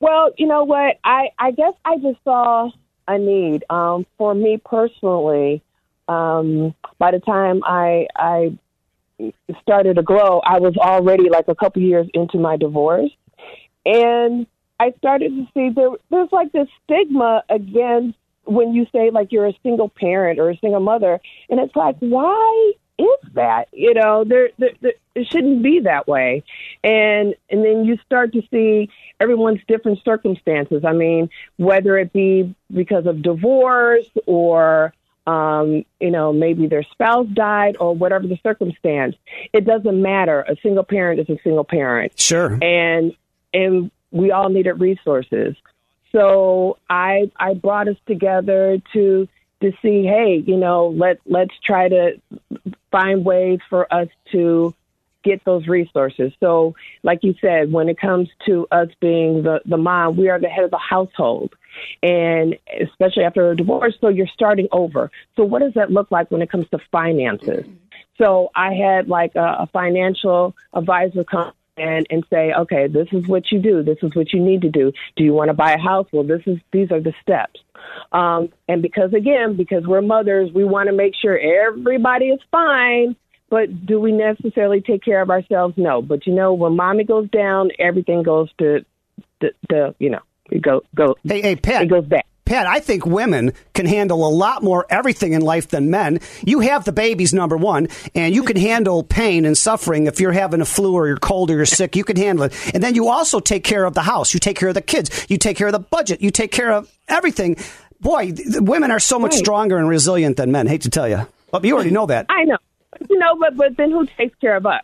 Well, 0.00 0.32
you 0.36 0.46
know 0.46 0.64
what? 0.64 0.98
I 1.02 1.30
I 1.38 1.52
guess 1.52 1.72
I 1.82 1.96
just 1.96 2.22
saw 2.22 2.70
a 3.08 3.18
need. 3.18 3.64
Um, 3.70 4.04
for 4.18 4.34
me 4.34 4.58
personally, 4.62 5.62
um, 6.08 6.74
by 6.98 7.10
the 7.10 7.20
time 7.20 7.62
I 7.64 8.06
I 8.14 8.54
started 9.62 9.96
to 9.96 10.02
grow, 10.02 10.40
I 10.40 10.58
was 10.60 10.76
already 10.76 11.30
like 11.30 11.48
a 11.48 11.54
couple 11.54 11.80
years 11.80 12.06
into 12.12 12.36
my 12.38 12.58
divorce, 12.58 13.12
and 13.86 14.46
I 14.78 14.92
started 14.98 15.30
to 15.30 15.46
see 15.54 15.70
there 15.74 15.88
there's 16.10 16.32
like 16.32 16.52
this 16.52 16.68
stigma 16.84 17.44
against 17.48 18.18
when 18.44 18.74
you 18.74 18.86
say 18.92 19.10
like 19.10 19.32
you're 19.32 19.46
a 19.46 19.58
single 19.62 19.88
parent 19.88 20.38
or 20.38 20.50
a 20.50 20.58
single 20.58 20.80
mother, 20.80 21.18
and 21.48 21.58
it's 21.60 21.74
like 21.74 21.96
why 22.00 22.72
is 22.98 23.32
that. 23.34 23.68
You 23.72 23.94
know, 23.94 24.24
there, 24.24 24.50
there, 24.58 24.72
there 24.80 24.92
it 25.14 25.26
shouldn't 25.28 25.62
be 25.62 25.80
that 25.80 26.06
way. 26.06 26.44
And 26.84 27.34
and 27.50 27.64
then 27.64 27.84
you 27.84 27.98
start 28.04 28.32
to 28.34 28.42
see 28.50 28.90
everyone's 29.18 29.60
different 29.66 30.00
circumstances. 30.04 30.84
I 30.84 30.92
mean, 30.92 31.30
whether 31.56 31.96
it 31.98 32.12
be 32.12 32.54
because 32.72 33.06
of 33.06 33.22
divorce 33.22 34.08
or 34.26 34.92
um, 35.26 35.84
you 35.98 36.10
know, 36.10 36.32
maybe 36.32 36.68
their 36.68 36.84
spouse 36.84 37.26
died 37.32 37.76
or 37.80 37.94
whatever 37.94 38.28
the 38.28 38.38
circumstance. 38.42 39.16
It 39.52 39.64
doesn't 39.64 40.00
matter. 40.00 40.42
A 40.42 40.56
single 40.62 40.84
parent 40.84 41.18
is 41.18 41.28
a 41.28 41.40
single 41.42 41.64
parent. 41.64 42.18
Sure. 42.18 42.58
And 42.62 43.12
and 43.52 43.90
we 44.12 44.30
all 44.30 44.48
needed 44.48 44.74
resources. 44.74 45.56
So 46.12 46.78
I 46.88 47.30
I 47.36 47.54
brought 47.54 47.88
us 47.88 47.96
together 48.06 48.80
to 48.92 49.28
to 49.60 49.72
see, 49.82 50.04
hey, 50.04 50.42
you 50.46 50.56
know, 50.56 50.88
let 50.88 51.18
let's 51.26 51.54
try 51.64 51.88
to 51.88 52.20
find 52.90 53.24
ways 53.24 53.60
for 53.68 53.92
us 53.92 54.08
to 54.32 54.74
get 55.26 55.44
those 55.44 55.66
resources. 55.66 56.32
So, 56.40 56.74
like 57.02 57.20
you 57.22 57.34
said, 57.40 57.72
when 57.72 57.88
it 57.88 57.98
comes 57.98 58.28
to 58.46 58.66
us 58.70 58.88
being 59.00 59.42
the 59.42 59.60
the 59.66 59.76
mom, 59.76 60.16
we 60.16 60.28
are 60.28 60.38
the 60.38 60.48
head 60.48 60.64
of 60.64 60.70
the 60.70 60.78
household, 60.78 61.54
and 62.02 62.56
especially 62.80 63.24
after 63.24 63.50
a 63.50 63.56
divorce, 63.56 63.94
so 64.00 64.08
you're 64.08 64.28
starting 64.28 64.68
over. 64.72 65.10
So, 65.36 65.44
what 65.44 65.60
does 65.60 65.74
that 65.74 65.90
look 65.90 66.10
like 66.10 66.30
when 66.30 66.42
it 66.42 66.50
comes 66.50 66.68
to 66.70 66.78
finances? 66.92 67.66
So, 68.18 68.50
I 68.54 68.74
had 68.74 69.08
like 69.08 69.34
a, 69.34 69.64
a 69.64 69.68
financial 69.72 70.54
advisor 70.72 71.24
come 71.24 71.52
and 71.76 72.06
and 72.10 72.24
say, 72.30 72.52
okay, 72.52 72.86
this 72.86 73.08
is 73.12 73.26
what 73.26 73.50
you 73.50 73.60
do. 73.60 73.82
This 73.82 73.98
is 74.02 74.14
what 74.14 74.32
you 74.32 74.40
need 74.40 74.62
to 74.62 74.70
do. 74.70 74.92
Do 75.16 75.24
you 75.24 75.32
want 75.32 75.48
to 75.48 75.54
buy 75.54 75.72
a 75.72 75.78
house? 75.78 76.06
Well, 76.12 76.24
this 76.24 76.42
is 76.46 76.58
these 76.72 76.90
are 76.90 77.00
the 77.00 77.12
steps. 77.22 77.60
Um, 78.12 78.50
and 78.68 78.82
because 78.82 79.12
again, 79.12 79.56
because 79.56 79.86
we're 79.86 80.02
mothers, 80.02 80.50
we 80.52 80.64
want 80.64 80.88
to 80.88 80.94
make 80.94 81.14
sure 81.20 81.38
everybody 81.38 82.26
is 82.26 82.40
fine. 82.50 83.16
But 83.48 83.86
do 83.86 84.00
we 84.00 84.10
necessarily 84.10 84.80
take 84.80 85.04
care 85.04 85.22
of 85.22 85.30
ourselves? 85.30 85.74
No. 85.76 86.02
But 86.02 86.26
you 86.26 86.34
know, 86.34 86.52
when 86.54 86.74
mommy 86.74 87.04
goes 87.04 87.30
down, 87.30 87.70
everything 87.78 88.22
goes 88.22 88.50
to 88.58 88.84
the, 89.40 89.52
the 89.68 89.94
you 89.98 90.10
know, 90.10 90.20
it 90.50 90.62
go 90.62 90.82
go. 90.94 91.16
Hey, 91.22 91.42
hey, 91.42 91.56
Pat. 91.56 91.82
It 91.82 91.90
goes 91.90 92.06
back. 92.06 92.26
Pat, 92.46 92.66
I 92.66 92.78
think 92.78 93.04
women 93.04 93.52
can 93.74 93.86
handle 93.86 94.26
a 94.26 94.30
lot 94.30 94.62
more 94.62 94.86
everything 94.88 95.32
in 95.32 95.42
life 95.42 95.68
than 95.68 95.90
men. 95.90 96.20
You 96.44 96.60
have 96.60 96.84
the 96.84 96.92
babies, 96.92 97.34
number 97.34 97.56
one, 97.56 97.88
and 98.14 98.32
you 98.34 98.44
can 98.44 98.56
handle 98.56 99.02
pain 99.02 99.44
and 99.44 99.58
suffering 99.58 100.06
if 100.06 100.20
you're 100.20 100.30
having 100.32 100.60
a 100.60 100.64
flu 100.64 100.94
or 100.94 101.08
you're 101.08 101.16
cold 101.16 101.50
or 101.50 101.56
you're 101.56 101.66
sick. 101.66 101.96
You 101.96 102.04
can 102.04 102.16
handle 102.16 102.44
it. 102.44 102.54
And 102.72 102.82
then 102.82 102.94
you 102.94 103.08
also 103.08 103.40
take 103.40 103.64
care 103.64 103.84
of 103.84 103.94
the 103.94 104.02
house. 104.02 104.32
You 104.32 104.38
take 104.38 104.56
care 104.56 104.68
of 104.68 104.76
the 104.76 104.80
kids. 104.80 105.26
You 105.28 105.38
take 105.38 105.56
care 105.56 105.66
of 105.66 105.72
the 105.72 105.80
budget. 105.80 106.22
You 106.22 106.30
take 106.30 106.52
care 106.52 106.70
of 106.72 106.88
everything. 107.08 107.56
Boy, 108.00 108.30
the 108.30 108.62
women 108.62 108.90
are 108.92 109.00
so 109.00 109.18
much 109.18 109.32
Right. 109.32 109.38
stronger 109.40 109.76
and 109.78 109.88
resilient 109.88 110.36
than 110.36 110.52
men. 110.52 110.68
Hate 110.68 110.82
to 110.82 110.90
tell 110.90 111.08
you. 111.08 111.26
But 111.50 111.64
you 111.64 111.74
already 111.74 111.90
know 111.90 112.06
that. 112.06 112.26
I 112.28 112.44
know, 112.44 112.58
you 113.10 113.18
know, 113.18 113.34
but 113.40 113.56
but 113.56 113.76
then 113.76 113.90
who 113.90 114.06
takes 114.16 114.38
care 114.38 114.54
of 114.56 114.66
us? 114.66 114.82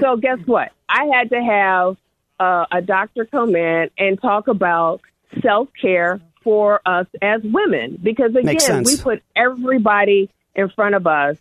So 0.00 0.16
guess 0.16 0.38
what? 0.46 0.70
I 0.88 1.04
had 1.12 1.28
to 1.30 1.42
have 1.42 1.96
uh, 2.40 2.64
a 2.72 2.80
doctor 2.80 3.26
come 3.26 3.54
in 3.56 3.90
and 3.98 4.20
talk 4.22 4.48
about 4.48 5.00
self 5.42 5.68
care 5.80 6.20
for 6.44 6.80
us 6.86 7.06
as 7.20 7.42
women 7.42 7.98
because 8.00 8.36
again, 8.36 8.84
we 8.84 8.96
put 8.98 9.22
everybody 9.34 10.30
in 10.54 10.68
front 10.68 10.94
of 10.94 11.06
us, 11.06 11.36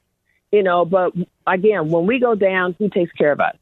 you 0.51 0.63
know. 0.63 0.85
But 0.85 1.13
again, 1.45 1.89
when 1.89 2.07
we 2.07 2.19
go 2.19 2.33
down, 2.33 2.75
who 2.79 2.89
takes 2.89 3.11
care 3.11 3.31
of 3.31 3.39
us? 3.39 3.55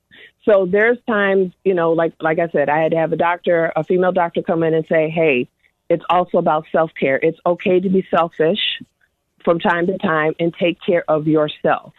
So 0.46 0.66
there's 0.66 0.98
times, 1.08 1.54
you 1.64 1.74
know, 1.74 1.92
like 1.92 2.14
like 2.22 2.40
I 2.40 2.48
said, 2.50 2.70
I 2.70 2.80
had 2.80 2.92
to 2.92 2.98
have 2.98 3.12
a 3.12 3.18
doctor, 3.18 3.74
a 3.76 3.84
female 3.84 4.12
doctor, 4.12 4.42
come 4.42 4.64
in 4.64 4.74
and 4.74 4.86
say, 4.88 5.10
"Hey, 5.10 5.50
it's 5.90 6.04
also 6.10 6.38
about 6.38 6.66
self 6.72 6.92
care. 7.00 7.20
It's 7.22 7.40
okay 7.46 7.80
to 7.80 7.90
be 7.90 8.08
selfish 8.10 8.60
from 9.44 9.60
time 9.60 9.88
to 9.88 9.98
time 9.98 10.34
and 10.40 10.54
take 10.54 10.78
care 10.82 11.04
of 11.08 11.28
yourself." 11.28 11.94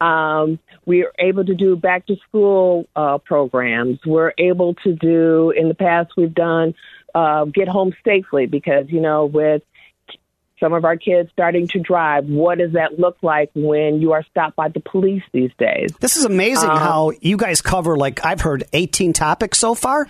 Um, 0.00 0.58
we 0.84 1.04
are 1.04 1.12
able 1.18 1.44
to 1.44 1.54
do 1.54 1.76
back 1.76 2.06
to 2.06 2.16
school 2.28 2.86
uh, 2.94 3.18
programs. 3.18 4.00
We're 4.04 4.32
able 4.36 4.74
to 4.84 4.92
do, 4.94 5.50
in 5.56 5.68
the 5.68 5.74
past, 5.74 6.12
we've 6.16 6.34
done 6.34 6.74
uh, 7.14 7.44
get 7.46 7.68
home 7.68 7.94
safely 8.04 8.46
because, 8.46 8.86
you 8.88 9.00
know, 9.00 9.26
with 9.26 9.62
some 10.60 10.72
of 10.72 10.84
our 10.84 10.96
kids 10.96 11.30
starting 11.32 11.66
to 11.68 11.78
drive, 11.78 12.26
what 12.26 12.58
does 12.58 12.72
that 12.72 12.98
look 12.98 13.16
like 13.22 13.50
when 13.54 14.00
you 14.00 14.12
are 14.12 14.24
stopped 14.30 14.56
by 14.56 14.68
the 14.68 14.80
police 14.80 15.22
these 15.32 15.50
days? 15.58 15.90
This 16.00 16.16
is 16.16 16.24
amazing 16.24 16.70
Um, 16.70 16.76
how 16.78 17.12
you 17.20 17.36
guys 17.36 17.60
cover, 17.60 17.96
like, 17.96 18.24
I've 18.24 18.40
heard 18.40 18.64
18 18.72 19.12
topics 19.12 19.58
so 19.58 19.74
far. 19.74 20.08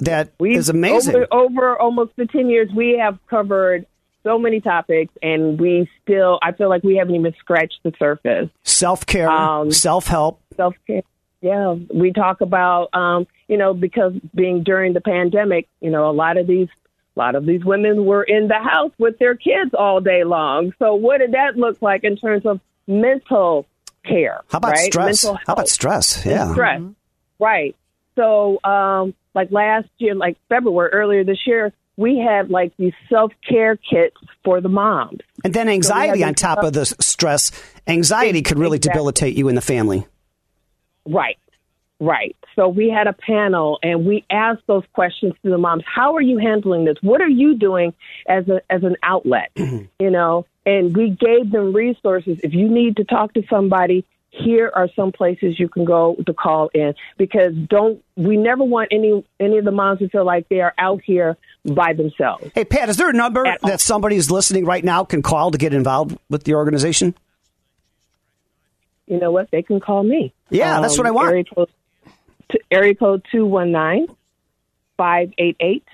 That 0.00 0.30
is 0.40 0.68
amazing. 0.68 1.16
Over, 1.16 1.26
over 1.32 1.78
almost 1.78 2.12
the 2.16 2.26
10 2.26 2.48
years, 2.50 2.70
we 2.74 2.98
have 3.02 3.18
covered 3.28 3.86
so 4.22 4.38
many 4.38 4.60
topics, 4.60 5.12
and 5.22 5.58
we 5.58 5.88
still, 6.02 6.38
I 6.42 6.52
feel 6.52 6.68
like 6.68 6.82
we 6.84 6.96
haven't 6.96 7.14
even 7.16 7.34
scratched 7.40 7.80
the 7.82 7.92
surface. 7.98 8.48
Self 8.62 9.06
care, 9.06 9.28
Um, 9.28 9.72
self 9.72 10.06
help. 10.06 10.40
self 10.56 10.74
care. 10.86 11.02
Yeah, 11.40 11.76
we 11.94 12.12
talk 12.12 12.40
about 12.40 12.88
um, 12.94 13.26
you 13.46 13.56
know 13.56 13.74
because 13.74 14.12
being 14.34 14.62
during 14.62 14.92
the 14.92 15.00
pandemic, 15.00 15.68
you 15.80 15.90
know, 15.90 16.10
a 16.10 16.12
lot 16.12 16.36
of 16.36 16.46
these 16.46 16.68
a 17.16 17.18
lot 17.18 17.34
of 17.34 17.46
these 17.46 17.64
women 17.64 18.04
were 18.04 18.22
in 18.22 18.48
the 18.48 18.58
house 18.58 18.92
with 18.98 19.18
their 19.18 19.34
kids 19.34 19.72
all 19.76 20.00
day 20.00 20.24
long. 20.24 20.72
So 20.78 20.94
what 20.94 21.18
did 21.18 21.32
that 21.32 21.56
look 21.56 21.82
like 21.82 22.04
in 22.04 22.16
terms 22.16 22.46
of 22.46 22.60
mental 22.86 23.66
care? 24.04 24.40
How 24.50 24.58
about 24.58 24.72
right? 24.72 24.92
stress? 24.92 25.24
How 25.24 25.36
about 25.48 25.68
stress? 25.68 26.24
Yeah. 26.24 26.52
Stress. 26.52 26.82
Right. 27.38 27.76
So 28.14 28.58
um, 28.64 29.14
like 29.34 29.50
last 29.50 29.88
year, 29.98 30.14
like 30.14 30.36
February 30.48 30.90
earlier 30.90 31.24
this 31.24 31.46
year, 31.46 31.72
we 31.96 32.18
had 32.18 32.50
like 32.50 32.76
these 32.76 32.94
self 33.08 33.32
care 33.48 33.76
kits 33.76 34.16
for 34.44 34.60
the 34.60 34.68
moms. 34.68 35.20
And 35.44 35.52
then 35.52 35.68
anxiety 35.68 36.20
So 36.20 36.26
on 36.26 36.34
top 36.34 36.62
of 36.62 36.72
the 36.72 36.84
stress. 36.86 37.50
Anxiety 37.86 38.42
could 38.42 38.58
really 38.58 38.76
Exactly. 38.76 38.98
debilitate 38.98 39.36
you 39.36 39.48
in 39.48 39.54
the 39.54 39.60
family. 39.60 40.06
Right, 41.08 41.38
right. 42.00 42.36
So 42.54 42.68
we 42.68 42.90
had 42.90 43.06
a 43.06 43.12
panel 43.12 43.78
and 43.82 44.04
we 44.04 44.24
asked 44.30 44.62
those 44.66 44.84
questions 44.92 45.32
to 45.42 45.50
the 45.50 45.58
moms. 45.58 45.84
How 45.86 46.14
are 46.16 46.22
you 46.22 46.38
handling 46.38 46.84
this? 46.84 46.96
What 47.00 47.20
are 47.20 47.28
you 47.28 47.56
doing 47.56 47.94
as 48.28 48.48
a 48.48 48.60
as 48.70 48.82
an 48.82 48.96
outlet? 49.02 49.50
Mm-hmm. 49.56 49.84
you 49.98 50.10
know, 50.10 50.46
and 50.66 50.96
we 50.96 51.10
gave 51.10 51.50
them 51.50 51.72
resources. 51.72 52.38
If 52.42 52.52
you 52.52 52.68
need 52.68 52.96
to 52.96 53.04
talk 53.04 53.32
to 53.34 53.42
somebody, 53.48 54.04
here 54.30 54.70
are 54.74 54.88
some 54.94 55.12
places 55.12 55.58
you 55.58 55.68
can 55.68 55.84
go 55.84 56.16
to 56.26 56.34
call 56.34 56.68
in 56.74 56.94
because 57.16 57.54
don't 57.68 58.02
we 58.16 58.36
never 58.36 58.62
want 58.62 58.88
any 58.92 59.24
any 59.40 59.58
of 59.58 59.64
the 59.64 59.70
moms 59.70 60.00
to 60.00 60.08
feel 60.08 60.24
like 60.24 60.48
they 60.48 60.60
are 60.60 60.74
out 60.78 61.00
here 61.04 61.36
by 61.64 61.92
themselves. 61.92 62.44
Hey, 62.54 62.64
Pat, 62.64 62.88
is 62.88 62.96
there 62.96 63.08
a 63.08 63.14
number 63.14 63.46
At 63.46 63.60
that 63.62 63.80
somebody 63.80 64.16
who's 64.16 64.30
listening 64.30 64.64
right 64.64 64.84
now 64.84 65.04
can 65.04 65.22
call 65.22 65.50
to 65.50 65.58
get 65.58 65.72
involved 65.72 66.18
with 66.28 66.44
the 66.44 66.54
organization? 66.54 67.14
You 69.06 69.18
know 69.18 69.30
what? 69.30 69.50
They 69.50 69.62
can 69.62 69.80
call 69.80 70.02
me. 70.02 70.34
Yeah, 70.50 70.80
that's 70.80 70.96
what 70.98 71.06
I 71.06 71.10
want. 71.10 71.30
Area 71.30 71.44
code, 71.44 71.70
t- 72.50 72.60
area 72.70 72.94
code 72.94 73.24
219 73.30 74.14
588 74.96 75.84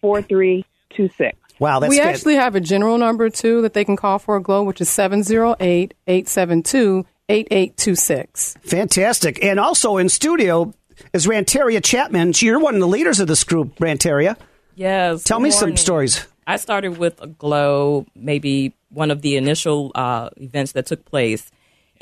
4326. 0.00 1.38
Wow, 1.58 1.78
that's 1.78 1.90
we 1.90 1.98
good. 1.98 2.06
actually 2.06 2.34
have 2.34 2.54
a 2.56 2.60
general 2.60 2.98
number 2.98 3.30
too 3.30 3.62
that 3.62 3.72
they 3.72 3.84
can 3.84 3.96
call 3.96 4.18
for 4.18 4.36
Aglow, 4.36 4.64
which 4.64 4.80
is 4.80 4.88
708 4.88 5.94
872 6.06 7.06
8826. 7.28 8.56
fantastic. 8.62 9.42
And 9.44 9.60
also 9.60 9.96
in 9.96 10.08
studio 10.08 10.74
is 11.12 11.26
Ranteria 11.26 11.82
Chapman. 11.82 12.32
You're 12.36 12.58
one 12.58 12.74
of 12.74 12.80
the 12.80 12.86
leaders 12.88 13.20
of 13.20 13.28
this 13.28 13.44
group, 13.44 13.76
Ranteria. 13.76 14.36
Yes. 14.74 15.24
Tell 15.24 15.38
good 15.38 15.44
me 15.44 15.50
some 15.50 15.76
stories. 15.76 16.26
I 16.46 16.56
started 16.56 16.98
with 16.98 17.22
Aglow, 17.22 18.06
maybe 18.16 18.74
one 18.90 19.10
of 19.10 19.22
the 19.22 19.36
initial 19.36 19.92
uh, 19.94 20.30
events 20.36 20.72
that 20.72 20.86
took 20.86 21.04
place. 21.04 21.50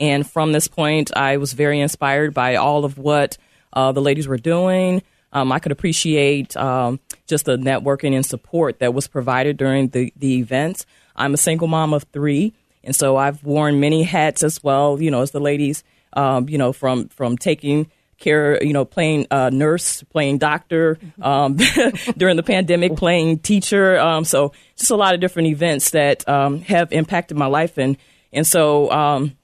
And 0.01 0.29
from 0.29 0.53
this 0.53 0.67
point, 0.67 1.15
I 1.15 1.37
was 1.37 1.53
very 1.53 1.79
inspired 1.79 2.33
by 2.35 2.57
all 2.57 2.85
of 2.85 2.99
what 2.99 3.37
uh, 3.73 3.93
the 3.93 4.01
ladies 4.01 4.27
were 4.27 4.39
doing. 4.39 5.03
Um, 5.33 5.53
I 5.53 5.59
could 5.61 5.71
appreciate 5.71 6.57
um, 6.57 6.99
just 7.27 7.45
the 7.45 7.57
networking 7.57 8.15
and 8.15 8.27
support 8.27 8.81
that 8.81 8.95
was 8.95 9.07
provided 9.07 9.57
during 9.59 9.89
the, 9.89 10.13
the 10.17 10.39
events. 10.39 10.87
I'm 11.15 11.35
a 11.35 11.37
single 11.37 11.69
mom 11.69 11.93
of 11.93 12.05
three, 12.13 12.55
and 12.83 12.97
so 12.97 13.17
I've 13.17 13.45
worn 13.45 13.79
many 13.79 14.03
hats 14.03 14.43
as 14.43 14.65
well, 14.65 15.01
you 15.01 15.11
know, 15.11 15.21
as 15.21 15.31
the 15.31 15.41
ladies, 15.41 15.85
um, 16.15 16.49
you 16.49 16.59
know, 16.59 16.73
from, 16.73 17.09
from 17.09 17.37
taking 17.37 17.89
care, 18.19 18.63
you 18.63 18.73
know, 18.73 18.85
playing 18.85 19.27
uh, 19.31 19.51
nurse, 19.51 20.03
playing 20.05 20.39
doctor 20.39 20.99
um, 21.21 21.57
during 22.17 22.37
the 22.37 22.43
pandemic, 22.43 22.97
playing 22.97 23.41
teacher. 23.41 23.99
Um, 23.99 24.25
so 24.25 24.53
just 24.77 24.91
a 24.91 24.97
lot 24.97 25.15
of 25.15 25.21
different 25.21 25.49
events 25.49 25.91
that 25.91 26.29
um, 26.29 26.61
have 26.63 26.93
impacted 26.93 27.37
my 27.37 27.47
life, 27.47 27.79
and 27.79 27.97
and 28.33 28.47
so 28.47 28.91
um, 28.91 29.37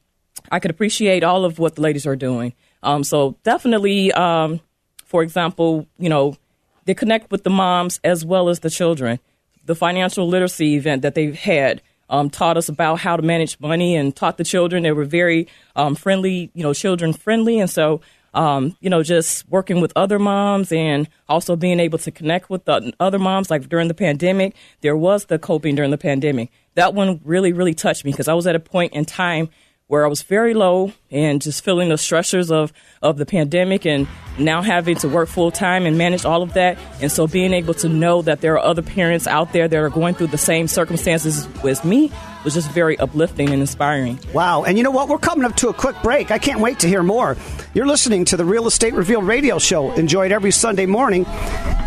I 0.50 0.58
could 0.58 0.70
appreciate 0.70 1.24
all 1.24 1.44
of 1.44 1.58
what 1.58 1.74
the 1.76 1.82
ladies 1.82 2.06
are 2.06 2.16
doing. 2.16 2.52
Um, 2.82 3.04
so 3.04 3.36
definitely, 3.42 4.12
um, 4.12 4.60
for 5.04 5.22
example, 5.22 5.86
you 5.98 6.08
know, 6.08 6.36
they 6.84 6.94
connect 6.94 7.30
with 7.30 7.44
the 7.44 7.50
moms 7.50 8.00
as 8.04 8.24
well 8.24 8.48
as 8.48 8.60
the 8.60 8.70
children. 8.70 9.18
The 9.64 9.74
financial 9.74 10.28
literacy 10.28 10.76
event 10.76 11.02
that 11.02 11.14
they've 11.14 11.34
had 11.34 11.82
um, 12.08 12.30
taught 12.30 12.56
us 12.56 12.68
about 12.68 13.00
how 13.00 13.16
to 13.16 13.22
manage 13.22 13.58
money 13.58 13.96
and 13.96 14.14
taught 14.14 14.36
the 14.36 14.44
children. 14.44 14.84
They 14.84 14.92
were 14.92 15.04
very 15.04 15.48
um, 15.74 15.96
friendly, 15.96 16.50
you 16.54 16.62
know, 16.62 16.72
children 16.72 17.12
friendly, 17.12 17.58
and 17.58 17.68
so 17.68 18.00
um, 18.36 18.76
you 18.80 18.90
know, 18.90 19.02
just 19.02 19.48
working 19.48 19.80
with 19.80 19.92
other 19.96 20.18
moms 20.18 20.70
and 20.70 21.08
also 21.26 21.56
being 21.56 21.80
able 21.80 21.98
to 21.98 22.10
connect 22.10 22.50
with 22.50 22.66
the 22.66 22.92
other 23.00 23.18
moms. 23.18 23.50
Like 23.50 23.68
during 23.68 23.88
the 23.88 23.94
pandemic, 23.94 24.54
there 24.82 24.96
was 24.96 25.24
the 25.24 25.38
coping 25.38 25.74
during 25.74 25.90
the 25.90 25.98
pandemic. 25.98 26.50
That 26.74 26.92
one 26.92 27.20
really, 27.24 27.54
really 27.54 27.72
touched 27.72 28.04
me 28.04 28.12
because 28.12 28.28
I 28.28 28.34
was 28.34 28.46
at 28.46 28.54
a 28.54 28.60
point 28.60 28.92
in 28.92 29.06
time 29.06 29.48
where 29.88 30.04
I 30.04 30.08
was 30.08 30.22
very 30.22 30.52
low 30.52 30.92
and 31.12 31.40
just 31.40 31.64
feeling 31.64 31.90
the 31.90 31.94
stressors 31.94 32.50
of, 32.50 32.72
of 33.02 33.18
the 33.18 33.26
pandemic 33.26 33.86
and 33.86 34.08
now 34.36 34.60
having 34.60 34.96
to 34.96 35.08
work 35.08 35.28
full 35.28 35.52
time 35.52 35.86
and 35.86 35.96
manage 35.96 36.24
all 36.24 36.42
of 36.42 36.54
that. 36.54 36.76
And 37.00 37.10
so 37.10 37.28
being 37.28 37.52
able 37.52 37.74
to 37.74 37.88
know 37.88 38.20
that 38.22 38.40
there 38.40 38.54
are 38.54 38.64
other 38.64 38.82
parents 38.82 39.28
out 39.28 39.52
there 39.52 39.68
that 39.68 39.76
are 39.76 39.88
going 39.88 40.14
through 40.14 40.28
the 40.28 40.38
same 40.38 40.66
circumstances 40.66 41.46
as 41.64 41.84
me 41.84 42.10
was 42.42 42.54
just 42.54 42.70
very 42.72 42.98
uplifting 42.98 43.50
and 43.50 43.60
inspiring. 43.60 44.18
Wow. 44.32 44.64
And 44.64 44.76
you 44.76 44.82
know 44.82 44.90
what? 44.90 45.08
We're 45.08 45.18
coming 45.18 45.44
up 45.44 45.54
to 45.56 45.68
a 45.68 45.74
quick 45.74 45.96
break. 46.02 46.32
I 46.32 46.38
can't 46.38 46.60
wait 46.60 46.80
to 46.80 46.88
hear 46.88 47.04
more. 47.04 47.36
You're 47.72 47.86
listening 47.86 48.24
to 48.26 48.36
the 48.36 48.44
Real 48.44 48.66
Estate 48.66 48.94
Reveal 48.94 49.22
radio 49.22 49.58
show. 49.58 49.92
Enjoy 49.92 50.26
it 50.26 50.32
every 50.32 50.50
Sunday 50.50 50.86
morning, 50.86 51.26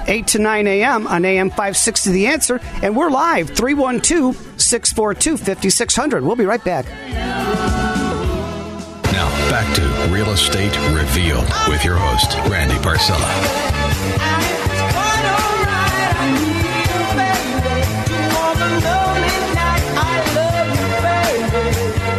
8 0.07 0.25
to 0.27 0.39
9 0.39 0.67
a.m. 0.67 1.07
on 1.07 1.25
AM 1.25 1.49
560 1.49 2.11
The 2.11 2.27
Answer. 2.27 2.61
And 2.81 2.95
we're 2.95 3.09
live, 3.09 3.49
312 3.49 4.35
642 4.59 5.37
5600. 5.37 6.23
We'll 6.23 6.35
be 6.35 6.45
right 6.45 6.63
back. 6.63 7.88
Now, 9.11 9.27
back 9.49 9.75
to 9.75 10.13
Real 10.13 10.29
Estate 10.29 10.77
Revealed 10.91 11.47
with 11.67 11.83
your 11.83 11.97
host, 11.97 12.35
Randy 12.49 12.75
Barcella. 12.75 13.27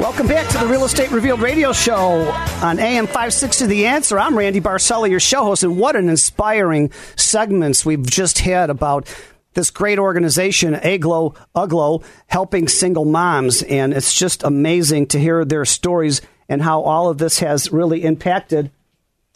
Welcome 0.01 0.27
back 0.27 0.49
to 0.49 0.59
the 0.59 0.67
Real 0.67 0.85
Estate 0.85 1.13
Revealed 1.13 1.41
radio 1.41 1.73
show 1.73 2.29
on 2.61 2.81
AM 2.81 3.07
560 3.07 3.67
The 3.67 3.87
Answer. 3.87 4.19
I'm 4.19 4.37
Randy 4.37 4.61
Barcella, 4.61 5.09
your 5.09 5.21
show 5.21 5.45
host, 5.45 5.63
and 5.63 5.79
what 5.79 5.95
an 5.95 6.09
inspiring 6.09 6.91
segments 7.15 7.87
we've 7.87 8.05
just 8.05 8.41
had 8.41 8.69
about 8.69 9.07
this 9.55 9.71
great 9.71 9.99
organization, 9.99 10.75
Aglow, 10.75 11.35
Uglow, 11.55 12.05
helping 12.27 12.67
single 12.69 13.05
moms. 13.05 13.63
And 13.63 13.93
it's 13.93 14.13
just 14.13 14.43
amazing 14.43 15.07
to 15.09 15.21
hear 15.21 15.45
their 15.45 15.65
stories 15.65 16.21
and 16.51 16.61
how 16.61 16.83
all 16.83 17.09
of 17.09 17.17
this 17.17 17.39
has 17.39 17.73
really 17.73 18.03
impacted 18.03 18.71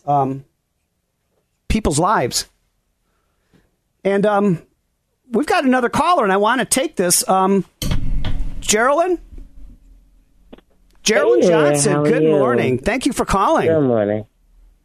um, 0.05 0.45
people's 1.69 1.99
lives. 1.99 2.47
And 4.03 4.27
um, 4.27 4.63
we've 5.31 5.47
got 5.47 5.65
another 5.65 5.89
caller, 5.89 6.25
and 6.25 6.33
I 6.33 6.37
want 6.37 6.59
to 6.59 6.67
take 6.67 6.97
this. 6.97 7.27
Um, 7.29 7.65
Geraldine? 8.61 9.21
Geraldine 11.05 11.43
Hey 11.43 11.49
Johnson, 11.49 12.03
good 12.03 12.23
you? 12.25 12.31
morning. 12.31 12.79
Thank 12.79 13.07
you 13.07 13.13
for 13.13 13.25
calling. 13.25 13.69
Good 13.69 13.81
morning. 13.81 14.27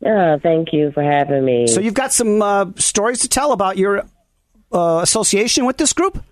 Oh, 0.06 0.40
thank 0.42 0.72
you 0.72 0.92
for 0.92 1.04
having 1.04 1.44
me. 1.44 1.68
So 1.68 1.82
you've 1.82 1.94
got 1.94 2.14
some 2.14 2.42
uh, 2.42 2.68
stories 2.78 3.20
to 3.22 3.28
tell 3.28 3.52
about 3.52 3.78
your 3.78 4.06
uh, 4.72 5.00
association 5.02 5.66
with 5.66 5.78
this 5.78 5.94
group? 5.94 6.24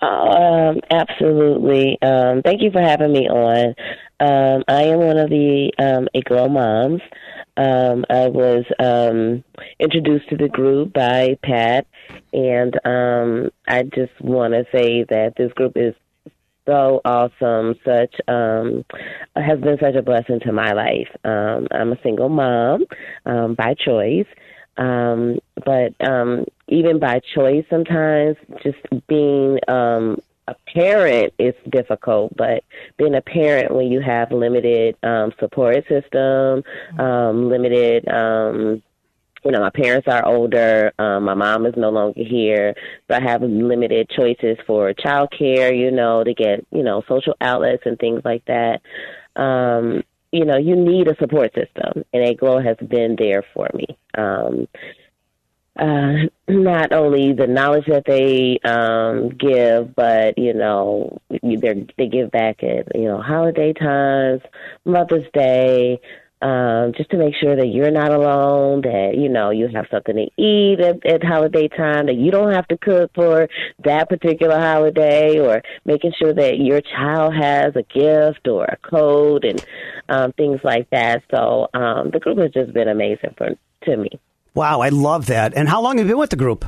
Um, 0.00 0.80
absolutely. 0.90 1.98
Um, 2.00 2.42
thank 2.42 2.62
you 2.62 2.70
for 2.70 2.80
having 2.80 3.12
me 3.12 3.28
on. 3.28 3.74
Um, 4.20 4.64
I 4.68 4.82
am 4.82 4.98
one 4.98 5.16
of 5.16 5.30
the 5.30 5.72
um, 5.78 6.08
a 6.14 6.20
girl 6.20 6.48
moms. 6.48 7.00
Um, 7.56 8.04
I 8.10 8.28
was 8.28 8.64
um, 8.78 9.42
introduced 9.78 10.28
to 10.28 10.36
the 10.36 10.48
group 10.48 10.92
by 10.92 11.38
Pat, 11.42 11.86
and 12.32 12.74
um, 12.84 13.50
I 13.66 13.84
just 13.84 14.12
want 14.20 14.52
to 14.52 14.64
say 14.72 15.04
that 15.04 15.34
this 15.36 15.52
group 15.54 15.72
is 15.76 15.94
so 16.66 17.00
awesome. 17.04 17.76
Such 17.84 18.14
um, 18.28 18.84
has 19.36 19.58
been 19.60 19.78
such 19.80 19.94
a 19.94 20.02
blessing 20.02 20.40
to 20.40 20.52
my 20.52 20.72
life. 20.72 21.08
Um, 21.24 21.66
I'm 21.70 21.92
a 21.92 22.02
single 22.02 22.28
mom 22.28 22.84
um, 23.24 23.54
by 23.54 23.74
choice, 23.74 24.26
um, 24.76 25.38
but 25.64 25.94
um, 26.06 26.44
even 26.68 26.98
by 26.98 27.20
choice, 27.34 27.64
sometimes 27.70 28.36
just 28.62 28.78
being 29.08 29.58
um, 29.66 30.18
a 30.50 30.56
parent 30.72 31.32
is 31.38 31.54
difficult. 31.70 32.36
But 32.36 32.64
being 32.98 33.14
a 33.14 33.22
parent 33.22 33.74
when 33.74 33.86
you 33.86 34.00
have 34.00 34.32
limited 34.32 34.96
um, 35.02 35.32
support 35.38 35.84
system, 35.88 36.62
um, 36.98 37.48
limited. 37.48 38.08
Um, 38.08 38.82
you 39.42 39.52
know, 39.52 39.60
my 39.60 39.70
parents 39.70 40.06
are 40.06 40.26
older. 40.26 40.92
Um, 40.98 41.24
my 41.24 41.32
mom 41.32 41.64
is 41.64 41.72
no 41.74 41.88
longer 41.88 42.22
here, 42.22 42.74
so 43.08 43.16
I 43.16 43.22
have 43.22 43.40
limited 43.40 44.10
choices 44.10 44.58
for 44.66 44.92
childcare. 44.92 45.74
You 45.74 45.90
know, 45.90 46.22
to 46.22 46.34
get 46.34 46.66
you 46.70 46.82
know 46.82 47.02
social 47.08 47.34
outlets 47.40 47.84
and 47.86 47.98
things 47.98 48.20
like 48.22 48.44
that. 48.46 48.82
Um, 49.36 50.02
you 50.30 50.44
know, 50.44 50.58
you 50.58 50.76
need 50.76 51.08
a 51.08 51.16
support 51.16 51.52
system, 51.54 52.04
and 52.12 52.22
Aglow 52.22 52.60
has 52.60 52.76
been 52.86 53.16
there 53.18 53.42
for 53.54 53.68
me. 53.74 53.86
Um, 54.16 54.68
uh, 55.80 56.28
not 56.46 56.92
only 56.92 57.32
the 57.32 57.46
knowledge 57.46 57.86
that 57.86 58.04
they 58.06 58.58
um, 58.68 59.30
give, 59.30 59.96
but 59.96 60.36
you 60.36 60.52
know, 60.52 61.18
they 61.30 61.86
they 61.96 62.06
give 62.06 62.30
back 62.30 62.62
at 62.62 62.94
you 62.94 63.04
know 63.04 63.22
holiday 63.22 63.72
times, 63.72 64.42
Mother's 64.84 65.26
Day, 65.32 65.98
um, 66.42 66.92
just 66.96 67.10
to 67.10 67.16
make 67.16 67.34
sure 67.34 67.56
that 67.56 67.68
you're 67.68 67.90
not 67.90 68.12
alone, 68.12 68.82
that 68.82 69.14
you 69.16 69.30
know 69.30 69.50
you 69.50 69.68
have 69.68 69.86
something 69.90 70.16
to 70.16 70.42
eat 70.42 70.80
at, 70.80 71.06
at 71.06 71.24
holiday 71.24 71.66
time, 71.68 72.06
that 72.06 72.16
you 72.16 72.30
don't 72.30 72.52
have 72.52 72.68
to 72.68 72.76
cook 72.76 73.10
for 73.14 73.48
that 73.82 74.10
particular 74.10 74.60
holiday, 74.60 75.38
or 75.38 75.62
making 75.86 76.12
sure 76.18 76.34
that 76.34 76.58
your 76.58 76.82
child 76.82 77.34
has 77.34 77.74
a 77.74 77.82
gift 77.84 78.46
or 78.46 78.64
a 78.64 78.76
code 78.76 79.46
and 79.46 79.64
um, 80.10 80.32
things 80.32 80.60
like 80.62 80.90
that. 80.90 81.22
So 81.30 81.68
um, 81.72 82.10
the 82.10 82.20
group 82.20 82.36
has 82.38 82.50
just 82.50 82.74
been 82.74 82.88
amazing 82.88 83.34
for 83.38 83.48
to 83.84 83.96
me. 83.96 84.10
Wow, 84.54 84.80
I 84.80 84.88
love 84.88 85.26
that. 85.26 85.54
And 85.54 85.68
how 85.68 85.80
long 85.80 85.98
have 85.98 86.06
you 86.06 86.12
been 86.12 86.18
with 86.18 86.30
the 86.30 86.36
group? 86.36 86.64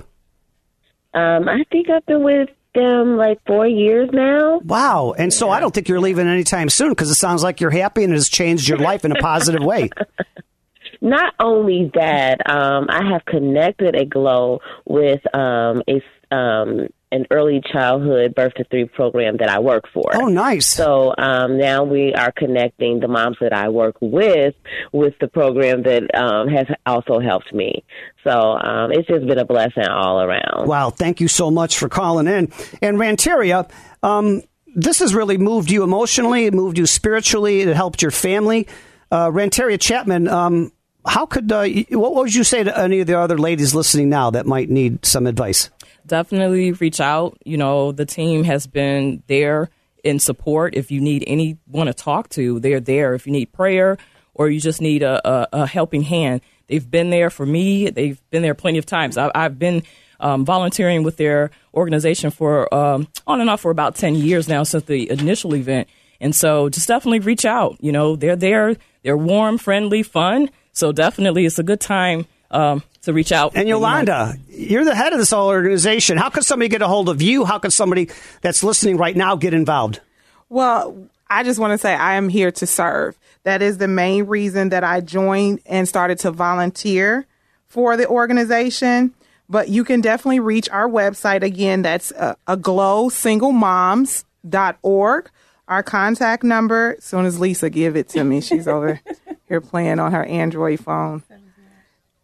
Um, 1.15 1.49
I 1.49 1.65
think 1.71 1.91
I've 1.91 2.07
been 2.07 2.23
with 2.23 2.49
them 2.75 3.17
like 3.17 3.39
four 3.47 3.67
years 3.67 4.09
now. 4.13 4.61
Wow. 4.65 5.15
And 5.17 5.33
so 5.33 5.51
I 5.51 5.61
don't 5.61 5.75
think 5.75 5.89
you're 5.89 6.01
leaving 6.01 6.27
anytime 6.27 6.69
soon 6.69 6.91
because 6.91 7.11
it 7.11 7.17
sounds 7.17 7.43
like 7.43 7.61
you're 7.61 7.71
happy 7.71 8.05
and 8.05 8.13
it 8.13 8.17
has 8.17 8.29
changed 8.29 8.69
your 8.69 8.79
life 8.79 9.05
in 9.05 9.13
a 9.13 9.17
positive 9.17 9.63
way. 9.63 9.91
Not 11.01 11.35
only 11.41 11.91
that, 11.95 12.49
um, 12.49 12.87
I 12.89 13.05
have 13.11 13.25
connected 13.25 13.97
Aglow 13.97 14.61
with 14.87 15.21
um, 15.35 15.83
a 15.89 16.35
um, 16.35 16.87
an 17.13 17.27
early 17.31 17.63
childhood 17.73 18.35
birth 18.35 18.55
to 18.55 18.65
three 18.65 18.87
program 18.87 19.37
that 19.37 19.49
I 19.49 19.61
work 19.61 19.85
for. 19.93 20.11
Oh, 20.15 20.27
nice. 20.27 20.67
So 20.67 21.15
um, 21.17 21.59
now 21.59 21.85
we 21.85 22.15
are 22.15 22.33
connecting 22.33 23.01
the 23.01 23.09
moms 23.09 23.37
that 23.41 23.53
I 23.53 23.69
work 23.69 23.97
with 24.01 24.55
with 24.93 25.15
the 25.21 25.29
program 25.29 25.83
that 25.83 26.15
um, 26.15 26.49
has 26.49 26.67
also 26.87 27.21
helped 27.21 27.53
me. 27.53 27.85
So 28.25 28.31
um, 28.31 28.91
it's 28.93 29.07
just 29.07 29.27
been 29.27 29.39
a 29.39 29.45
blessing 29.45 29.87
all 29.87 30.21
around. 30.21 30.67
Wow, 30.67 30.91
thank 30.91 31.21
you 31.21 31.29
so 31.29 31.51
much 31.51 31.79
for 31.79 31.89
calling 31.89 32.27
in. 32.27 32.51
And 32.81 32.97
Ranteria, 32.97 33.71
um, 34.03 34.43
this 34.75 35.01
has 35.01 35.15
really 35.15 35.37
moved 35.37 35.71
you 35.71 35.83
emotionally, 35.83 36.47
it 36.47 36.55
moved 36.55 36.79
you 36.79 36.87
spiritually, 36.87 37.61
it 37.61 37.77
helped 37.77 38.01
your 38.01 38.11
family. 38.11 38.67
Uh, 39.11 39.29
Ranteria 39.29 39.79
Chapman, 39.79 40.27
um, 40.29 40.73
how 41.07 41.27
could 41.27 41.51
uh, 41.51 41.67
what 41.91 42.15
would 42.15 42.35
you 42.35 42.45
say 42.45 42.63
to 42.63 42.79
any 42.79 43.01
of 43.01 43.07
the 43.07 43.19
other 43.19 43.39
ladies 43.39 43.75
listening 43.75 44.09
now 44.09 44.31
that 44.31 44.47
might 44.47 44.71
need 44.71 45.05
some 45.05 45.27
advice? 45.27 45.71
definitely 46.07 46.73
reach 46.73 47.01
out. 47.01 47.39
You 47.45 47.57
know, 47.57 47.93
the 47.93 48.07
team 48.07 48.45
has 48.45 48.67
been 48.67 49.23
there 49.27 49.71
in 50.05 50.19
support. 50.19 50.75
If 50.75 50.91
you 50.91 51.01
need 51.01 51.25
anyone 51.27 51.87
to 51.87 51.95
talk 51.95 52.29
to, 52.31 52.61
they're 52.61 52.81
there. 52.81 53.15
If 53.15 53.27
you 53.27 53.33
need 53.33 53.53
prayer 53.53 53.99
or 54.35 54.49
you 54.49 54.61
just 54.61 54.81
need 54.81 55.03
a, 55.03 55.27
a, 55.29 55.49
a 55.53 55.67
helping 55.67 56.03
hand, 56.03 56.41
they've 56.67 56.89
been 56.89 57.11
there 57.11 57.31
for 57.31 57.47
me. 57.47 57.91
They've 57.91 58.21
been 58.31 58.43
there 58.43 58.55
plenty 58.55 58.79
of 58.79 58.87
times. 58.87 59.17
I, 59.17 59.31
I've 59.35 59.59
been 59.59 59.83
um, 60.21 60.45
volunteering 60.45 61.03
with 61.03 61.17
their 61.17 61.51
organization 61.75 62.31
for 62.31 62.73
um, 62.75 63.09
on 63.27 63.41
and 63.41 63.51
off 63.51 63.61
for 63.61 63.71
about 63.71 63.97
10 63.97 64.15
years 64.15 64.49
now 64.49 64.63
since 64.63 64.85
the 64.85 65.11
initial 65.11 65.55
event. 65.55 65.89
And 66.21 66.35
so 66.35 66.69
just 66.69 66.89
definitely 66.89 67.19
reach 67.19 67.45
out. 67.45 67.77
You 67.81 67.91
know, 67.91 68.15
they're 68.17 68.37
there. 68.37 68.77
They're 69.03 69.17
warm, 69.17 69.59
friendly, 69.59 70.05
fun. 70.05 70.51
So 70.73 70.93
definitely 70.93 71.47
it's 71.47 71.59
a 71.59 71.63
good 71.63 71.81
time 71.81 72.27
um, 72.51 72.83
to 73.03 73.13
reach 73.13 73.33
out. 73.33 73.53
And 73.55 73.69
Yolanda, 73.69 74.37
you're 74.49 74.85
the 74.85 74.95
head 74.95 75.13
of 75.13 75.19
this 75.19 75.31
whole 75.31 75.49
organization. 75.49 76.19
How 76.19 76.31
can 76.31 76.43
somebody 76.43 76.69
get 76.69 76.83
a 76.83 76.89
hold 76.89 77.09
of 77.09 77.23
you? 77.23 77.45
How 77.45 77.59
can 77.59 77.71
somebody 77.71 78.11
that's 78.41 78.65
listening 78.65 78.97
right 78.97 79.17
now 79.17 79.37
get 79.37 79.55
involved? 79.55 80.01
Well, 80.49 81.09
I 81.29 81.45
just 81.45 81.59
want 81.59 81.73
to 81.73 81.79
say 81.79 81.95
I 81.95 82.15
am 82.15 82.29
here 82.29 82.53
to 82.53 82.67
serve. 82.67 83.19
That 83.45 83.63
is 83.63 83.79
the 83.79 83.89
main 83.89 84.27
reason 84.27 84.69
that 84.69 84.85
I 84.85 85.01
joined 85.01 85.63
and 85.67 85.89
started 85.89 86.21
to 86.21 86.31
volunteer 86.31 87.27
for 87.67 87.97
the 87.97 88.07
organization. 88.07 89.13
But 89.49 89.69
you 89.69 89.83
can 89.85 90.01
definitely 90.01 90.39
reach 90.41 90.69
our 90.71 90.89
website 90.89 91.43
again. 91.43 91.83
That's 91.83 92.13
uh, 92.13 92.37
aglowsinglemoms.org. 92.47 95.31
Our 95.73 95.83
contact 95.83 96.45
number, 96.45 96.97
as 96.99 97.05
soon 97.05 97.25
as 97.25 97.41
Lisa 97.41 97.71
give 97.71 97.97
it 97.97 98.11
to 98.11 98.23
me, 98.23 98.43
she's 98.43 98.69
over 98.69 99.01
here 99.49 99.63
playing 99.63 100.01
on 100.01 100.13
her 100.13 100.23
Android 100.23 100.81
phone. 100.81 101.23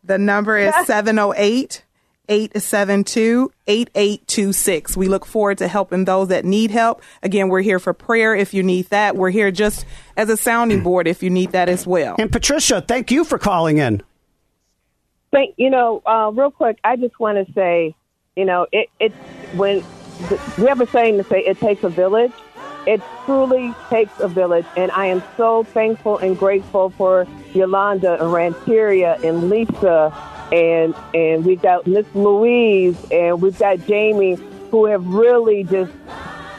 The 0.04 0.18
number 0.18 0.58
is 0.58 0.74
708 0.84 1.82
872 2.28 3.50
8826. 3.66 4.98
We 4.98 5.08
look 5.08 5.24
forward 5.24 5.56
to 5.58 5.68
helping 5.68 6.04
those 6.04 6.28
that 6.28 6.44
need 6.44 6.70
help. 6.70 7.02
Again, 7.22 7.48
we're 7.48 7.62
here 7.62 7.78
for 7.78 7.94
prayer 7.94 8.34
if 8.34 8.52
you 8.52 8.62
need 8.62 8.90
that. 8.90 9.16
We're 9.16 9.30
here 9.30 9.50
just 9.50 9.86
as 10.14 10.28
a 10.28 10.36
sounding 10.36 10.82
board 10.82 11.08
if 11.08 11.22
you 11.22 11.30
need 11.30 11.52
that 11.52 11.70
as 11.70 11.86
well. 11.86 12.16
And 12.18 12.30
Patricia, 12.30 12.82
thank 12.82 13.10
you 13.10 13.24
for 13.24 13.38
calling 13.38 13.78
in. 13.78 14.02
Thank 15.32 15.54
you 15.56 15.70
know, 15.70 16.02
uh, 16.04 16.32
real 16.34 16.50
quick, 16.50 16.78
I 16.84 16.96
just 16.96 17.18
want 17.18 17.46
to 17.46 17.50
say, 17.54 17.94
you 18.36 18.44
know, 18.44 18.66
it 18.72 18.90
it 19.00 19.12
when 19.54 19.82
we 20.58 20.66
have 20.66 20.82
a 20.82 20.86
saying 20.86 21.16
to 21.16 21.24
say 21.24 21.40
it 21.40 21.58
takes 21.60 21.82
a 21.82 21.88
village. 21.88 22.32
It 22.88 23.02
truly 23.26 23.74
takes 23.90 24.18
a 24.18 24.28
village, 24.28 24.64
and 24.76 24.90
I 24.92 25.06
am 25.06 25.22
so 25.36 25.62
thankful 25.62 26.16
and 26.18 26.38
grateful 26.38 26.88
for 26.90 27.26
Yolanda 27.52 28.14
and 28.14 28.32
Ranteria 28.32 29.22
and 29.22 29.50
Lisa, 29.50 30.12
and 30.50 30.94
and 31.14 31.44
we've 31.44 31.60
got 31.60 31.86
Miss 31.86 32.06
Louise, 32.14 32.96
and 33.12 33.42
we've 33.42 33.58
got 33.58 33.86
Jamie, 33.86 34.38
who 34.70 34.86
have 34.86 35.06
really 35.06 35.64
just 35.64 35.92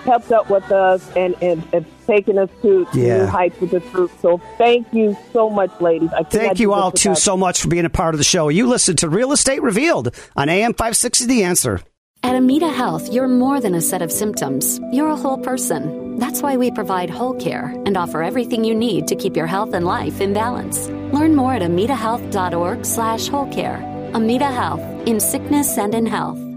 kept 0.03 0.31
up 0.31 0.49
with 0.49 0.71
us 0.71 1.09
and, 1.15 1.35
and, 1.41 1.61
and 1.73 1.85
taken 2.07 2.37
us 2.37 2.49
to, 2.61 2.87
Yeah. 2.93 3.17
new 3.17 3.25
heights 3.25 3.59
with 3.59 3.71
this 3.71 3.83
group. 3.91 4.11
So 4.21 4.39
thank 4.57 4.91
you 4.93 5.17
so 5.33 5.49
much, 5.49 5.71
ladies. 5.81 6.09
I 6.13 6.23
Thank 6.23 6.59
you 6.59 6.73
all 6.73 6.91
too 6.91 7.15
so 7.15 7.35
much 7.35 7.61
for 7.61 7.67
being 7.67 7.85
a 7.85 7.89
part 7.89 8.13
of 8.15 8.17
the 8.17 8.23
show. 8.23 8.49
You 8.49 8.67
listen 8.67 8.95
to 8.97 9.09
Real 9.09 9.31
Estate 9.31 9.61
Revealed 9.61 10.15
on 10.35 10.47
AM 10.47 10.73
560 10.73 11.25
The 11.25 11.43
Answer. 11.43 11.81
At 12.21 12.35
Amita 12.35 12.67
Health, 12.67 13.11
you're 13.13 13.27
more 13.29 13.61
than 13.61 13.75
a 13.75 13.81
set 13.81 14.01
of 14.01 14.11
symptoms. 14.11 14.79
You're 14.91 15.07
a 15.07 15.15
whole 15.15 15.37
person. 15.37 16.17
That's 16.19 16.41
why 16.41 16.57
we 16.57 16.69
provide 16.69 17.09
whole 17.09 17.33
care 17.33 17.73
and 17.85 17.95
offer 17.95 18.21
everything 18.21 18.65
you 18.65 18.75
need 18.75 19.07
to 19.07 19.15
keep 19.15 19.37
your 19.37 19.47
health 19.47 19.73
and 19.73 19.85
life 19.85 20.19
in 20.19 20.33
balance. 20.33 20.87
Learn 21.13 21.35
more 21.35 21.53
at 21.53 21.61
amitahealth.org 21.61 22.85
slash 22.85 23.29
whole 23.29 23.47
care. 23.47 23.77
Amita 24.13 24.47
Health, 24.47 24.81
in 25.07 25.19
sickness 25.19 25.77
and 25.77 25.95
in 25.95 26.05
health. 26.05 26.48